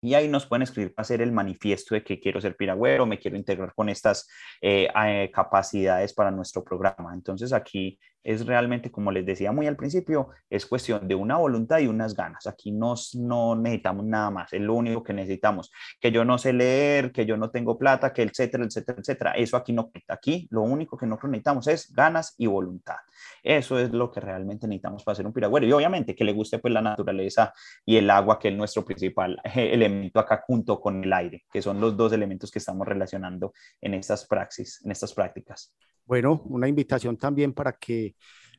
y 0.02 0.14
ahí 0.14 0.28
nos 0.28 0.45
pueden 0.45 0.64
escribir 0.64 0.93
para 0.93 1.04
hacer 1.04 1.22
el 1.22 1.32
manifiesto 1.32 1.95
de 1.95 2.04
que 2.04 2.20
quiero 2.20 2.39
ser 2.39 2.56
piragüero, 2.56 3.06
me 3.06 3.20
quiero 3.20 3.38
integrar 3.38 3.74
con 3.74 3.89
estas 3.89 4.28
eh, 4.62 4.88
eh, 5.06 5.32
capacidades 5.34 6.14
para 6.14 6.32
nuestro 6.32 6.64
programa. 6.64 7.14
Entonces 7.14 7.54
aquí 7.54 8.00
es 8.28 8.45
realmente, 8.45 8.91
como 8.91 9.10
les 9.10 9.26
decía 9.26 9.54
muy 9.54 9.68
al 9.68 9.78
principio, 9.78 10.32
es 10.50 10.66
cuestión 10.66 11.08
de 11.08 11.16
una 11.16 11.38
voluntad 11.38 11.80
y 11.80 11.88
unas 11.88 12.14
ganas. 12.14 12.45
Aquí 12.45 12.72
nos, 12.72 13.16
no 13.16 13.56
necesitamos 13.56 14.06
nada 14.06 14.30
más, 14.30 14.52
es 14.52 14.60
lo 14.60 14.74
único 14.74 15.02
que 15.02 15.14
necesitamos. 15.14 15.72
Que 16.00 16.12
yo 16.12 16.26
no 16.26 16.38
sé 16.38 16.52
leer, 16.52 17.14
que 17.14 17.26
yo 17.26 17.38
no 17.38 17.50
tengo 17.52 17.78
plata, 17.78 18.12
que 18.12 18.24
etcétera, 18.24 18.66
etcétera, 18.66 19.00
etcétera. 19.00 19.32
Eso 19.32 19.56
aquí 19.56 19.72
no 19.72 19.91
Aquí 20.10 20.48
lo 20.52 20.62
único 20.62 20.98
que 20.98 21.06
nosotros 21.06 21.32
necesitamos 21.32 21.68
es 21.68 21.93
ganas 21.93 22.36
y 22.38 22.48
voluntad. 22.48 22.98
Eso 23.41 23.80
es 23.80 23.91
lo 23.91 24.12
que 24.12 24.20
realmente 24.20 24.68
necesitamos 24.68 25.06
para 25.06 25.16
ser 25.16 25.26
un 25.26 25.32
piragüero. 25.32 25.66
Y 25.66 25.72
obviamente 25.72 26.14
que 26.14 26.26
le 26.26 26.34
guste 26.34 26.60
pues 26.60 26.74
la 26.74 26.82
naturaleza 26.82 27.54
y 27.86 27.95
el 27.95 28.10
agua, 28.10 28.39
que 28.39 28.50
es 28.50 28.56
nuestro 28.56 28.84
principal 28.84 29.39
elemento 29.56 29.87
acá 30.14 30.44
junto 30.46 30.80
con 30.80 31.04
el 31.04 31.12
aire, 31.14 31.46
que 31.52 31.62
son 31.62 31.80
los 31.80 31.96
dos 31.96 32.14
elementos 32.14 32.52
que 32.52 32.60
estamos 32.60 32.88
relacionando 32.88 33.54
en 33.82 33.94
estas 33.94 34.26
praxis, 34.26 34.82
en 34.84 34.92
estas 34.92 35.14
prácticas. 35.14 35.74
Bueno, 36.06 36.42
una 36.46 36.68
invitación 36.68 37.18
también 37.18 37.54
para 37.54 37.74
que 37.74 38.16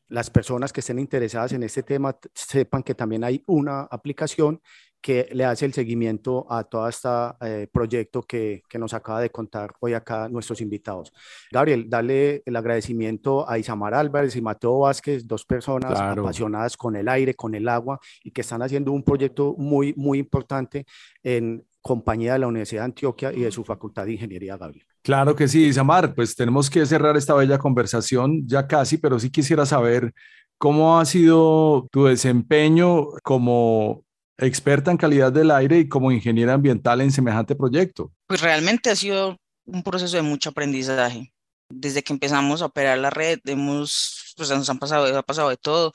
las 0.09 0.31
personas 0.31 0.73
que 0.73 0.81
estén 0.81 0.99
interesadas 0.99 1.53
en 1.53 1.63
este 1.63 1.83
tema 1.83 2.19
sepan 2.35 2.83
que 2.83 2.95
también 2.95 3.25
hay 3.25 3.43
una 3.47 3.83
aplicación 3.83 4.61
que 5.01 5.29
le 5.33 5.45
hace 5.45 5.65
el 5.65 5.73
seguimiento 5.73 6.47
a 6.51 6.65
todo 6.65 6.89
este 6.89 7.69
proyecto 7.73 8.23
que, 8.23 8.63
que, 8.69 8.79
nos 8.79 8.95
acaba 8.95 9.21
de 9.21 9.31
contar 9.31 9.73
hoy 9.81 9.95
acá 9.95 10.29
nuestros 10.29 10.61
invitados. 10.61 11.13
Gabriel, 11.51 11.87
dale 11.89 12.43
el 12.45 12.57
agradecimiento 12.57 13.49
a 13.49 13.59
Isamar 13.59 13.95
Álvarez 13.95 14.35
y 14.37 14.41
Mateo 14.41 14.81
Vázquez, 14.81 15.27
dos 15.27 15.45
personas 15.45 15.99
apasionadas 15.99 16.77
con 16.77 16.97
el 16.97 17.09
aire, 17.09 17.35
con 17.35 17.55
el 17.55 17.69
agua 17.69 17.99
y 18.23 18.31
que 18.31 18.41
están 18.41 18.63
haciendo 18.63 18.93
un 18.93 19.03
proyecto 19.03 19.55
muy, 19.57 19.95
muy 19.97 20.19
importante 20.19 20.85
en 21.23 21.65
compañía 21.81 22.35
de 22.35 22.41
la 22.41 22.47
Universidad 22.49 22.83
de 22.83 22.87
Antioquia 22.87 23.33
y 23.33 23.41
de 23.41 23.51
su 23.51 23.65
Facultad 23.65 24.05
de 24.05 24.13
Ingeniería, 24.13 24.57
Gabriel. 24.57 24.85
Claro 25.03 25.35
que 25.35 25.49
sí, 25.49 25.67
Isamar, 25.67 26.15
pues 26.15 26.35
tenemos 26.35 26.69
que 26.69 26.85
cerrar 26.85 27.17
esta 27.17 27.35
bella 27.35 27.59
conversación 27.59 28.47
ya 28.47 28.67
casi, 28.67 28.99
pero 28.99 29.19
sí 29.19 29.31
quisiera 29.31 29.65
saber 29.65 30.13
cómo 30.59 30.99
ha 30.99 31.05
sido 31.05 31.89
tu 31.91 32.05
desempeño 32.05 33.07
como 33.23 34.05
experta 34.39 34.91
en 34.91 34.97
calidad 34.97 35.33
del 35.33 35.51
aire 35.51 35.79
y 35.79 35.89
como 35.89 36.13
ingeniera 36.13 36.55
ambiental 36.55 37.01
en 37.01 37.13
semejante 37.13 37.57
proyecto. 37.57 38.13
Pues 38.27 38.41
realmente 38.41 38.91
ha 38.91 38.97
sido 38.97 39.37
un 39.67 39.83
proceso 39.83 40.17
de 40.17 40.23
mucho 40.23 40.51
aprendizaje. 40.51 41.33
Desde 41.71 42.03
que 42.03 42.13
empezamos 42.13 42.63
a 42.63 42.67
operar 42.67 42.99
la 42.99 43.11
red, 43.11 43.41
hemos, 43.45 44.33
pues 44.37 44.49
nos 44.51 44.71
han 44.71 44.79
pasado, 44.79 45.19
ha 45.19 45.23
pasado 45.23 45.51
de 45.51 45.57
todo, 45.57 45.93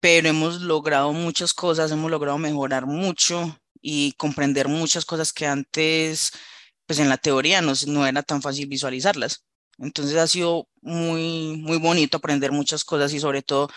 pero 0.00 0.28
hemos 0.28 0.60
logrado 0.60 1.12
muchas 1.12 1.52
cosas, 1.52 1.90
hemos 1.90 2.10
logrado 2.10 2.38
mejorar 2.38 2.86
mucho 2.86 3.58
y 3.80 4.12
comprender 4.12 4.68
muchas 4.68 5.04
cosas 5.04 5.32
que 5.32 5.46
antes 5.46 6.32
pues 6.86 6.98
en 6.98 7.08
la 7.08 7.16
teoría 7.16 7.60
no, 7.62 7.72
no 7.86 8.06
era 8.06 8.22
tan 8.22 8.42
fácil 8.42 8.66
visualizarlas. 8.66 9.44
Entonces 9.78 10.16
ha 10.16 10.26
sido 10.26 10.68
muy, 10.82 11.56
muy 11.56 11.78
bonito 11.78 12.18
aprender 12.18 12.52
muchas 12.52 12.84
cosas 12.84 13.12
y 13.12 13.20
sobre 13.20 13.42
todo, 13.42 13.68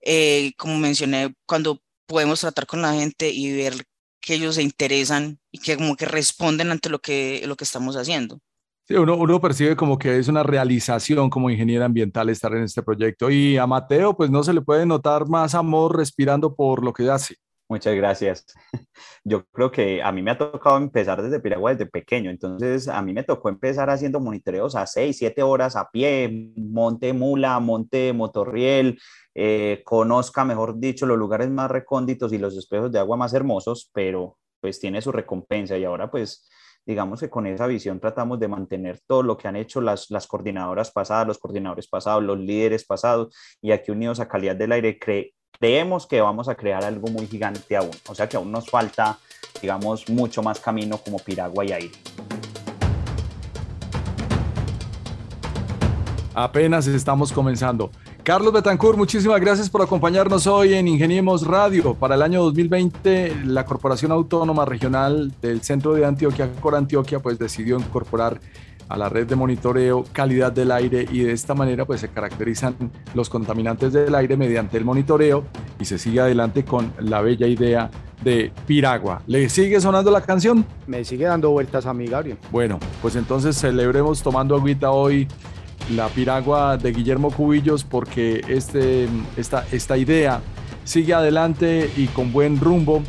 eh, 0.00 0.52
como 0.56 0.78
mencioné, 0.78 1.34
cuando 1.46 1.80
podemos 2.06 2.40
tratar 2.40 2.66
con 2.66 2.82
la 2.82 2.94
gente 2.94 3.30
y 3.30 3.54
ver 3.54 3.74
que 4.20 4.34
ellos 4.34 4.54
se 4.54 4.62
interesan 4.62 5.38
y 5.52 5.58
que 5.58 5.76
como 5.76 5.96
que 5.96 6.06
responden 6.06 6.70
ante 6.70 6.88
lo 6.88 6.98
que, 6.98 7.42
lo 7.46 7.56
que 7.56 7.64
estamos 7.64 7.96
haciendo. 7.96 8.40
Sí, 8.86 8.94
uno, 8.94 9.16
uno 9.16 9.40
percibe 9.40 9.76
como 9.76 9.98
que 9.98 10.18
es 10.18 10.28
una 10.28 10.42
realización 10.42 11.30
como 11.30 11.48
ingeniero 11.48 11.84
ambiental 11.84 12.28
estar 12.28 12.54
en 12.54 12.64
este 12.64 12.82
proyecto. 12.82 13.30
Y 13.30 13.56
a 13.56 13.66
Mateo, 13.66 14.14
pues 14.14 14.30
no 14.30 14.42
se 14.42 14.52
le 14.52 14.60
puede 14.60 14.84
notar 14.84 15.26
más 15.28 15.54
amor 15.54 15.96
respirando 15.96 16.54
por 16.54 16.84
lo 16.84 16.92
que 16.92 17.08
hace. 17.10 17.36
Muchas 17.68 17.94
gracias. 17.94 18.44
Yo 19.24 19.46
creo 19.46 19.70
que 19.70 20.02
a 20.02 20.12
mí 20.12 20.20
me 20.22 20.30
ha 20.30 20.38
tocado 20.38 20.76
empezar 20.76 21.22
desde 21.22 21.40
Piragua 21.40 21.72
desde 21.72 21.86
pequeño, 21.86 22.30
entonces 22.30 22.88
a 22.88 23.00
mí 23.00 23.14
me 23.14 23.22
tocó 23.22 23.48
empezar 23.48 23.88
haciendo 23.88 24.20
monitoreos 24.20 24.76
a 24.76 24.86
6, 24.86 25.16
7 25.16 25.42
horas 25.42 25.74
a 25.74 25.90
pie, 25.90 26.52
monte 26.56 27.14
mula, 27.14 27.58
monte 27.60 28.12
motorriel, 28.12 28.98
eh, 29.34 29.82
conozca, 29.84 30.44
mejor 30.44 30.78
dicho, 30.78 31.06
los 31.06 31.16
lugares 31.16 31.48
más 31.50 31.70
recónditos 31.70 32.32
y 32.34 32.38
los 32.38 32.56
espejos 32.56 32.92
de 32.92 32.98
agua 32.98 33.16
más 33.16 33.32
hermosos, 33.32 33.90
pero 33.94 34.36
pues 34.60 34.78
tiene 34.78 35.00
su 35.00 35.12
recompensa 35.12 35.76
y 35.78 35.84
ahora 35.84 36.10
pues 36.10 36.48
digamos 36.86 37.20
que 37.20 37.30
con 37.30 37.46
esa 37.46 37.66
visión 37.66 37.98
tratamos 37.98 38.38
de 38.40 38.48
mantener 38.48 39.00
todo 39.06 39.22
lo 39.22 39.36
que 39.38 39.48
han 39.48 39.56
hecho 39.56 39.80
las, 39.80 40.10
las 40.10 40.26
coordinadoras 40.26 40.90
pasadas, 40.90 41.26
los 41.26 41.38
coordinadores 41.38 41.88
pasados, 41.88 42.22
los 42.22 42.38
líderes 42.38 42.84
pasados 42.84 43.34
y 43.62 43.72
aquí 43.72 43.90
unidos 43.90 44.20
a 44.20 44.28
calidad 44.28 44.56
del 44.56 44.72
aire, 44.72 44.98
cre 44.98 45.34
creemos 45.58 46.06
que 46.06 46.20
vamos 46.20 46.48
a 46.48 46.54
crear 46.54 46.84
algo 46.84 47.08
muy 47.08 47.26
gigante 47.26 47.76
aún. 47.76 47.90
O 48.08 48.14
sea 48.14 48.28
que 48.28 48.36
aún 48.36 48.50
nos 48.50 48.68
falta, 48.68 49.18
digamos, 49.60 50.08
mucho 50.08 50.42
más 50.42 50.60
camino 50.60 50.98
como 50.98 51.18
piragua 51.18 51.64
y 51.64 51.72
aire. 51.72 51.92
Apenas 56.34 56.86
estamos 56.88 57.32
comenzando. 57.32 57.90
Carlos 58.24 58.52
Betancourt, 58.52 58.98
muchísimas 58.98 59.40
gracias 59.40 59.70
por 59.70 59.82
acompañarnos 59.82 60.46
hoy 60.46 60.74
en 60.74 60.88
Ingeniemos 60.88 61.46
Radio. 61.46 61.94
Para 61.94 62.16
el 62.16 62.22
año 62.22 62.42
2020, 62.42 63.44
la 63.44 63.64
Corporación 63.64 64.10
Autónoma 64.10 64.64
Regional 64.64 65.32
del 65.40 65.62
Centro 65.62 65.92
de 65.92 66.04
Antioquia, 66.04 66.50
Cor 66.60 66.74
Antioquia, 66.74 67.20
pues 67.20 67.38
decidió 67.38 67.78
incorporar 67.78 68.40
a 68.88 68.96
la 68.96 69.08
red 69.08 69.26
de 69.26 69.36
monitoreo 69.36 70.04
calidad 70.12 70.52
del 70.52 70.70
aire 70.70 71.06
y 71.10 71.20
de 71.20 71.32
esta 71.32 71.54
manera 71.54 71.84
pues 71.84 72.00
se 72.00 72.08
caracterizan 72.08 72.74
los 73.14 73.28
contaminantes 73.28 73.92
del 73.92 74.14
aire 74.14 74.36
mediante 74.36 74.76
el 74.76 74.84
monitoreo 74.84 75.44
y 75.80 75.84
se 75.84 75.98
sigue 75.98 76.20
adelante 76.20 76.64
con 76.64 76.92
la 76.98 77.20
bella 77.20 77.46
idea 77.46 77.90
de 78.22 78.52
Piragua. 78.66 79.22
¿Le 79.26 79.48
sigue 79.48 79.80
sonando 79.80 80.10
la 80.10 80.22
canción? 80.22 80.64
Me 80.86 81.04
sigue 81.04 81.24
dando 81.24 81.50
vueltas 81.50 81.86
a 81.86 81.94
mi 81.94 82.06
Gabriel. 82.06 82.38
Bueno, 82.50 82.78
pues 83.02 83.16
entonces 83.16 83.56
celebremos 83.56 84.22
tomando 84.22 84.56
agüita 84.56 84.90
hoy 84.90 85.28
la 85.94 86.08
Piragua 86.08 86.76
de 86.76 86.92
Guillermo 86.92 87.30
Cubillos 87.30 87.84
porque 87.84 88.42
este, 88.48 89.08
esta, 89.36 89.66
esta 89.70 89.96
idea 89.96 90.40
sigue 90.84 91.14
adelante 91.14 91.90
y 91.96 92.06
con 92.08 92.32
buen 92.32 92.58
rumbo 92.60 93.02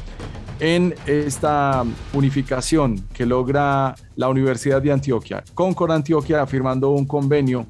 en 0.59 0.95
esta 1.05 1.83
unificación 2.13 3.05
que 3.13 3.25
logra 3.25 3.95
la 4.15 4.29
Universidad 4.29 4.81
de 4.81 4.91
Antioquia, 4.91 5.43
con 5.53 5.91
Antioquia 5.91 6.45
firmando 6.45 6.91
un 6.91 7.05
convenio 7.05 7.65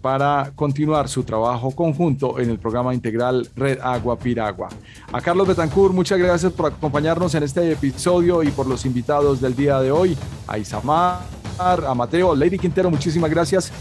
para 0.00 0.52
continuar 0.54 1.08
su 1.08 1.24
trabajo 1.24 1.72
conjunto 1.72 2.38
en 2.38 2.50
el 2.50 2.58
programa 2.58 2.94
integral 2.94 3.48
Red 3.56 3.80
Agua 3.82 4.18
Piragua. 4.18 4.68
A 5.12 5.20
Carlos 5.20 5.48
Betancourt, 5.48 5.92
muchas 5.92 6.18
gracias 6.18 6.52
por 6.52 6.72
acompañarnos 6.72 7.34
en 7.34 7.42
este 7.42 7.72
episodio 7.72 8.42
y 8.42 8.50
por 8.50 8.66
los 8.66 8.86
invitados 8.86 9.40
del 9.40 9.56
día 9.56 9.80
de 9.80 9.90
hoy. 9.90 10.16
A 10.46 10.58
Isamar, 10.58 11.20
a 11.58 11.94
Mateo, 11.94 12.34
Lady 12.34 12.58
Quintero, 12.58 12.90
muchísimas 12.90 13.30
gracias. 13.30 13.72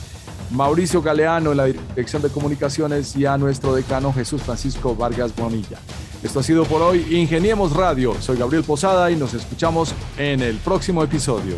Mauricio 0.50 1.02
Galeano 1.02 1.52
en 1.52 1.58
la 1.58 1.66
Dirección 1.66 2.22
de 2.22 2.30
Comunicaciones 2.30 3.16
y 3.16 3.26
a 3.26 3.38
nuestro 3.38 3.76
decano 3.76 4.14
Jesús 4.14 4.42
Francisco 4.42 4.96
Vargas 4.96 5.36
Bonilla. 5.36 5.78
Esto 6.24 6.40
ha 6.40 6.44
sido 6.44 6.64
por 6.66 6.82
hoy 6.82 7.06
Ingeniemos 7.16 7.74
Radio. 7.74 8.16
Soy 8.20 8.38
Gabriel 8.38 8.64
Posada 8.64 9.12
y 9.12 9.16
nos 9.16 9.34
escuchamos 9.36 9.94
en 10.18 10.42
el 10.42 10.58
próximo 10.58 11.04
episodio. 11.04 11.58